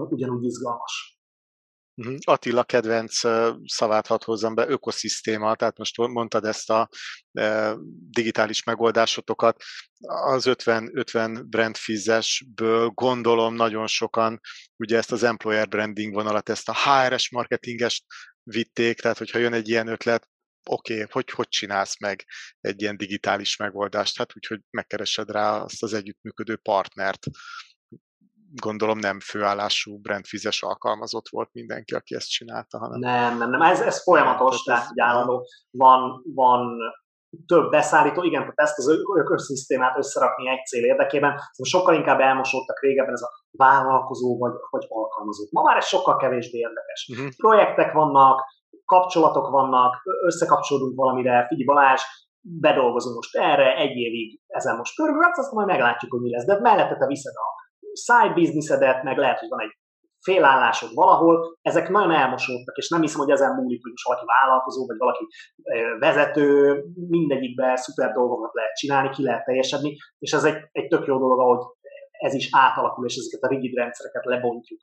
[0.09, 1.14] ugyanúgy izgalmas.
[2.23, 3.19] Attila kedvenc
[3.65, 6.89] szavát hadd hozzam be, ökoszisztéma, tehát most mondtad ezt a
[8.09, 9.63] digitális megoldásotokat,
[10.07, 14.39] az 50, 50 brand fizesből gondolom nagyon sokan
[14.77, 18.05] ugye ezt az employer branding vonalat, ezt a HRS marketingest
[18.43, 20.27] vitték, tehát hogyha jön egy ilyen ötlet,
[20.69, 22.25] oké, okay, hogy hogy csinálsz meg
[22.61, 24.17] egy ilyen digitális megoldást?
[24.17, 27.25] Hát úgyhogy megkeresed rá azt az együttműködő partnert,
[28.61, 32.99] gondolom nem főállású brandfizes alkalmazott volt mindenki, aki ezt csinálta, hanem...
[32.99, 35.47] Nem, nem, nem, ez, ez folyamatos, tehát ez, állandó.
[35.71, 36.77] Van, van
[37.45, 42.81] több beszállító, igen, tehát ezt az ökoszisztémát összerakni egy cél érdekében, szóval sokkal inkább elmosódtak
[42.81, 45.43] régebben ez a vállalkozó vagy, vagy alkalmazó.
[45.51, 47.09] Ma már ez sokkal kevésbé érdekes.
[47.11, 47.27] Uh-huh.
[47.37, 48.41] Projektek vannak,
[48.85, 52.01] kapcsolatok vannak, összekapcsolódunk valamire, figyelj Balázs,
[52.41, 56.45] bedolgozunk most erre, egy évig ezen most pörgünk, azt majd meglátjuk, hogy mi lesz.
[56.45, 57.64] De mellette te viszed a
[57.95, 59.77] side businessedet, meg lehet, hogy van egy
[60.25, 64.85] félállásod valahol, ezek nagyon elmosódtak, és nem hiszem, hogy ezen múlik, hogy most valaki vállalkozó,
[64.85, 65.25] vagy valaki
[65.99, 71.17] vezető, mindegyikben szuper dolgokat lehet csinálni, ki lehet teljesedni, és ez egy, egy tök jó
[71.17, 71.65] dolog, ahogy
[72.11, 74.79] ez is átalakul, és ezeket a rigid rendszereket lebontjuk.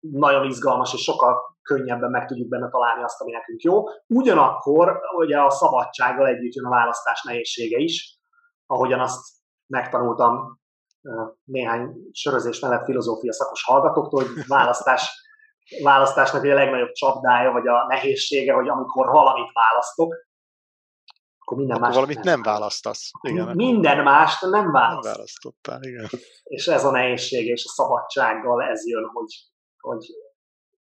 [0.00, 3.82] Nagyon izgalmas, és sokkal könnyebben meg tudjuk benne találni azt, ami nekünk jó.
[4.06, 8.18] Ugyanakkor ugye a szabadsággal együtt jön a választás nehézsége is,
[8.66, 9.20] ahogyan azt
[9.66, 10.60] megtanultam
[11.44, 15.10] néhány sörözés mellett filozófia szakos hallgatóktól, hogy választás,
[15.82, 20.14] választásnak a legnagyobb csapdája, vagy a nehézsége, hogy amikor valamit választok,
[21.38, 23.10] akkor minden más valamit nem, nem választasz.
[23.20, 25.04] Igen, minden más nem választ.
[25.04, 26.08] Nem választottál, igen.
[26.42, 29.34] És ez a nehézség és a szabadsággal ez jön, hogy,
[29.78, 30.06] hogy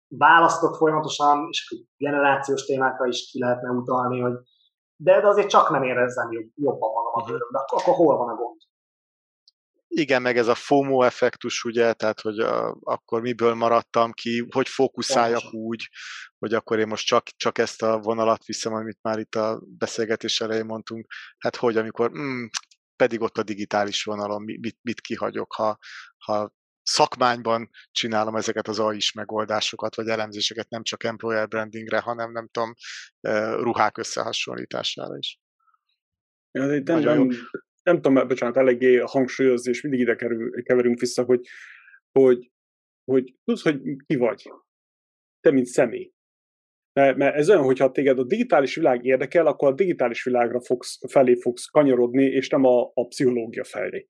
[0.08, 4.34] választott folyamatosan, és generációs témákra is ki lehetne utalni, hogy
[4.96, 8.30] de, de azért csak nem érezzem jobban magam a bőröm, de akkor, akkor hol van
[8.30, 8.60] a gond?
[9.94, 14.70] Igen, meg ez a FOMO effektus, ugye, tehát hogy a, akkor miből maradtam ki, hogy
[14.70, 15.66] fókuszáljak Pontosan.
[15.66, 15.90] úgy,
[16.38, 20.42] hogy akkor én most csak, csak ezt a vonalat viszem, amit már itt a beszélgetés
[20.42, 21.06] elején mondtunk,
[21.38, 22.46] hát hogy amikor mm,
[22.96, 25.78] pedig ott a digitális vonalon mit, mit kihagyok, ha,
[26.18, 26.54] ha
[26.84, 32.74] szakmányban csinálom ezeket az AI-s megoldásokat, vagy elemzéseket nem csak employer brandingre, hanem nem tudom,
[33.62, 35.40] ruhák összehasonlítására is.
[36.52, 37.30] Ja, nem, nem,
[37.84, 41.48] nem tudom, bocsánat, eléggé hangsúlyozni, és mindig ide kerül, keverünk vissza, hogy,
[42.12, 42.52] hogy,
[43.12, 44.52] hogy tudsz, hogy ki vagy.
[45.40, 46.12] Te, mint személy.
[46.94, 51.00] Mert, mert ez olyan, hogyha téged a digitális világ érdekel, akkor a digitális világra fogsz,
[51.12, 54.08] felé fogsz kanyarodni, és nem a, a pszichológia felé.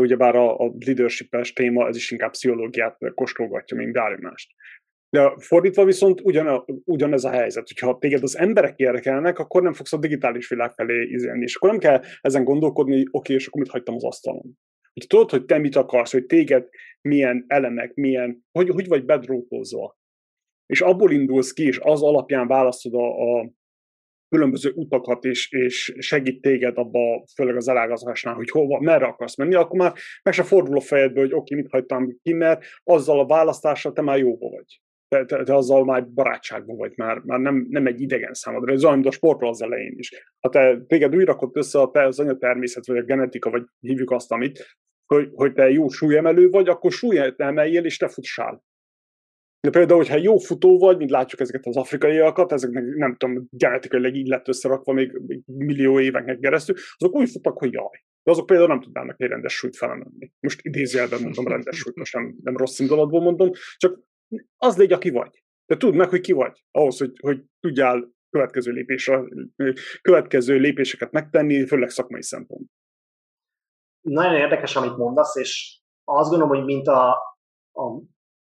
[0.00, 4.52] Ugyebár a, a leadership téma, ez is inkább pszichológiát kóstolgatja, mint bármi mást.
[5.16, 9.92] De fordítva viszont ugyan, ugyanez a helyzet, hogyha téged az emberek érdekelnek, akkor nem fogsz
[9.92, 13.70] a digitális világ felé izélni, és akkor nem kell ezen gondolkodni, oké, és akkor mit
[13.70, 14.58] hagytam az asztalon.
[14.92, 16.68] Hogy tudod, hogy te mit akarsz, hogy téged
[17.00, 19.98] milyen elemek, milyen, hogy, hogy vagy bedrótozva.
[20.66, 23.50] És abból indulsz ki, és az alapján választod a, a
[24.28, 29.54] különböző utakat, és, és segít téged abba, főleg az elágazásnál, hogy hova, merre akarsz menni,
[29.54, 33.20] akkor már meg se fordul a fejedbe, hogy oké, okay, mit hagytam ki, mert azzal
[33.20, 34.81] a választással te már jóba vagy.
[35.12, 38.72] Te, te, te azzal már barátságban vagy, már, már nem, nem egy idegen számodra.
[38.72, 40.34] Ez olyan, mint a sportról az elején is.
[40.40, 44.76] Ha te téged úgy rakott össze az anyatermészet, vagy a genetika, vagy hívjuk azt, amit,
[45.06, 48.64] hogy, hogy te jó súlyemelő vagy, akkor súlyet emeljél, és te futsál.
[49.60, 54.14] De például, hogyha jó futó vagy, mint látjuk ezeket az afrikaiakat, ezeknek nem tudom, genetikailag
[54.14, 58.04] így lett összerakva még, millió éveknek keresztül, azok úgy futnak, hogy jaj.
[58.22, 60.32] De azok például nem tudnának egy rendes súlyt felemelni.
[60.40, 64.00] Most idézőjelben mondom rendes súlyt, most nem, nem rossz indulatból mondom, csak
[64.56, 65.42] az légy, aki vagy.
[65.66, 69.22] De tudd meg, hogy ki vagy, ahhoz, hogy, hogy tudjál következő, lépésre,
[70.00, 72.70] következő lépéseket megtenni, főleg szakmai szempont.
[74.00, 77.10] Nagyon érdekes, amit mondasz, és azt gondolom, hogy mint a,
[77.72, 78.00] a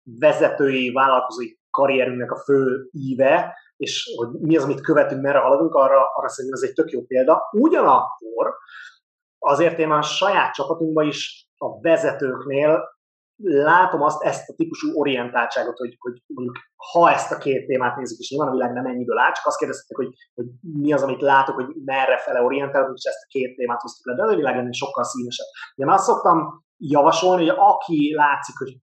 [0.03, 6.05] vezetői, vállalkozói karrierünknek a fő íve, és hogy mi az, amit követünk, merre haladunk, arra,
[6.13, 7.49] arra szerintem ez egy tök jó példa.
[7.51, 8.53] Ugyanakkor
[9.39, 12.94] azért én a saját csapatunkban is a vezetőknél
[13.43, 16.57] látom azt, ezt a típusú orientáltságot, hogy, hogy mondjuk
[16.91, 19.57] ha ezt a két témát nézzük, és nyilván a világ nem ennyiből áll, csak azt
[19.57, 23.55] kérdeztetek, hogy, hogy mi az, amit látok, hogy merre fele orientálunk, és ezt a két
[23.55, 25.47] témát hoztuk le, de a világ ennél sokkal színesebb.
[25.75, 28.77] Én azt szoktam javasolni, hogy aki látszik, hogy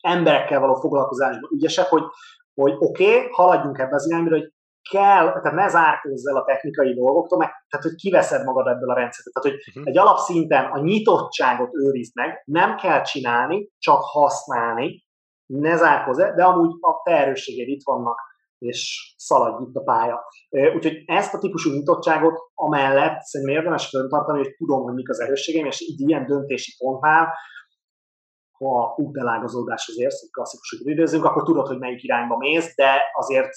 [0.00, 2.02] emberekkel való foglalkozásban ügyesek, hogy,
[2.54, 4.52] hogy oké, okay, haladjunk ebbe az irányba, hogy
[4.90, 8.94] kell, tehát ne zárkózz el a technikai dolgoktól, meg, tehát hogy kiveszed magad ebből a
[8.94, 9.26] rendszert.
[9.32, 9.88] Tehát, hogy uh-huh.
[9.88, 15.04] egy alapszinten a nyitottságot őrizd meg, nem kell csinálni, csak használni,
[15.46, 18.18] ne zárkózz el, de amúgy a te erősséged itt vannak,
[18.58, 20.24] és szaladj itt a pálya.
[20.74, 25.66] Úgyhogy ezt a típusú nyitottságot amellett szerintem érdemes föntartani, hogy tudom, hogy mik az erősségeim,
[25.66, 27.34] és így ilyen döntési pontnál
[28.58, 33.50] ha útelágazódáshoz érsz, hogy klasszikus időzünk, akkor tudod, hogy melyik irányba mész, de azért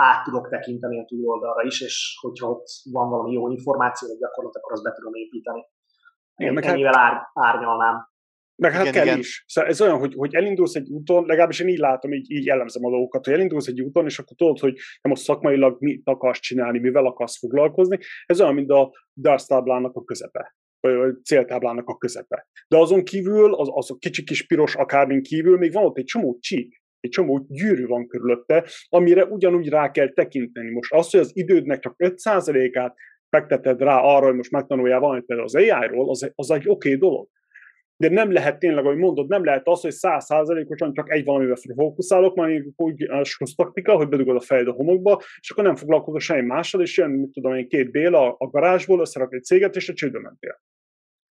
[0.00, 4.56] át tudok tekinteni a túloldalra is, és hogyha ott van valami jó információ, vagy gyakorlat,
[4.56, 5.66] akkor azt be tudom építeni.
[6.36, 8.08] Igen, meg Ennyivel hát, ár, árnyalnám.
[8.62, 9.18] Meg hát igen, kell igen.
[9.18, 9.44] is.
[9.46, 12.84] Szóval ez olyan, hogy, hogy elindulsz egy úton, legalábbis én így látom, így, így jellemzem
[12.84, 16.40] a dolgokat, hogy elindulsz egy úton, és akkor tudod, hogy nem most szakmailag mit akarsz
[16.40, 17.98] csinálni, mivel akarsz foglalkozni.
[18.26, 22.48] Ez olyan, mint a Darth táblának a közepe vagy céltáblának a közepe.
[22.68, 26.04] De azon kívül, az, az a kicsi kis piros akármin kívül még van ott egy
[26.04, 30.70] csomó csík, egy csomó gyűrű van körülötte, amire ugyanúgy rá kell tekinteni.
[30.70, 32.96] Most az, hogy az idődnek csak 5%-át
[33.30, 36.96] fekteted rá arra, hogy most megtanuljál valamit például az AI-ról, az, az egy oké okay
[36.96, 37.28] dolog.
[37.96, 41.56] De nem lehet tényleg, ahogy mondod, nem lehet az, hogy száz százalékosan csak egy valamivel
[41.74, 43.08] fókuszálok, majd úgy
[43.56, 47.10] taktika, hogy bedugod a fejed a homokba, és akkor nem foglalkozol semmi mással, és jön,
[47.10, 50.60] mit tudom én, két Béla a garázsból, összerak egy céget, és a csődbe mentél.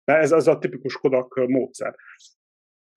[0.05, 1.95] Ez, ez a tipikus Kodak módszer.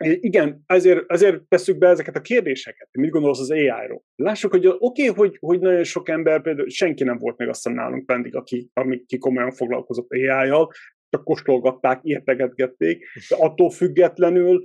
[0.03, 2.89] Igen, ezért, ezért tesszük be ezeket a kérdéseket.
[2.91, 4.03] Mit gondolsz az AI-ról?
[4.15, 7.63] Lássuk, hogy oké, okay, hogy, hogy nagyon sok ember, például senki nem volt még azt
[7.63, 10.71] hiszem nálunk pedig, aki, aki komolyan foglalkozott AI-jal,
[11.09, 14.61] csak kóstolgatták, értegetgették, de attól függetlenül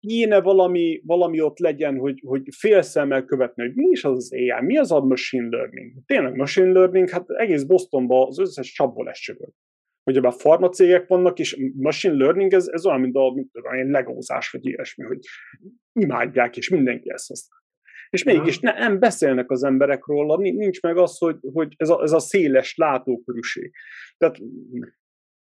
[0.00, 4.64] kéne valami, valami ott legyen, hogy, hogy félszemmel követni, hogy mi is az az AI,
[4.64, 5.92] mi az a machine learning.
[6.06, 9.52] Tényleg machine learning, hát egész Bostonban az összes csapból escsögöl
[10.04, 14.50] hogy ebben farmacégek vannak, és machine learning ez, ez olyan, mint a mint egy legózás,
[14.50, 15.18] vagy ilyesmi, hogy
[15.92, 17.60] imádják, és mindenki ezt használja.
[18.10, 22.02] És mégis ne, nem beszélnek az emberek róla, nincs meg az, hogy, hogy ez, a,
[22.02, 23.74] ez a széles látókörűség.
[24.16, 24.38] Tehát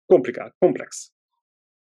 [0.06, 1.10] komplikált, komplex.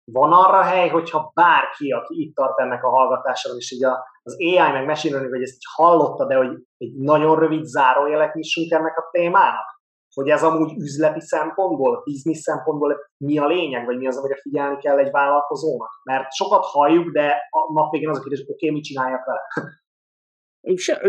[0.04, 4.36] Van arra hely, hogyha bárki, aki itt tart ennek a hallgatáson, és így a, az
[4.38, 8.70] AI meg machine learning, hogy ezt így hallotta, de hogy egy nagyon rövid zárójelet nyissunk
[8.70, 9.81] ennek a témának?
[10.14, 14.78] Hogy ez amúgy üzleti szempontból, biznisz szempontból mi a lényeg, vagy mi az, amire figyelni
[14.78, 15.90] kell egy vállalkozónak.
[16.04, 19.40] Mert sokat halljuk, de a nap végén az a kérdés, oké, okay, mit csináljak vele.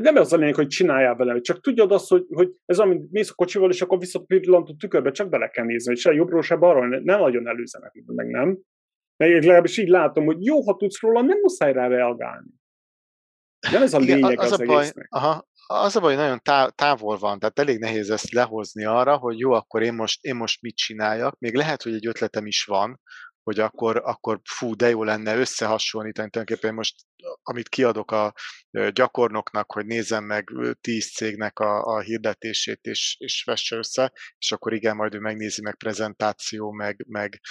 [0.01, 3.29] Nem az a lényeg, hogy csináljál vele, csak tudjad azt, hogy, hogy ez amit mész
[3.29, 6.87] a kocsival, és akkor visszapillantott tükörbe, csak bele kell nézni, hogy se jobbról, se balról,
[6.87, 8.59] nem nagyon előzenek, meg nem.
[9.17, 12.49] Én legalábbis így látom, hogy jó, ha tudsz róla, nem muszáj rá reagálni.
[13.71, 15.07] Nem ez a lényeg Igen, az, az, a baj, egésznek.
[15.09, 19.39] Aha, az a baj, hogy nagyon távol van, tehát elég nehéz ezt lehozni arra, hogy
[19.39, 21.39] jó, akkor én most, én most mit csináljak.
[21.39, 23.01] Még lehet, hogy egy ötletem is van,
[23.43, 26.95] hogy akkor, akkor fú, de jó lenne összehasonlítani tulajdonképpen most,
[27.43, 28.33] amit kiadok a
[28.91, 30.49] gyakornoknak, hogy nézzem meg
[30.81, 35.61] tíz cégnek a, a hirdetését, és, és vesse össze, és akkor igen, majd ő megnézi
[35.61, 37.41] meg prezentáció, meg, meg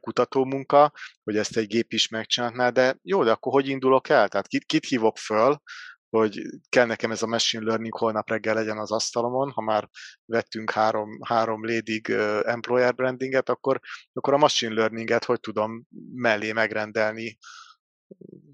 [0.00, 4.28] kutatómunka, hogy ezt egy gép is megcsinálná, de jó, de akkor hogy indulok el?
[4.28, 5.60] Tehát kit, kit hívok föl,
[6.08, 9.88] hogy kell nekem ez a machine learning holnap reggel legyen az asztalomon, ha már
[10.24, 12.10] vettünk három, három lédig
[12.42, 13.80] employer brandinget, akkor,
[14.12, 17.38] akkor a machine learninget hogy tudom mellé megrendelni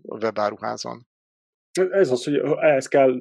[0.02, 1.06] a webáruházon.
[1.90, 3.20] Ez az, hogy ehhez kell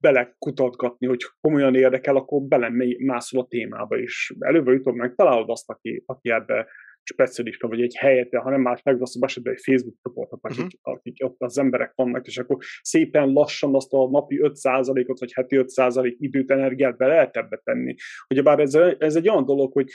[0.00, 4.32] belekutatgatni, hogy komolyan érdekel, akkor belemászol a témába is.
[4.38, 6.66] Előbb vagy utóbb megtalálod azt, aki, aki ebbe
[7.02, 10.94] specialista, vagy egy helyet, ha nem más megrosszabb esetben egy Facebook csoportot, akik, uh-huh.
[10.94, 15.56] akik ott az emberek vannak, és akkor szépen lassan azt a napi 5%-ot, vagy heti
[15.58, 17.94] 5% időt, energiát be lehet ebbe tenni.
[18.28, 19.90] Ugyebár ez, ez egy olyan dolog, hogy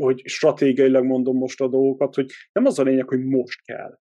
[0.00, 3.98] hogy stratégiailag mondom most a dolgokat, hogy nem az a lényeg, hogy most kell,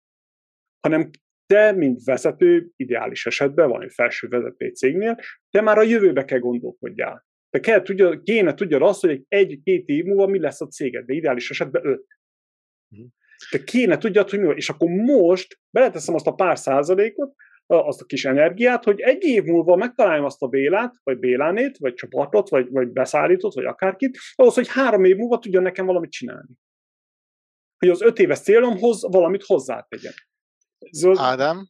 [0.81, 1.09] hanem
[1.45, 6.39] te, mint vezető, ideális esetben, van egy felső vezető cégnél, te már a jövőbe kell
[6.39, 7.25] gondolkodjál.
[7.49, 11.13] Te kell, tudja, kéne tudja azt, hogy egy-két év múlva mi lesz a céged, de
[11.13, 12.05] ideális esetben öt.
[12.87, 13.05] Mhm.
[13.49, 14.55] Te kéne tudjad, hogy mi van.
[14.55, 17.33] És akkor most beleteszem azt a pár százalékot,
[17.65, 21.93] azt a kis energiát, hogy egy év múlva megtaláljam azt a Bélát, vagy Bélánét, vagy
[21.93, 26.53] csapatot, vagy, vagy beszállítót, vagy akárkit, ahhoz, hogy három év múlva tudjon nekem valamit csinálni.
[27.77, 30.13] Hogy az öt éves célomhoz valamit hozzátegyem.
[30.91, 31.17] Zöld...
[31.17, 31.69] Ádám,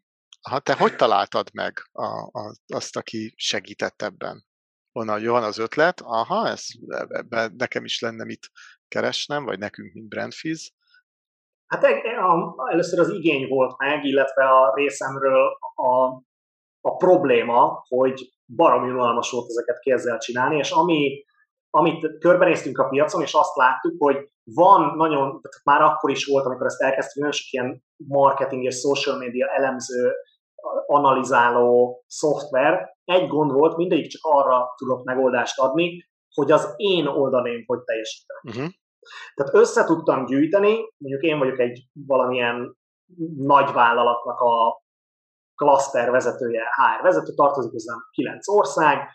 [0.49, 4.45] ha te hogy találtad meg a, a, azt, aki segített ebben?
[4.91, 6.65] Onnan jön az ötlet, aha, ez,
[7.07, 8.47] ebben nekem is lenne mit
[8.87, 10.71] keresnem, vagy nekünk, mint Brandfiz.
[11.67, 12.15] Hát e, e,
[12.71, 16.05] először az igény volt meg, illetve a részemről a,
[16.81, 21.25] a probléma, hogy baromi unalmas volt ezeket kézzel csinálni, és ami,
[21.69, 26.45] amit körbenéztünk a piacon, és azt láttuk, hogy van nagyon, tehát már akkor is volt,
[26.45, 30.13] amikor ezt elkezdtük, nagyon sok ilyen marketing és social media elemző,
[30.85, 32.95] analizáló szoftver.
[33.03, 38.43] Egy gond volt, mindegyik csak arra tudott megoldást adni, hogy az én oldalén hogy teljesítenek.
[38.43, 38.71] Uh-huh.
[39.33, 42.75] Tehát össze tudtam gyűjteni, mondjuk én vagyok egy valamilyen
[43.35, 44.83] nagy vállalatnak a
[45.55, 49.09] klaszter vezetője, HR vezető, tartozik hozzám kilenc ország,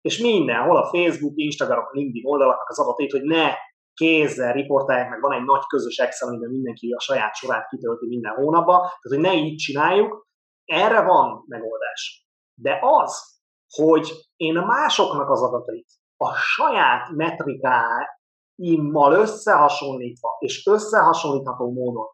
[0.00, 3.52] és mindenhol a Facebook, Instagram, LinkedIn oldalaknak az adatét, hogy ne
[3.96, 8.34] kézzel riportálják, meg van egy nagy közös Excel, amiben mindenki a saját sorát kitölti minden
[8.34, 10.26] hónapban, tehát hogy ne így csináljuk,
[10.64, 12.26] erre van megoldás.
[12.54, 13.36] De az,
[13.74, 15.86] hogy én másoknak az adatait
[16.16, 22.06] a saját metrikáimmal összehasonlítva, és összehasonlítható módon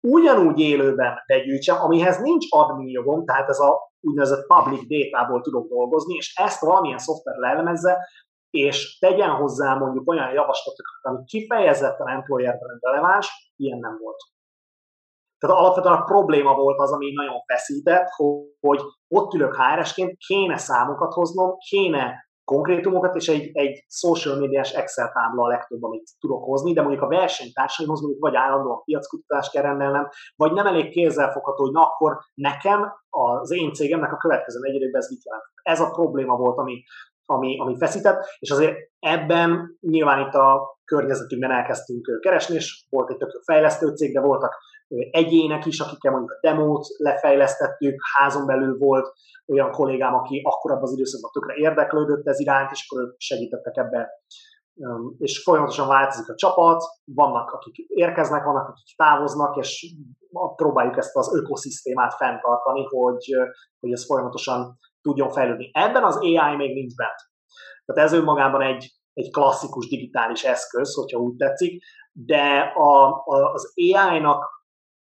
[0.00, 6.14] ugyanúgy élőben begyűjtsem, amihez nincs admin jogom, tehát ez a úgynevezett public data-ból tudok dolgozni,
[6.14, 8.08] és ezt valamilyen szoftver leelemezze,
[8.52, 14.18] és tegyen hozzá mondjuk olyan javaslatokat, ami kifejezetten employer releváns, ilyen nem volt.
[15.38, 18.08] Tehát alapvetően a probléma volt az, ami nagyon feszített,
[18.60, 25.12] hogy ott ülök HR-esként, kéne számokat hoznom, kéne konkrétumokat, és egy, egy social médiás Excel
[25.12, 29.62] tábla a legtöbb, amit tudok hozni, de mondjuk a versenytársaimhoz mondjuk vagy állandóan piackutatást kell
[29.62, 35.00] rendelnem, vagy nem elég kézzelfogható, hogy na akkor nekem, az én cégemnek a következő negyedében
[35.00, 35.44] ez mit jelent.
[35.62, 36.82] Ez a probléma volt, ami,
[37.26, 43.16] ami, ami feszített, és azért ebben nyilván itt a környezetünkben elkezdtünk keresni, és volt egy
[43.16, 44.54] tök fejlesztő cég, de voltak
[45.10, 49.12] egyének is, akikkel mondjuk a demót lefejlesztettük, házon belül volt
[49.46, 53.76] olyan kollégám, aki akkor abban az időszakban tökre érdeklődött ez iránt, és akkor ők segítettek
[53.76, 54.10] ebbe.
[55.18, 59.94] És folyamatosan változik a csapat, vannak, akik érkeznek, vannak, akik távoznak, és
[60.56, 63.36] próbáljuk ezt az ökoszisztémát fenntartani, hogy,
[63.80, 65.70] hogy ez folyamatosan tudjon fejlődni.
[65.72, 67.20] Ebben az AI még nincs bent.
[67.84, 73.72] Tehát ez önmagában egy, egy klasszikus digitális eszköz, hogyha úgy tetszik, de a, a, az
[73.74, 74.44] AI-nak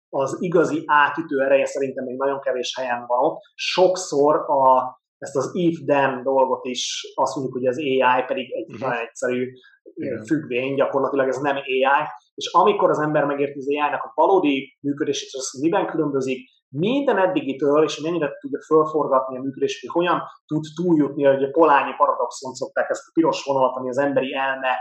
[0.08, 3.40] az igazi átütő ereje szerintem még nagyon kevés helyen van ott.
[3.54, 8.80] Sokszor a, ezt az if-then dolgot is azt mondjuk, hogy az AI pedig egy uh-huh.
[8.80, 9.52] nagyon egyszerű
[9.94, 10.24] Igen.
[10.24, 15.28] függvény, gyakorlatilag ez nem AI, és amikor az ember megérti az AI-nak a valódi működését,
[15.32, 21.24] az miben különbözik, minden eddigitől, és mennyire tudja fölforgatni a működését, hogy hogyan tud túljutni,
[21.24, 24.78] hogy a polányi paradoxon szokták ezt a piros vonalat, ami az emberi elme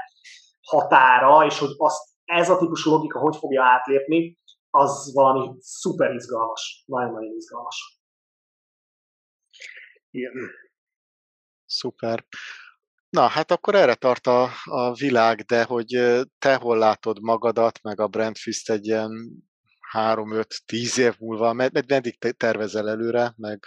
[0.62, 4.40] határa, és hogy azt, ez a típusú logika hogy fogja átlépni,
[4.70, 8.00] az valami szuper izgalmas, nagyon-nagyon izgalmas.
[10.10, 10.34] Igen.
[11.66, 12.26] Szuper.
[13.10, 15.88] Na, hát akkor erre tart a, a világ, de hogy
[16.40, 19.12] te hol látod magadat, meg a Brandfist egy ilyen
[19.96, 23.60] 3-5-10 év múlva, med- meddig tervezel előre, meg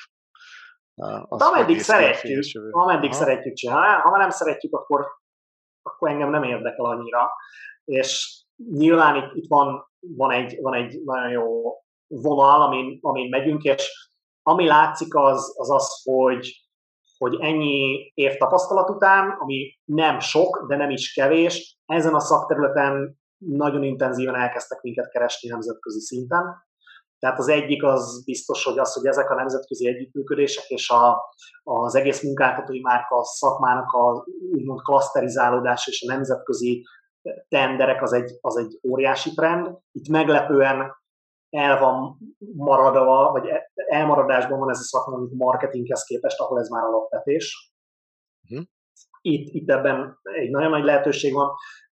[1.29, 3.19] az ameddig szeretjük, ameddig Aha.
[3.19, 5.07] szeretjük csinálni, ha nem szeretjük, akkor,
[5.83, 7.31] akkor engem nem érdekel annyira,
[7.85, 11.75] és nyilván itt, itt van van egy, van egy nagyon jó
[12.07, 14.11] vonal, amin, amin megyünk, és
[14.43, 16.69] ami látszik az az, az hogy,
[17.19, 23.19] hogy ennyi év tapasztalat után, ami nem sok, de nem is kevés, ezen a szakterületen
[23.39, 26.66] nagyon intenzíven elkezdtek minket keresni nemzetközi szinten,
[27.19, 31.23] Tehát az egyik az biztos, hogy az, hogy ezek a nemzetközi együttműködések és a,
[31.62, 36.85] az egész munkáltatói márka szakmának a úgymond klaszterizálódás és a nemzetközi
[37.48, 39.78] tenderek az egy, az egy óriási trend.
[39.93, 40.97] Itt meglepően
[41.51, 42.19] el van
[42.56, 47.73] maradva, vagy elmaradásban van ez a szakma, mint marketinghez képest, ahol ez már alapvetés.
[48.51, 48.66] Uh-huh.
[49.20, 51.51] Itt, itt ebben egy nagyon nagy lehetőség van,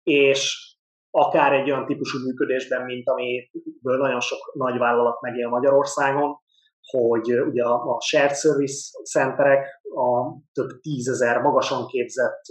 [0.04, 0.69] és
[1.12, 6.38] akár egy olyan típusú működésben, mint amiből nagyon sok nagyvállalat megél Magyarországon,
[6.82, 12.42] hogy ugye a, shared service centerek a több tízezer magasan képzett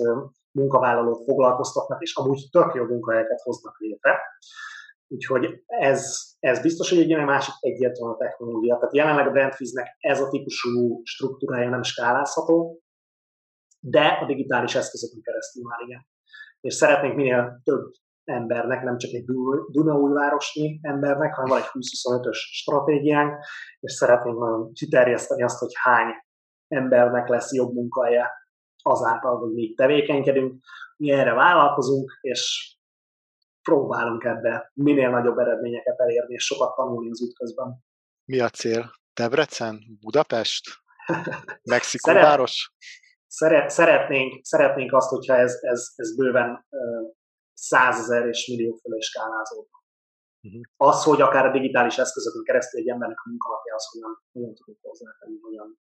[0.50, 4.20] munkavállalót foglalkoztatnak, és amúgy tök jó munkahelyeket hoznak létre.
[5.08, 8.76] Úgyhogy ez, ez biztos, hogy egy olyan másik egyértelmű technológia.
[8.76, 12.80] Tehát jelenleg a Brandfiznek ez a típusú struktúrája nem skálázható,
[13.80, 16.06] de a digitális eszközökön keresztül már igen.
[16.60, 17.90] És szeretnénk minél több
[18.28, 19.24] embernek, nem csak egy
[19.70, 23.44] Dunaújvárosnyi embernek, hanem van egy 20-25-ös stratégiánk,
[23.80, 26.14] és szeretnénk nagyon kiterjeszteni azt, hogy hány
[26.68, 28.30] embernek lesz jobb munkahelye
[28.82, 30.64] azáltal, hogy mi tevékenykedünk.
[30.96, 32.72] Mi erre vállalkozunk, és
[33.62, 37.84] próbálunk ebbe minél nagyobb eredményeket elérni, és sokat tanulni az útközben.
[38.24, 38.90] Mi a cél?
[39.14, 39.80] Debrecen?
[40.00, 40.64] Budapest?
[41.70, 42.50] Mexikó Szeret?
[43.26, 46.66] Szeret, szeretnénk, szeretnénk azt, hogyha ez, ez, ez bőven
[47.58, 49.76] százezer és millió fölé skálázódna.
[50.42, 50.62] Uh-huh.
[50.76, 54.78] Az, hogy akár a digitális eszközökön keresztül egy embernek a munkalapja, az hogyan, hogyan tudjuk
[54.80, 55.78] hozzátenni, hogyan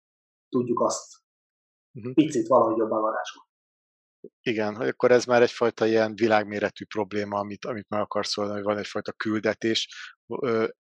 [0.48, 1.16] tudjuk azt
[1.92, 2.14] uh-huh.
[2.14, 3.50] picit valahogy jobban varázsolni.
[4.40, 8.78] Igen, akkor ez már egyfajta ilyen világméretű probléma, amit, amit meg akarsz oldani, hogy van
[8.78, 9.88] egyfajta küldetés.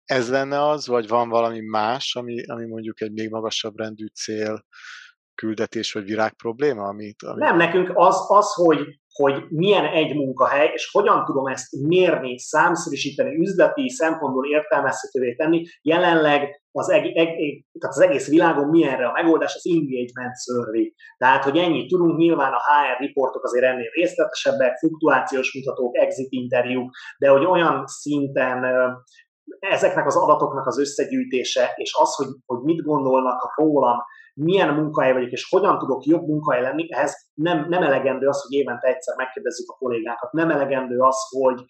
[0.04, 4.64] Ez lenne az, vagy van valami más, ami, ami mondjuk egy még magasabb rendű cél,
[5.34, 6.82] küldetés vagy virág probléma?
[6.82, 7.44] Amit, amit...
[7.44, 13.36] Nem, nekünk az, az hogy hogy milyen egy munkahely, és hogyan tudom ezt mérni, számszerűsíteni,
[13.36, 15.62] üzleti szempontból értelmezhetővé tenni.
[15.82, 20.94] Jelenleg az, eg- eg- tehát az egész világon milyenre a megoldás, az engagement survey.
[21.16, 26.90] Tehát, hogy ennyit tudunk, nyilván a HR riportok azért ennél részletesebbek, fluktuációs mutatók, exit interjúk,
[27.18, 28.64] de hogy olyan szinten
[29.58, 33.98] ezeknek az adatoknak az összegyűjtése, és az, hogy, hogy mit gondolnak rólam,
[34.38, 38.58] milyen munkahely vagyok, és hogyan tudok jobb munkahely lenni, ehhez nem, nem elegendő az, hogy
[38.58, 41.64] évente egyszer megkérdezzük a kollégákat, nem elegendő az, hogy,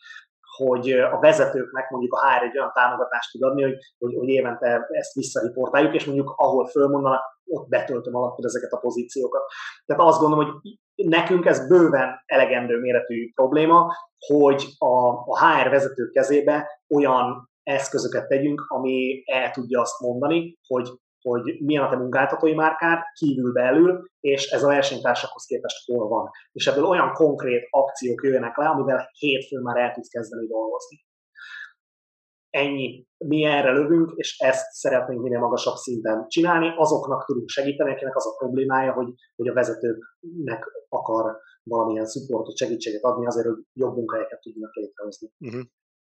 [0.57, 4.87] hogy a vezetőknek mondjuk a HR egy olyan támogatást tud adni, hogy, hogy, hogy évente
[4.91, 9.43] ezt visszariportáljuk, és mondjuk ahol fölmondanak, ott betöltöm alapod ezeket a pozíciókat.
[9.87, 13.93] Tehát azt gondolom, hogy nekünk ez bőven elegendő méretű probléma,
[14.27, 20.89] hogy a, a HR vezetők kezébe olyan eszközöket tegyünk, ami el tudja azt mondani, hogy
[21.29, 26.31] hogy milyen a te munkáltatói márkád kívül belül, és ez a versenytársakhoz képest hol van.
[26.53, 31.07] És ebből olyan konkrét akciók jöjjenek le, amivel hétfőn már el tudsz kezdeni dolgozni.
[32.51, 33.07] Ennyi.
[33.19, 36.73] Mi erre lövünk, és ezt szeretnénk minél magasabb szinten csinálni.
[36.77, 43.03] Azoknak tudunk segíteni, akinek az a problémája, hogy, hogy a vezetőknek akar valamilyen supportot, segítséget
[43.03, 45.33] adni azért, hogy jobb munkahelyeket tudjanak létrehozni.
[45.39, 45.63] Uh-huh.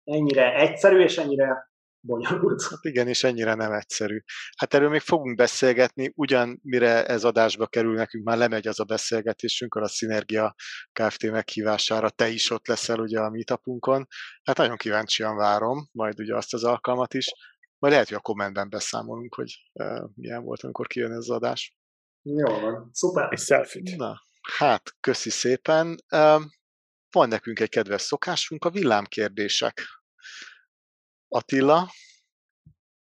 [0.03, 1.69] Ennyire egyszerű, és ennyire
[2.06, 2.61] bonyolult.
[2.61, 4.19] Hát igen, és ennyire nem egyszerű.
[4.57, 8.84] Hát erről még fogunk beszélgetni, ugyan mire ez adásba kerül, nekünk már lemegy az a
[8.84, 10.56] beszélgetésünk, a Synergia
[10.91, 11.32] Kft.
[11.32, 14.07] meghívására, te is ott leszel ugye a meetupunkon.
[14.44, 17.32] Hát nagyon kíváncsian várom majd ugye azt az alkalmat is.
[17.80, 21.77] Majd lehet, hogy a kommentben beszámolunk, hogy uh, milyen volt, amikor kijön ez az adás.
[22.22, 23.27] Jó van, szuper.
[23.32, 24.22] Egy selfie Na,
[24.57, 25.88] hát, köszi szépen.
[26.11, 26.41] Uh,
[27.11, 29.82] van nekünk egy kedves szokásunk, a villámkérdések.
[31.35, 31.89] Attila,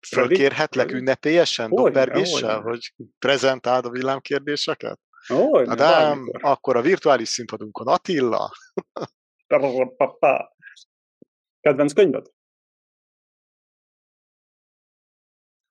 [0.09, 5.01] fölkérhetlek ünnepélyesen, dobbergéssel, hogy prezentáld a villámkérdéseket?
[5.31, 8.51] Ó, Adám, akkor a virtuális színpadunkon Attila.
[11.61, 12.27] Kedvenc könyved?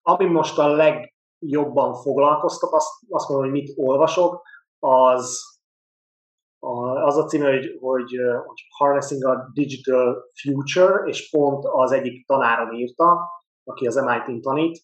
[0.01, 4.47] Ami most a legjobban foglalkoztat, azt, azt mondom, hogy mit olvasok,
[4.79, 5.50] az
[7.05, 8.11] az a címe, hogy, hogy,
[8.45, 13.29] hogy Harnessing a Digital Future, és pont az egyik tanárom írta,
[13.63, 14.81] aki az MIT-n tanít,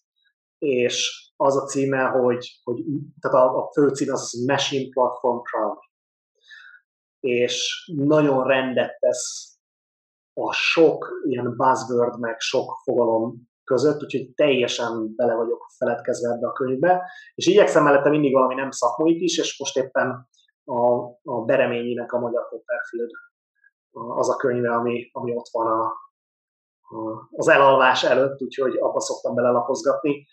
[0.58, 2.84] és az a címe, hogy, hogy
[3.20, 5.78] tehát a, a fő cím az, az Machine Platform Crowd.
[7.20, 9.56] És nagyon rendet tesz
[10.34, 16.52] a sok ilyen buzzword, meg sok fogalom között, úgyhogy teljesen bele vagyok feledkezve ebbe a
[16.52, 20.28] könyvbe, és igyekszem mellette mindig valami nem szakmait is, és most éppen
[20.68, 23.12] a, a Bereményinek a Magyar Copperfield
[23.92, 25.84] az a könyve, ami, ami ott van a,
[26.96, 30.28] a, az elalvás előtt, úgyhogy abba szoktam belelapozgatni.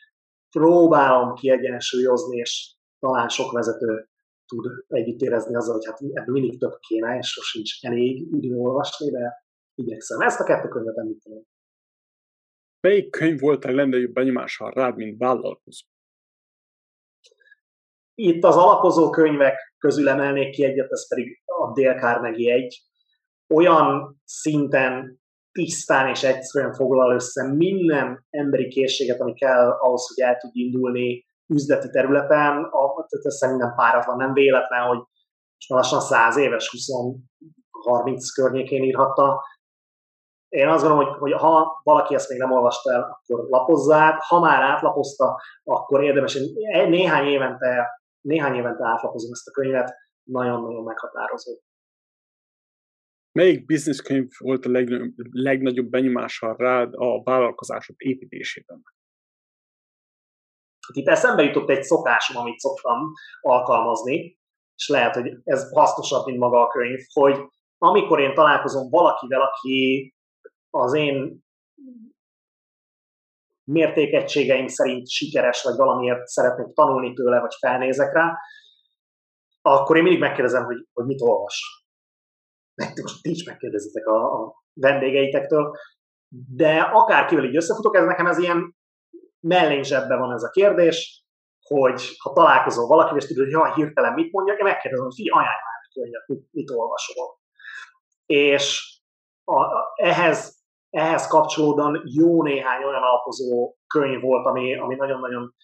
[0.51, 4.09] Próbálom kiegyensúlyozni, és talán sok vezető
[4.47, 9.11] tud együtt érezni azzal, hogy hát ebből mindig több kéne, és sosincs elég úgy olvasni,
[9.11, 9.45] de
[9.75, 10.21] igyekszem.
[10.21, 11.43] Ezt a kettő könyvet említeném.
[12.81, 15.87] Melyik könyv volt a legnagyobb benyomással rád, mint vállalkozó?
[18.15, 22.83] Itt az alapozó könyvek közül emelnék ki egyet, ez pedig a Dale Carnegie egy.
[23.55, 25.21] Olyan szinten
[25.53, 31.25] tisztán és egyszerűen foglal össze minden emberi készséget, ami kell ahhoz, hogy el tudj indulni
[31.47, 32.65] üzleti területen.
[32.65, 34.99] A, tehát ez szerintem páratlan, nem véletlen, hogy
[35.57, 36.71] most lassan 100 éves,
[37.93, 39.45] 20-30 környékén írhatta.
[40.49, 44.23] Én azt gondolom, hogy, hogy ha valaki ezt még nem olvasta el, akkor lapozza át.
[44.23, 46.39] Ha már átlapozta, akkor érdemes
[46.89, 51.61] néhány évente, néhány évente átlapozom ezt a könyvet, nagyon-nagyon meghatározó.
[53.33, 58.83] Melyik bizniszkönyv volt a legnagyobb, legnagyobb benyomással rád a vállalkozásod építésében?
[60.87, 64.39] Hát itt eszembe jutott egy szokásom, amit szoktam alkalmazni,
[64.77, 67.39] és lehet, hogy ez hasznosabb, mint maga a könyv, hogy
[67.79, 70.15] amikor én találkozom valakivel, aki
[70.71, 71.45] az én
[73.65, 78.39] mértékegységeim szerint sikeres, vagy valamiért szeretnék tanulni tőle, vagy felnézek rá,
[79.63, 81.85] akkor én mindig megkérdezem, hogy, hogy mit olvas
[82.75, 85.77] meg most ti is megkérdezitek a, a vendégeitektől,
[86.55, 88.77] de akárkivel így összefutok, ez nekem ez ilyen
[89.41, 91.25] mellényzsebben van ez a kérdés,
[91.63, 95.29] hogy ha találkozol valakivel, és tudod, hogy ha hirtelen mit mondjak, én megkérdezem, hogy fi,
[95.29, 97.39] ajánlj már könyvet, mit, mit olvasol.
[98.27, 98.99] És
[99.45, 100.54] a, a, ehhez,
[100.95, 105.55] ehhez kapcsolódóan jó néhány olyan alapozó könyv volt, ami, ami nagyon-nagyon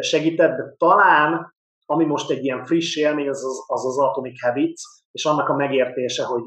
[0.00, 1.54] segített, de talán,
[1.86, 5.56] ami most egy ilyen friss élmény, az az, az, az Atomic Habits, és annak a
[5.56, 6.42] megértése, hogy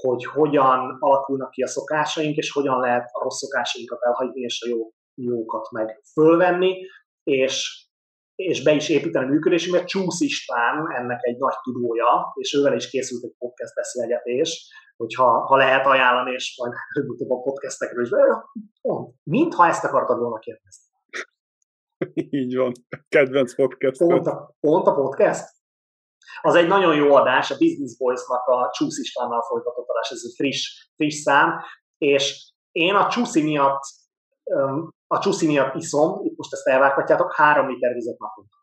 [0.00, 4.68] hogy hogyan alakulnak ki a szokásaink, és hogyan lehet a rossz szokásainkat elhagyni, és a
[4.68, 6.76] jó, jókat meg fölvenni,
[7.22, 7.86] és,
[8.34, 9.86] és be is építeni a működésünket.
[9.86, 15.56] Csúsz István ennek egy nagy tudója, és ővel is készült egy podcast beszélgetés, hogyha ha
[15.56, 18.10] lehet ajánlani, és majd előbb a podcastekről is.
[18.80, 20.86] Pont, mintha ezt akartad volna kérdezni.
[22.40, 22.72] Így van.
[23.08, 23.98] Kedvenc podcast.
[23.98, 25.56] Pont a, pont a podcast?
[26.40, 30.34] Az egy nagyon jó adás, a Business Boys-nak a Csúsz Istvánnal folytatott adás, ez egy
[30.36, 31.60] friss, friss szám,
[31.98, 33.82] és én a Csúszi miatt,
[35.06, 38.56] a Csúszi miatt iszom, itt most ezt elvághatjátok, három liter vizet naponta.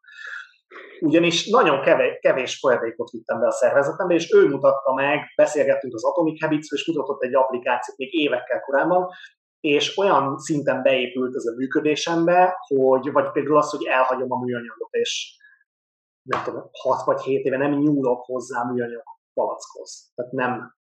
[1.01, 6.05] Ugyanis nagyon kevés, kevés folyadékot vittem be a szervezetembe, és ő mutatta meg, beszélgettünk az
[6.05, 9.07] Atomic habits és mutatott egy applikációt még évekkel korábban,
[9.59, 14.89] és olyan szinten beépült ez a működésembe, hogy, vagy például az, hogy elhagyom a műanyagot,
[14.91, 15.38] és
[16.30, 19.03] nem tudom, 6 vagy 7 éve nem nyúlok hozzá műanyag
[19.34, 20.11] palackhoz.
[20.15, 20.76] Tehát nem,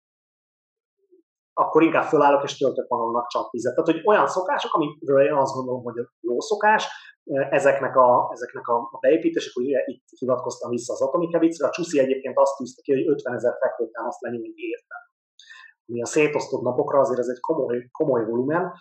[1.53, 3.75] akkor inkább fölállok és töltök magamnak csak vizet.
[3.75, 6.89] Tehát, hogy olyan szokások, amiről én azt gondolom, hogy jó szokás,
[7.51, 12.39] ezeknek a, ezeknek a, a beépítések, hogy itt hivatkoztam vissza az atomikevicre, a Csuszi egyébként
[12.39, 14.95] azt tűzte ki, hogy 50 ezer fekvőtámaszt lenyúlni érte.
[15.89, 18.73] Ami a szétosztott napokra azért ez egy komoly, komoly volumen,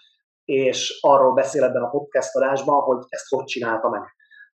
[0.45, 4.01] és arról beszél ebben a podcast adásban, hogy ezt hogy csinálta meg.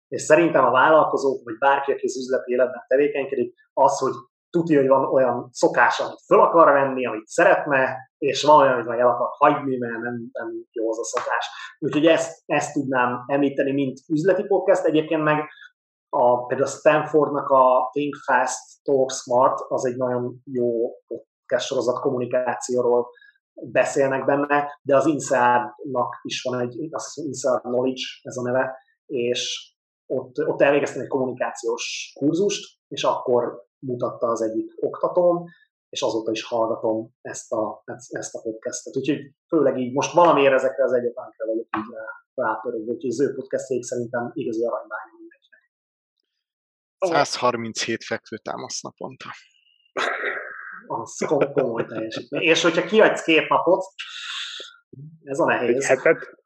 [0.08, 4.12] És szerintem a vállalkozók, vagy bárki, aki az üzleti életben tevékenykedik, az, hogy
[4.50, 9.00] tudja, hogy van olyan szokás, amit föl akar venni, amit szeretne, és van olyan, amit
[9.00, 11.46] el akar hagyni, mert nem, nem jó az a szokás.
[11.78, 14.84] Úgyhogy ezt, ezt tudnám említeni, mint üzleti podcast.
[14.84, 15.48] Egyébként meg
[16.08, 20.70] a, például a Stanfordnak a Think Fast, Talk Smart, az egy nagyon jó
[21.06, 23.08] podcast sorozat kommunikációról
[23.52, 28.76] beszélnek benne, de az INSEAD-nak is van egy, azt hiszem Knowledge ez a neve,
[29.06, 29.72] és
[30.06, 35.44] ott, ott elvégeztem egy kommunikációs kurzust, és akkor mutatta az egyik oktatóm,
[35.88, 38.96] és azóta is hallgatom ezt a, ezt a podcastet.
[38.96, 41.94] Úgyhogy főleg így most valamiért ezekre az egyetemekre vagyok így
[42.34, 45.60] rátörődve, úgyhogy az ő podcastjék szerintem igazi aranybánya mindenkinek.
[46.98, 49.28] 137 fekvőtámasz naponta.
[50.86, 51.16] Az
[51.52, 52.42] komoly teljesítmény.
[52.42, 53.84] És hogyha kiadsz két napot,
[55.22, 55.84] ez a nehéz.
[55.84, 56.37] Egy hetet?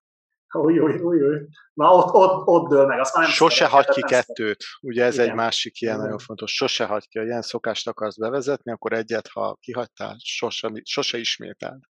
[0.55, 1.37] Új, új, új, új.
[1.75, 2.99] Na ott, ott, ott dől meg.
[2.99, 4.65] Azt nem Sose hagy ki kettőt.
[4.81, 5.29] Ugye ez Igen.
[5.29, 6.05] egy másik ilyen Igen.
[6.07, 6.55] nagyon fontos.
[6.55, 7.19] Sose hagy ki.
[7.19, 11.81] Ha ilyen szokást akarsz bevezetni, akkor egyet, ha kihagytál, sose, sose ismételd.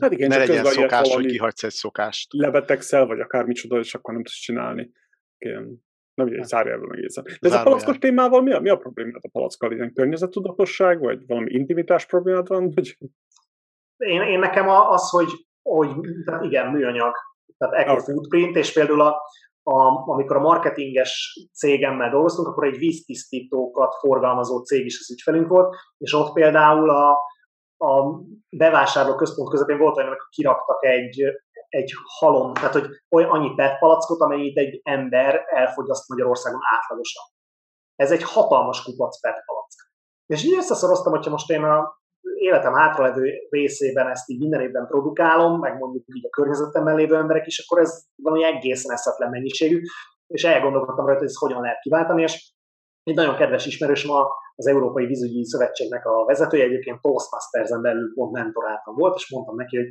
[0.00, 2.26] Hát igen, ne legyen szokás, hogy kihagysz egy szokást.
[2.32, 4.90] Lebetegszel, vagy akármicsoda, és akkor nem tudsz csinálni.
[5.38, 5.88] Igen.
[6.14, 7.24] Nem egy zárjában megérzem.
[7.24, 9.72] De ez a palackos témával mi a, mi a probléma a palackkal?
[9.72, 12.70] Ilyen környezettudatosság, vagy valami intimitás problémád van?
[12.70, 12.98] Vagy...
[13.96, 15.28] Én, én nekem az, hogy,
[15.62, 15.90] hogy
[16.24, 17.14] tehát igen, műanyag
[17.60, 19.22] tehát eco footprint, és például a,
[19.62, 25.76] a, amikor a marketinges cégemmel dolgoztunk, akkor egy víztisztítókat forgalmazó cég is az ügyfelünk volt,
[25.98, 27.10] és ott például a,
[27.76, 28.20] a
[28.56, 31.22] bevásárló központ közepén volt olyan, amikor kiraktak egy,
[31.68, 37.22] egy halom, tehát hogy olyan annyi PET palackot, amennyit egy ember elfogyaszt Magyarországon átlagosan.
[37.96, 39.90] Ez egy hatalmas kupac PET palack.
[40.26, 41.99] És így összeszoroztam, hogyha most én a
[42.34, 47.46] életem hátralévő részében ezt így minden évben produkálom, meg mondjuk így a környezetemben lévő emberek
[47.46, 49.80] is, akkor ez valami egészen eszetlen mennyiségű,
[50.26, 52.52] és elgondolkodtam rajta, hogy ezt hogyan lehet kiváltani, és
[53.02, 58.32] egy nagyon kedves ismerős ma az Európai Vízügyi Szövetségnek a vezetője, egyébként Toastmasters-en belül pont
[58.32, 59.88] mentoráltam volt, és mondtam neki, hogy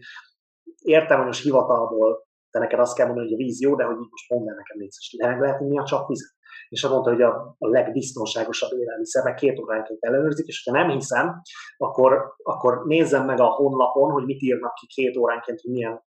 [0.82, 3.96] értem, hogy most hivatalból te neked azt kell mondani, hogy a víz jó, de hogy
[4.02, 6.38] így most mondd el nekem légy meg lehet inni a csapvizet.
[6.70, 11.42] És mondta, hogy a, a legbiztonságosabb élelmiszer, meg két óránként ellenőrzik, és ha nem hiszem,
[11.78, 16.04] akkor, akkor nézzem meg a honlapon, hogy mit írnak ki két óránként, hogy milyen,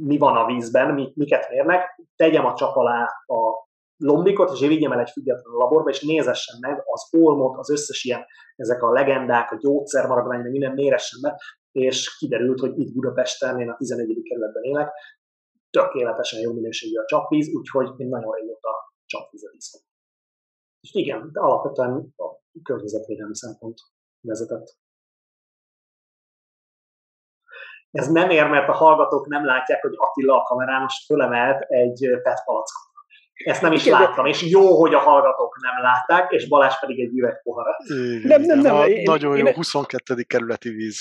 [0.00, 3.66] mi van a vízben, mi, miket mérnek, tegyem a csap alá a
[3.96, 8.24] lombikot, és vigyem el egy független laborba, és nézessen meg az olmot, az összes ilyen,
[8.56, 11.34] ezek a legendák, a gyógyszermaradvány, minden méressen meg,
[11.72, 14.22] és kiderült, hogy itt Budapesten, én a 11.
[14.28, 14.90] kerületben élek,
[15.70, 19.80] tökéletesen jó minőségű a csapvíz, úgyhogy én nagyon régóta csapvizet iszom.
[20.80, 22.26] És igen, de alapvetően a
[22.62, 23.78] környezetvédelmi szempont
[24.20, 24.76] vezetett.
[27.90, 32.08] Ez nem ér, mert a hallgatók nem látják, hogy Attila a kamerán most fölemelt egy
[32.22, 32.86] PET palackot.
[33.44, 34.30] Ezt nem is Igen, láttam, de...
[34.30, 37.76] és jó, hogy a hallgatók nem látták, és Balázs pedig egy üveg pohara.
[38.22, 38.76] Nem, nem, nem.
[38.76, 39.54] A, én, nagyon én, jó, én...
[39.54, 40.22] 22.
[40.22, 40.98] kerületi víz.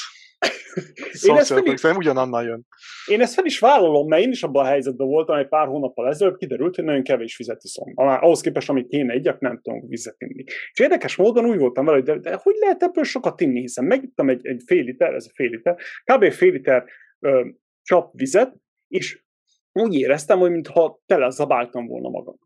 [1.21, 2.67] Én ezt fel is, ugyanannal jön.
[3.05, 6.07] Én ezt fel is vállalom, mert én is abban a helyzetben voltam egy pár hónappal
[6.07, 7.91] ezelőtt, kiderült, hogy nagyon kevés vizet iszom.
[7.95, 10.43] Ahhoz képest, amit kéne egyak, nem tudom vizet inni.
[10.71, 13.85] És érdekes módon úgy voltam vele, hogy de, de hogy lehet ebből sokat inni, hiszen
[13.85, 16.31] megittem egy, egy fél liter, ez a fél liter, kb.
[16.31, 16.85] fél liter
[17.19, 17.47] ö,
[17.81, 18.55] csap vizet,
[18.87, 19.25] és
[19.71, 22.37] úgy éreztem, hogy mintha tele zabáltam volna magam.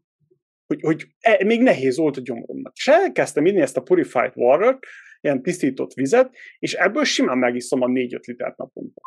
[0.67, 2.73] Hogy, hogy e, még nehéz volt a gyomromnak.
[2.75, 4.79] És elkezdtem inni ezt a Purified water
[5.22, 9.02] ilyen tisztított vizet, és ebből simán megiszom a 4-5 litert naponta.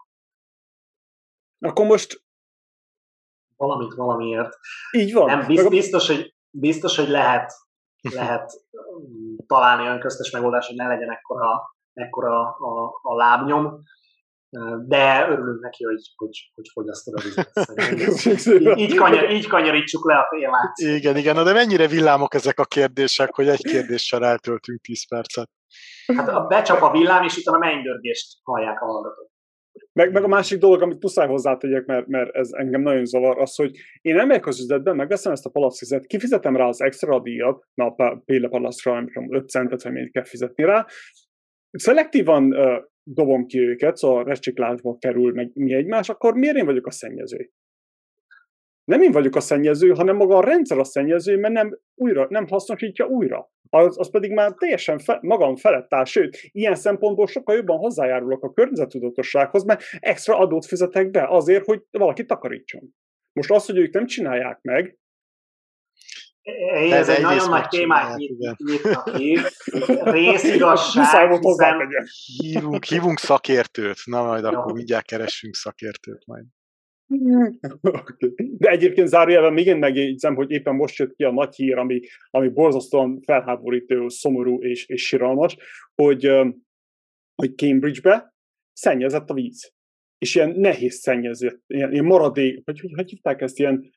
[1.59, 2.23] Akkor most...
[3.57, 4.59] Valamit valamiért.
[4.93, 5.27] Így van.
[5.27, 7.53] Nem, biztos, biztos, hogy, biztos, hogy lehet,
[8.03, 8.53] lehet
[9.47, 13.82] találni olyan köztes megoldást, hogy ne legyen ekkora, ekkora a, a lábnyom,
[14.86, 17.53] de örülünk neki, hogy, hogy, hogy fogyasztod a vizet.
[18.61, 20.73] így, így, kanyar, így kanyarítsuk le a témát.
[20.74, 25.51] Igen, igen, de mennyire villámok ezek a kérdések, hogy egy kérdéssel eltöltünk 10 percet.
[26.16, 29.32] Hát a becsap a villám, és utána mennydörgést hallják a hallgatók.
[29.92, 33.55] Meg, meg a másik dolog, amit muszáj hozzátegyek, mert, mert ez engem nagyon zavar, az,
[33.55, 37.86] hogy én emlék az üzletben, megveszem ezt a palackvizet, kifizetem rá az extra díjat, na
[37.86, 40.86] a Péle palaszra, nem tudom, 5 centet, vagy még kell fizetni rá,
[41.70, 46.86] szelektívan uh, dobom ki őket, szóval recsiklásba kerül meg mi egymás, akkor miért én vagyok
[46.86, 47.51] a szennyező?
[48.85, 52.47] Nem én vagyok a szennyező, hanem maga a rendszer a szennyező, mert nem, újra, nem
[52.47, 53.52] hasznosítja újra.
[53.70, 58.43] Az, az pedig már teljesen fe, magam felett áll, sőt, ilyen szempontból sokkal jobban hozzájárulok
[58.43, 62.94] a környezetudatossághoz, mert extra adót fizetek be azért, hogy valaki takarítson.
[63.32, 64.98] Most az, hogy ők nem csinálják meg,
[66.44, 69.39] én ez egy nagyon nagy témát nyitnak ki.
[70.19, 71.28] Részigazság, hiszen...
[72.36, 76.44] Hívunk, hívunk szakértőt, na majd akkor mindjárt keressünk szakértőt majd.
[78.59, 82.01] De egyébként zárójelben még én megjegyzem, hogy éppen most jött ki a nagy hír, ami,
[82.31, 85.56] ami borzasztóan felháborító, szomorú és, és siralmas,
[85.94, 86.24] hogy,
[87.35, 88.35] hogy Cambridge-be
[88.72, 89.72] szennyezett a víz.
[90.18, 93.90] És ilyen nehéz szennyezett, ilyen, ilyen maradék, hogy, hogy, hogy hívták ezt, ilyen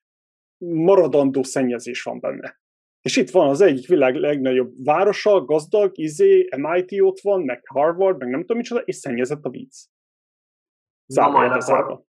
[0.65, 2.59] maradandó szennyezés van benne.
[3.01, 8.19] És itt van az egyik világ legnagyobb városa, gazdag, izé, MIT ott van, meg Harvard,
[8.19, 9.89] meg nem tudom micsoda, és szennyezett a víz.
[11.05, 12.05] Zárva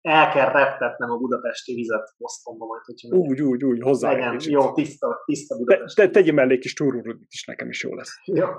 [0.00, 4.72] el kell reptetnem a budapesti vizet Bostonba majd, hogyha Úgy, úgy, úgy, hozzá legyen, Jó,
[4.72, 5.96] tiszta, tiszta Budapest.
[5.96, 8.20] Te, te, tegyem mellé kis túrúrudit is, nekem is jó lesz.
[8.24, 8.46] Jó.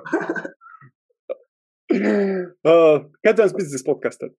[2.61, 4.31] uh, kedvenc business podcasted?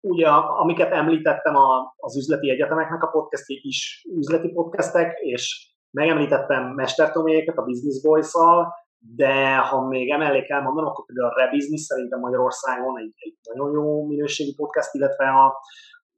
[0.00, 7.56] Ugye, amiket említettem a, az üzleti egyetemeknek a podcastjai is üzleti podcastek, és megemlítettem mestertoméjéket
[7.56, 8.72] a Business Voice-szal,
[9.16, 13.72] de ha még emellé kell mondanom, akkor például a Rebusiness szerintem Magyarországon egy, egy nagyon
[13.72, 15.54] jó minőségű podcast, illetve a,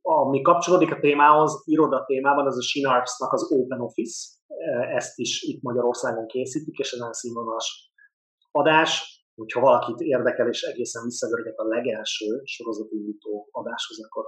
[0.00, 4.34] ami kapcsolódik a témához, iroda témában, az a Shinarps-nak az Open Office,
[4.94, 7.92] ezt is itt Magyarországon készítik, és ez nagyon színvonalas
[8.50, 9.14] adás.
[9.34, 14.24] Hogyha valakit érdekel, és egészen visszagörget a legelső sorozatindító adáshoz, akkor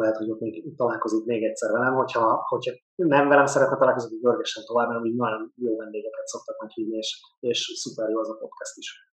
[0.00, 4.20] lehet, hogy ott még találkozik még egyszer velem, hogyha, hogyha nem velem szeretne találkozni, hogy
[4.20, 8.30] görgessen tovább, mert így nagyon jó vendégeket szoktak meg hívni, és, és szuper jó az
[8.30, 9.04] a podcast is.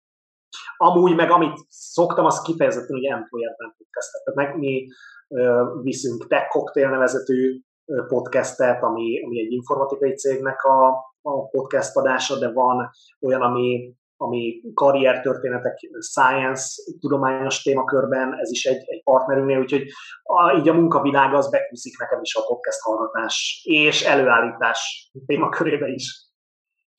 [0.76, 4.22] Amúgy meg amit szoktam, az kifejezetten ugye employer podcastet.
[4.24, 4.86] Tehát meg mi
[5.28, 7.60] ö, viszünk Tech Cocktail nevezetű
[8.08, 10.88] podcastet, ami, ami egy informatikai cégnek a,
[11.22, 12.90] a podcast adása, de van
[13.20, 19.88] olyan, ami ami karriertörténetek, science, tudományos témakörben, ez is egy, egy partnerünknél, úgyhogy
[20.22, 26.30] a, így a munkavilág az bekúszik nekem is a podcast hallgatás és előállítás témakörébe is.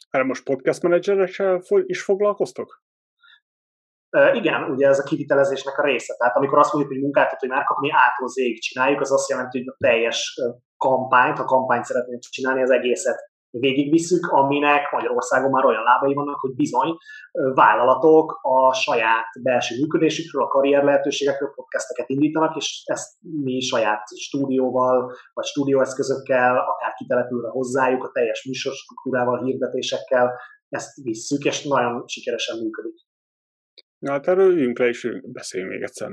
[0.09, 2.81] Erre most podcast menedzserekkel is foglalkoztok?
[4.33, 6.15] igen, ugye ez a kivitelezésnek a része.
[6.17, 8.29] Tehát amikor azt mondjuk, hogy munkáltatói márka, mi ától
[8.59, 10.41] csináljuk, az azt jelenti, hogy a teljes
[10.77, 16.55] kampányt, ha kampányt szeretnénk csinálni, az egészet végigvisszük, aminek Magyarországon már olyan lábai vannak, hogy
[16.55, 16.97] bizony
[17.31, 25.15] vállalatok a saját belső működésükről, a karrier lehetőségekről podcasteket indítanak, és ezt mi saját stúdióval,
[25.33, 30.39] vagy stúdióeszközökkel, akár kitelepülve hozzájuk, a teljes műsorstruktúrával, hirdetésekkel,
[30.69, 32.95] ezt visszük, és nagyon sikeresen működik.
[33.97, 36.11] Na, hát erről üljünk le, és beszéljünk még egyszer.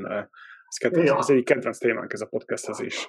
[0.68, 1.16] Ez, kedvenc, ja.
[1.18, 3.04] ez egy kedvenc témánk ez a podcasthez is.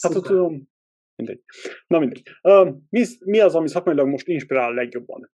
[0.00, 0.30] Hát Szuper.
[0.30, 0.68] tudom,
[1.16, 1.42] mindegy.
[1.86, 2.22] Na mindegy.
[2.42, 5.30] Uh, mi, mi az, ami szakmailag most inspirál legjobban?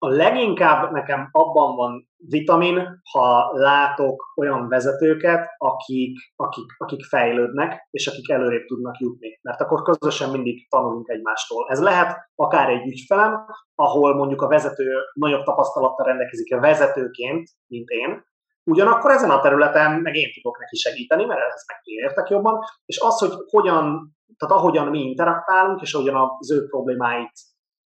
[0.00, 8.06] A leginkább nekem abban van vitamin, ha látok olyan vezetőket, akik, akik, akik fejlődnek, és
[8.06, 9.38] akik előrébb tudnak jutni.
[9.42, 11.68] Mert akkor közösen mindig tanulunk egymástól.
[11.70, 17.88] Ez lehet akár egy ügyfelem, ahol mondjuk a vezető nagyobb tapasztalattal rendelkezik a vezetőként, mint
[17.88, 18.26] én,
[18.68, 23.00] Ugyanakkor ezen a területen meg én tudok neki segíteni, mert ehhez meg értek jobban, és
[23.00, 27.32] az, hogy hogyan, tehát ahogyan mi interaktálunk, és ahogyan az ő problémáit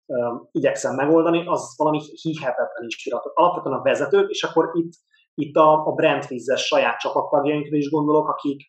[0.05, 3.31] um, igyekszem megoldani, az valami hihetetlen inspiratív.
[3.35, 4.91] Alapvetően a vezetők, és akkor itt,
[5.33, 8.61] itt a, a Brandfizes saját csapattagjainkra is gondolok, akik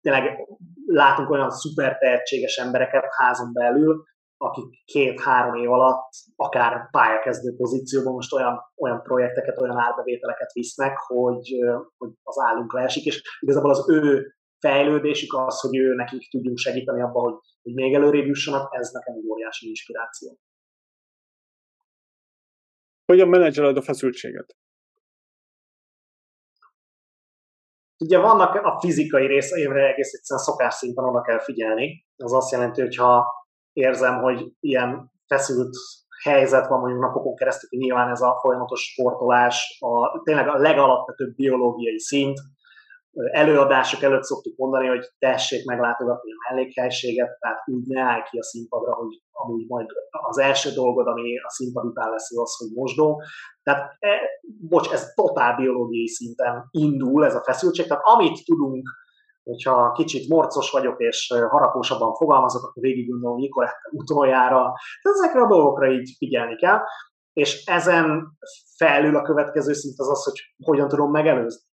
[0.00, 0.48] tényleg
[0.86, 4.04] látunk olyan szuper tehetséges embereket házon belül,
[4.42, 11.48] akik két-három év alatt akár pályakezdő pozícióban most olyan, olyan projekteket, olyan árbevételeket visznek, hogy,
[11.96, 17.02] hogy az állunk leesik, és igazából az ő fejlődésük az, hogy ő nekik tudjunk segíteni
[17.02, 20.38] abban, hogy, hogy még előrébb jussanak, ez nekem egy óriási inspiráció.
[23.04, 24.56] Hogyan menedzseled a feszültséget?
[28.04, 32.06] Ugye vannak a fizikai részeimre egész egyszerűen szokás szinten oda kell figyelni.
[32.16, 33.40] Az azt jelenti, hogy ha
[33.72, 35.76] érzem, hogy ilyen feszült
[36.22, 41.34] helyzet van mondjuk napokon keresztül, hogy nyilván ez a folyamatos sportolás, a, tényleg a legalapvetőbb
[41.34, 42.38] biológiai szint,
[43.30, 48.42] előadások előtt szoktuk mondani, hogy tessék meglátogatni a mellékhelységet, tehát úgy ne állj ki a
[48.42, 53.22] színpadra, hogy amúgy majd az első dolgod, ami a színpad után lesz, az, hogy mosdó.
[53.62, 54.08] Tehát, e,
[54.68, 58.88] bocs, ez totál biológiai szinten indul ez a feszültség, tehát amit tudunk
[59.42, 64.72] hogyha kicsit morcos vagyok és harapósabban fogalmazok, akkor végig gondolom, mikor utoljára.
[65.02, 66.78] Ezekre a dolgokra így figyelni kell.
[67.32, 68.38] És ezen
[68.76, 71.70] felül a következő szint az az, hogy hogyan tudom megelőzni.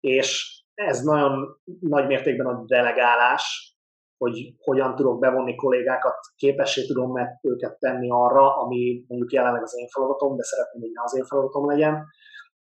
[0.00, 3.76] És ez nagyon nagy mértékben a delegálás,
[4.18, 9.78] hogy hogyan tudok bevonni kollégákat, képessé tudom meg őket tenni arra, ami mondjuk jelenleg az
[9.78, 12.04] én feladatom, de szeretném, hogy ne az én feladatom legyen.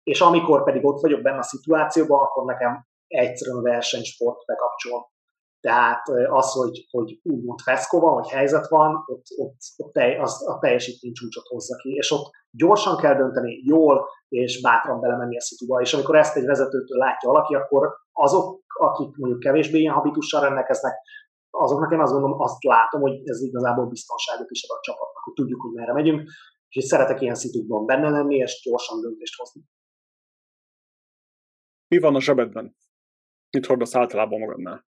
[0.02, 5.12] És amikor pedig ott vagyok benne a szituációban, akkor nekem egyszerűen versenysport bekapcsol.
[5.60, 10.59] Tehát az, hogy, hogy úgymond feszkó van, hogy helyzet van, ott, ott, ott az, a
[10.59, 15.81] teljesítmény csúcsot hozza ki, és ott gyorsan kell dönteni, jól és bátran belemenni a szituba.
[15.81, 20.94] És amikor ezt egy vezetőtől látja valaki, akkor azok, akik mondjuk kevésbé ilyen habitussal rendelkeznek,
[21.51, 25.35] azoknak én azt gondolom, azt látom, hogy ez igazából biztonságot is ad a csapatnak, hogy
[25.35, 26.31] tudjuk, hogy merre megyünk,
[26.68, 29.62] és szeretek ilyen szitukban benne lenni, és gyorsan döntést hozni.
[31.89, 32.76] Mi van a zsebedben?
[33.55, 34.85] Mit hordasz általában magadnál?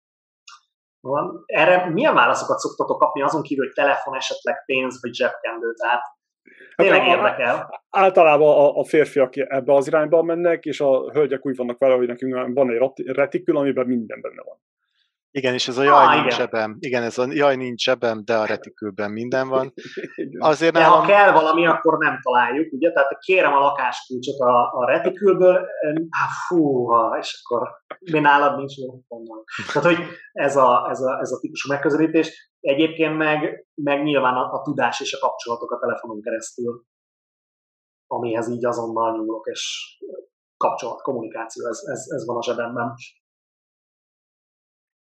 [1.00, 1.42] Van.
[1.46, 5.72] Erre milyen válaszokat szoktatok kapni azon kívül, hogy telefon, esetleg pénz vagy zsebkendő?
[5.72, 6.02] Tehát
[6.76, 7.84] hát tényleg hát, érdekel.
[7.90, 12.06] Általában a, a férfiak ebbe az irányba mennek, és a hölgyek úgy vannak vele, hogy
[12.06, 14.60] nekünk van egy retikül, amiben minden benne van.
[15.30, 16.36] Igen, és ez a jaj ah, nincs igen.
[16.36, 16.76] zsebem.
[16.78, 19.72] Igen, ez a jaj nincs zsebem, de a retikülben minden van.
[20.38, 21.00] Azért de nálam...
[21.00, 22.92] ha kell valami, akkor nem találjuk, ugye?
[22.92, 25.66] Tehát kérem a lakáskulcsot a, a retikülből,
[26.46, 27.68] fú, és akkor
[28.12, 28.74] mi nálad nincs
[29.08, 29.44] onnan.
[29.72, 32.50] Tehát, hogy ez a, ez a, ez a típusú megközelítés.
[32.60, 36.84] Egyébként meg, meg nyilván a, a tudás és a kapcsolatok a telefonon keresztül,
[38.06, 39.96] amihez így azonnal nyúlok, és
[40.56, 42.94] kapcsolat, kommunikáció, ez, ez, ez van a zsebemben.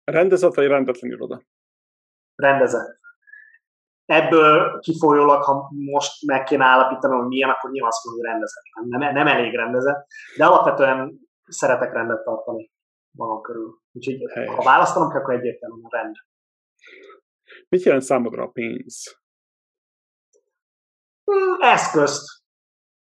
[0.03, 1.41] Rendezett vagy rendetlen iroda?
[2.35, 3.01] Rendezett.
[4.05, 8.63] Ebből kifolyólag, ha most meg kéne állapítanom, hogy milyen, akkor nyilván azt mondom, hogy rendezett.
[8.73, 10.07] Nem, nem elég rendezett,
[10.37, 12.71] de alapvetően szeretek rendet tartani
[13.11, 13.81] magam körül.
[13.91, 14.55] Úgyhogy Helyes.
[14.55, 16.15] ha választanom kell, akkor egyértelműen a rend.
[17.69, 19.21] Mit jelent számodra a pénz?
[21.23, 22.41] Hmm, eszközt.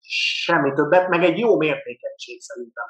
[0.08, 2.84] Semmi többet, meg egy jó mértékegység szerintem.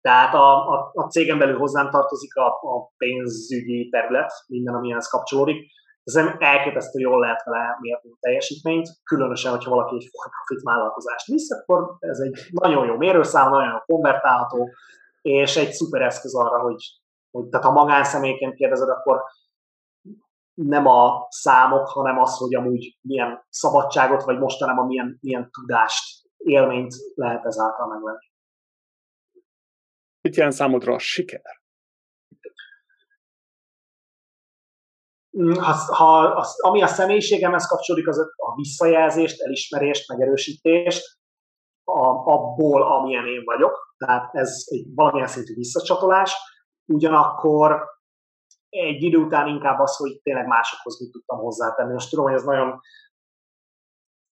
[0.00, 5.08] Tehát a, a, a cégen belül hozzám tartozik a, a pénzügyi terület, minden, ami ehhez
[5.08, 5.76] kapcsolódik.
[6.04, 11.50] Ez elképesztő jól lehet vele mérni a teljesítményt, különösen, hogyha valaki egy for-profit vállalkozást visz,
[11.50, 14.68] akkor ez egy nagyon jó mérőszám, nagyon jó konvertálható,
[15.22, 16.82] és egy szuper eszköz arra, hogy,
[17.30, 19.22] hogy tehát ha magánszemélyként kérdezed, akkor
[20.54, 26.94] nem a számok, hanem az, hogy amúgy milyen szabadságot, vagy mostanában milyen, milyen tudást, élményt
[27.14, 28.27] lehet ezáltal megvenni.
[30.28, 31.60] Mit jelent számodra a siker?
[35.38, 41.18] Mm, ha, ha, az, ami a személyiségemhez kapcsolódik, az a visszajelzést, elismerést, megerősítést,
[41.84, 43.94] a, abból, amilyen én vagyok.
[43.96, 46.34] Tehát ez egy valamilyen szintű visszacsatolás.
[46.84, 47.84] Ugyanakkor
[48.68, 51.92] egy idő után inkább az, hogy tényleg másokhoz mit tudtam hozzátenni.
[51.92, 52.80] Most tudom, hogy ez nagyon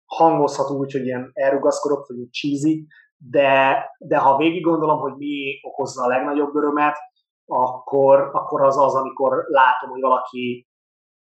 [0.05, 2.87] hangozható úgy, hogy ilyen elrugaszkodok, vagy cheesy,
[3.19, 6.97] de, de ha végig gondolom, hogy mi okozza a legnagyobb örömet,
[7.45, 10.67] akkor, akkor az az, amikor látom, hogy valaki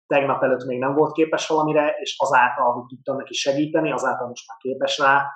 [0.07, 4.49] tegnap előtt még nem volt képes valamire, és azáltal, hogy tudtam neki segíteni, azáltal most
[4.49, 5.27] már képes rá,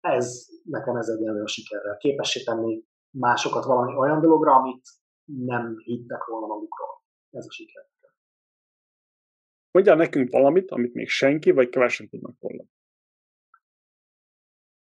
[0.00, 1.96] ez nekem ez egyenlő a sikerrel.
[1.96, 4.88] Képessé tenni másokat valami olyan dologra, amit
[5.24, 7.02] nem hittek volna magukról.
[7.30, 7.90] Ez a siker.
[9.70, 12.64] Mondjál nekünk valamit, amit még senki vagy kevesen tudnak róla.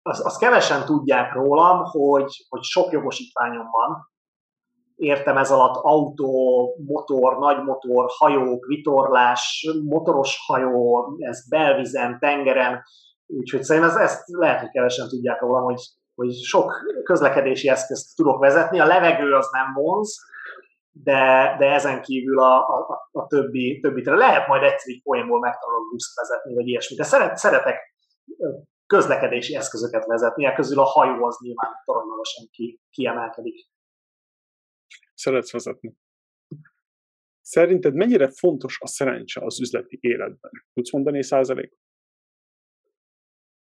[0.03, 4.11] Azt, azt kevesen tudják rólam, hogy, hogy sok jogosítványom van,
[4.97, 12.83] értem ez alatt autó, motor, nagy motor, hajók, vitorlás, motoros hajó, ez belvizen, tengeren,
[13.27, 15.81] úgyhogy szerintem ezt, ezt lehet, hogy kevesen tudják rólam, hogy,
[16.15, 16.73] hogy sok
[17.03, 20.17] közlekedési eszközt tudok vezetni, a levegő az nem vonz,
[20.91, 25.91] de, de ezen kívül a, a, a többi, többi lehet majd egyszer így poénból megtanulok
[25.91, 27.81] buszt vezetni, vagy ilyesmi, de szeret, szeretek
[28.95, 33.59] közlekedési eszközöket vezetni, a közül a hajó az nyilván toronymagasan ki, kiemelkedik
[35.23, 35.95] szeretsz vezetni.
[37.41, 40.51] Szerinted mennyire fontos a szerencse az üzleti életben?
[40.73, 41.79] Tudsz mondani százalékot?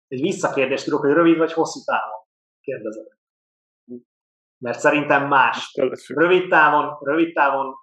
[0.08, 2.28] Egy visszakérdést tudok, hogy rövid vagy hosszú távon?
[2.62, 3.06] Kérdezem.
[4.58, 5.72] Mert szerintem más.
[6.08, 7.76] Rövid távon, rövid távon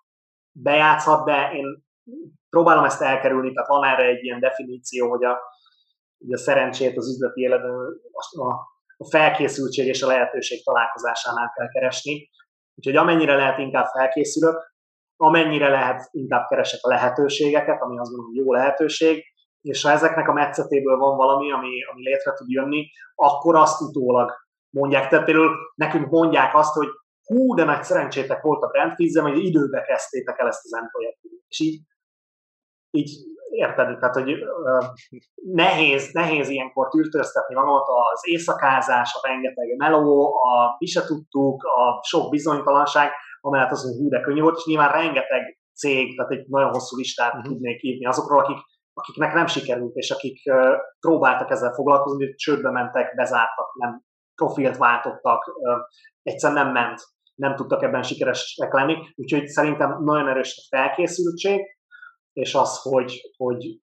[0.53, 1.85] bejátszhat, de én
[2.49, 5.39] próbálom ezt elkerülni, tehát van erre egy ilyen definíció, hogy a,
[6.21, 7.71] hogy a szerencsét az üzleti életben
[8.31, 8.49] a,
[8.97, 12.31] a felkészültség és a lehetőség találkozásánál kell keresni.
[12.75, 14.71] Úgyhogy amennyire lehet inkább felkészülök,
[15.17, 19.25] amennyire lehet inkább keresek a lehetőségeket, ami azt gondolom jó lehetőség,
[19.61, 24.33] és ha ezeknek a metszetéből van valami, ami, ami létre tud jönni, akkor azt utólag
[24.71, 25.09] mondják.
[25.09, 26.89] Tehát például nekünk mondják azt, hogy
[27.25, 31.31] hú, de nagy szerencsétek volt a brandfizem, hogy időbe kezdtétek el ezt az projektet.
[31.49, 31.81] És így,
[32.91, 33.11] így
[33.51, 34.85] érted, tehát, hogy uh,
[35.53, 42.03] nehéz, nehéz ilyenkor tűrtőztetni magamat az éjszakázás, a rengeteg meló, a mi se tudtuk, a
[42.03, 43.11] sok bizonytalanság,
[43.41, 46.97] amellett az, hogy hú, de könnyű volt, és nyilván rengeteg cég, tehát egy nagyon hosszú
[46.97, 47.53] listát uh-huh.
[47.53, 48.59] tudnék írni azokról, akik,
[48.93, 54.03] akiknek nem sikerült, és akik uh, próbáltak ezzel foglalkozni, hogy csődbe mentek, bezártak, nem
[54.35, 55.79] profilt váltottak, uh,
[56.23, 57.01] egyszerűen nem ment,
[57.35, 61.61] nem tudtak ebben sikeresek lenni, úgyhogy szerintem nagyon erős a felkészültség,
[62.33, 63.81] és az, hogy, hogy,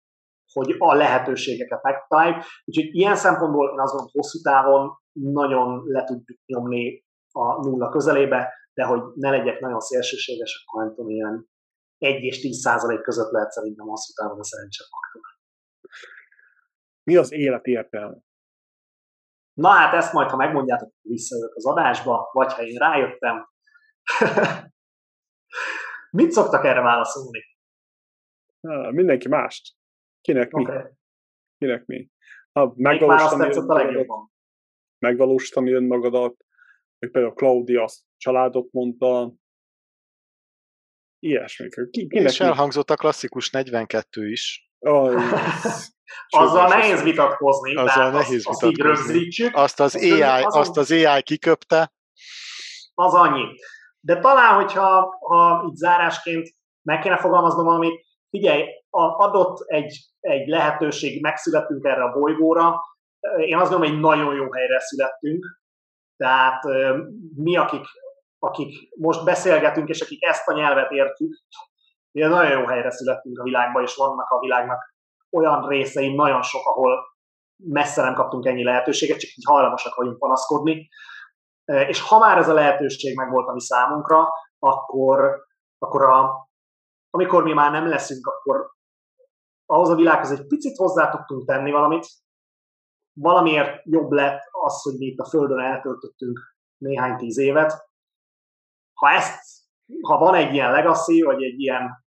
[0.54, 2.44] hogy a lehetőségeket megtaláljuk.
[2.66, 8.54] Úgyhogy ilyen szempontból én azt gondolom, hosszú távon nagyon le tudjuk nyomni a nulla közelébe,
[8.74, 11.50] de hogy ne legyek nagyon szélsőséges, akkor nem tudom, ilyen
[11.98, 15.22] 1 és 10 százalék között lehet szerintem hosszú távon a szerencsefaktor.
[17.04, 18.18] Mi az élet értelme?
[19.54, 23.50] Na hát ezt majd, ha megmondjátok, visszajövök az adásba, vagy ha én rájöttem.
[26.12, 27.51] Mit szoktak erre válaszolni?
[28.92, 29.76] Mindenki mást.
[30.22, 30.62] Kinek mi?
[30.62, 30.84] Okay.
[31.58, 32.10] Kinek mi?
[32.52, 34.30] Ha megvalósítani, önmagadat,
[34.98, 36.36] megvalósítani önmagadat,
[37.00, 39.34] meg például Claudia azt családot mondta,
[41.20, 41.70] ilyesmi.
[41.70, 44.72] Ki, kinek És elhangzott a klasszikus 42 is.
[44.80, 45.14] Oh,
[46.30, 49.28] azzal nehéz vitatkozni, azzal nehéz azt, vitatkozni.
[49.28, 49.56] azt.
[49.56, 51.94] Azt az, azt AI, az, azt az AI kiköpte.
[52.94, 53.44] Az annyi.
[54.00, 58.64] De talán, hogyha ha így zárásként meg kéne fogalmaznom valamit, figyelj,
[59.18, 62.82] adott egy, egy lehetőség, megszülettünk erre a bolygóra,
[63.46, 65.46] én azt gondolom, hogy nagyon jó helyre születtünk,
[66.18, 66.64] tehát
[67.36, 67.86] mi, akik,
[68.40, 71.34] akik most beszélgetünk, és akik ezt a nyelvet értjük,
[72.12, 74.96] mi nagyon jó helyre születtünk a világban, és vannak a világnak
[75.30, 77.04] olyan részei, nagyon sok, ahol
[77.58, 80.90] messze nem kaptunk ennyi lehetőséget, csak így hajlamosak vagyunk panaszkodni.
[81.66, 84.28] És ha már ez a lehetőség megvolt a mi számunkra,
[84.60, 85.46] akkor,
[85.78, 86.50] akkor a,
[87.12, 88.72] amikor mi már nem leszünk, akkor
[89.66, 92.08] ahhoz a világhoz egy picit hozzá tudtunk tenni valamit.
[93.14, 96.40] Valamiért jobb lett az, hogy mi itt a Földön eltöltöttünk
[96.78, 97.90] néhány tíz évet.
[98.94, 99.40] Ha ezt,
[100.02, 102.06] ha van egy ilyen legacy, vagy egy ilyen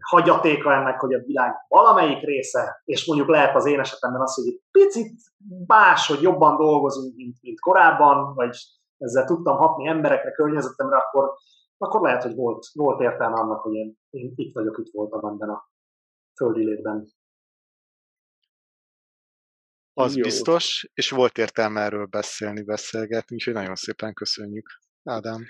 [0.00, 4.46] hagyatéka ennek, hogy a világ valamelyik része, és mondjuk lehet az én esetemben az, hogy
[4.46, 5.20] egy picit
[5.66, 8.56] más, hogy jobban dolgozunk, mint, mint korábban, vagy
[8.98, 11.34] ezzel tudtam hatni emberekre, környezetemre, akkor
[11.78, 15.48] akkor lehet, hogy volt, volt értelme annak, hogy én, én itt vagyok, itt voltam ebben
[15.48, 15.70] a
[16.34, 17.16] földi létben.
[19.92, 20.22] Az Jó.
[20.22, 24.66] biztos, és volt értelme erről beszélni, beszélgetni, úgyhogy nagyon szépen köszönjük.
[25.04, 25.44] Ádám.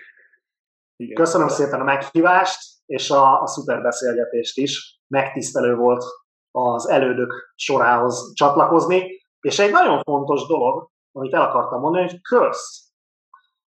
[0.97, 1.15] Igen.
[1.15, 5.01] Köszönöm szépen a meghívást, és a, a szuper beszélgetést is.
[5.07, 6.05] Megtisztelő volt
[6.51, 12.93] az elődök sorához csatlakozni, és egy nagyon fontos dolog, amit el akartam mondani, hogy kösz.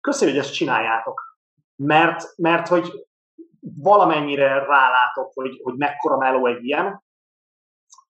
[0.01, 1.26] Köszi, hogy ezt csináljátok.
[1.83, 3.07] Mert, mert hogy
[3.81, 7.03] valamennyire rálátok, hogy, hogy mekkora meló egy ilyen,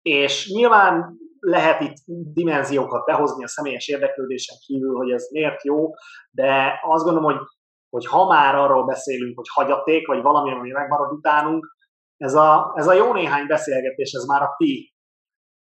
[0.01, 1.95] és nyilván lehet itt
[2.33, 5.89] dimenziókat behozni a személyes érdeklődésen kívül, hogy ez miért jó,
[6.31, 7.41] de azt gondolom, hogy,
[7.89, 11.75] hogy ha már arról beszélünk, hogy hagyaték, vagy valami, ami megmarad utánunk,
[12.17, 14.93] ez a, ez a jó néhány beszélgetés, ez már a ti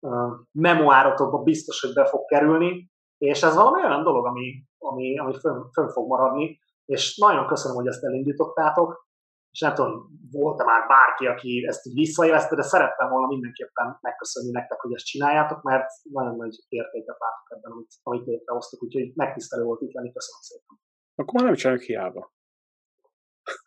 [0.00, 5.34] uh, memoárotokba biztos, hogy be fog kerülni, és ez valami olyan dolog, ami, ami, ami
[5.38, 9.06] fönn, fönn fog maradni, és nagyon köszönöm, hogy ezt elindítottátok,
[9.50, 9.92] és nem tudom,
[10.30, 15.04] volt-e már bárki, aki ezt így visszaélezte, de szerettem volna mindenképpen megköszönni nektek, hogy ezt
[15.04, 20.12] csináljátok, mert nagyon nagy értéket látok ebben, amit, amit létrehoztuk, úgyhogy megtisztelő volt itt lenni,
[20.12, 20.80] köszönöm szépen.
[21.14, 22.32] Akkor már nem csináljuk hiába.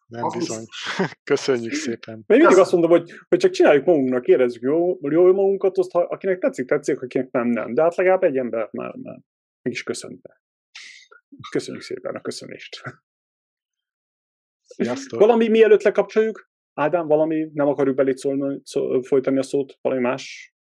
[0.08, 0.66] Nem az bizony.
[1.32, 2.24] Köszönjük szépen.
[2.28, 6.00] Még mindig azt mondom, hogy, hogy csak csináljuk magunknak, érezzük jó, jó magunkat, azt, ha,
[6.00, 7.74] akinek tetszik, tetszik, akinek nem, nem.
[7.74, 9.20] De hát legalább egy ember már, már
[9.62, 10.42] mégis köszönte.
[11.52, 12.82] Köszönjük szépen a köszönést.
[14.68, 15.20] Sziasztok.
[15.20, 16.50] Valami mielőtt lekapcsoljuk?
[16.74, 20.56] Ádám, valami, nem akarjuk belét szólni, szó, folytani a szót, valami más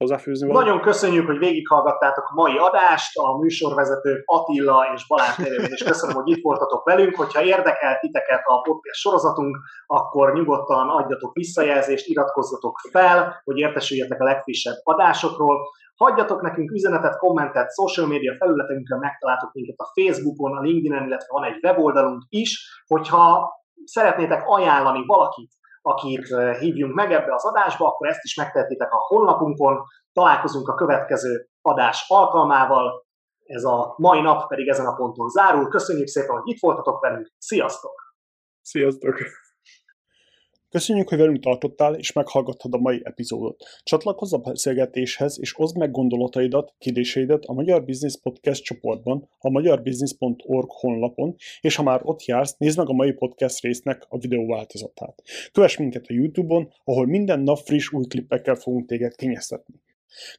[0.00, 0.68] hozzáfűzni valamit?
[0.68, 6.14] Nagyon köszönjük, hogy végighallgattátok a mai adást, a műsorvezetők Attila és Balázs nevében, és köszönöm,
[6.14, 7.16] hogy itt voltatok velünk.
[7.16, 9.56] Hogyha érdekel titeket a podcast sorozatunk,
[9.86, 15.58] akkor nyugodtan adjatok visszajelzést, iratkozzatok fel, hogy értesüljetek a legfrissebb adásokról.
[15.96, 21.44] Hagyjatok nekünk üzenetet, kommentet, social media felületünkön, megtaláltok minket a Facebookon, a LinkedIn-en, illetve van
[21.44, 22.82] egy weboldalunk is.
[22.86, 23.50] Hogyha
[23.84, 26.26] szeretnétek ajánlani valakit, akit
[26.58, 29.82] hívjunk meg ebbe az adásba, akkor ezt is megtehetitek a honlapunkon.
[30.12, 33.06] Találkozunk a következő adás alkalmával.
[33.44, 35.68] Ez a mai nap pedig ezen a ponton zárul.
[35.68, 37.32] Köszönjük szépen, hogy itt voltatok velünk.
[37.38, 38.14] Sziasztok!
[38.60, 39.14] Sziasztok!
[40.70, 43.64] Köszönjük, hogy velünk tartottál, és meghallgattad a mai epizódot.
[43.82, 50.70] Csatlakozz a beszélgetéshez, és oszd meg gondolataidat, kérdéseidet a Magyar Business Podcast csoportban, a magyarbusiness.org
[50.70, 55.22] honlapon, és ha már ott jársz, nézd meg a mai podcast résznek a videó változatát.
[55.52, 59.74] Kövess minket a YouTube-on, ahol minden nap friss új klippekkel fogunk téged kényeztetni.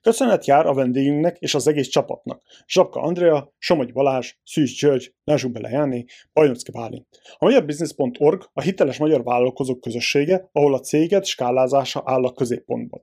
[0.02, 2.42] Köszönet jár a vendégünknek és az egész csapatnak.
[2.68, 7.08] Zsapka Andrea, Somogy Balázs, Szűz György, Lázsú Bele Bajnocki Bálint.
[7.38, 13.02] A magyarbusiness.org a hiteles magyar vállalkozók közössége, ahol a céget skálázása áll a középpontban.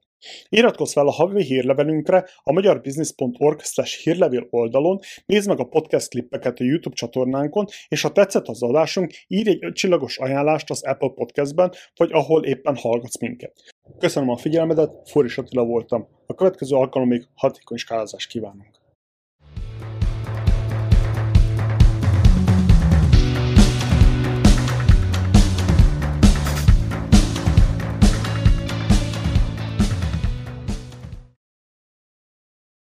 [0.48, 3.60] Iratkozz fel a havi hírlevelünkre a magyarbusiness.org
[4.02, 9.12] hírlevél oldalon, nézd meg a podcast klippeket a YouTube csatornánkon, és ha tetszett az adásunk,
[9.26, 13.52] írj egy csillagos ajánlást az Apple Podcastben, vagy ahol éppen hallgatsz minket.
[13.98, 16.06] Köszönöm a figyelmedet, Foris Attila voltam.
[16.26, 18.77] A következő alkalomig hatékony skálázást kívánunk.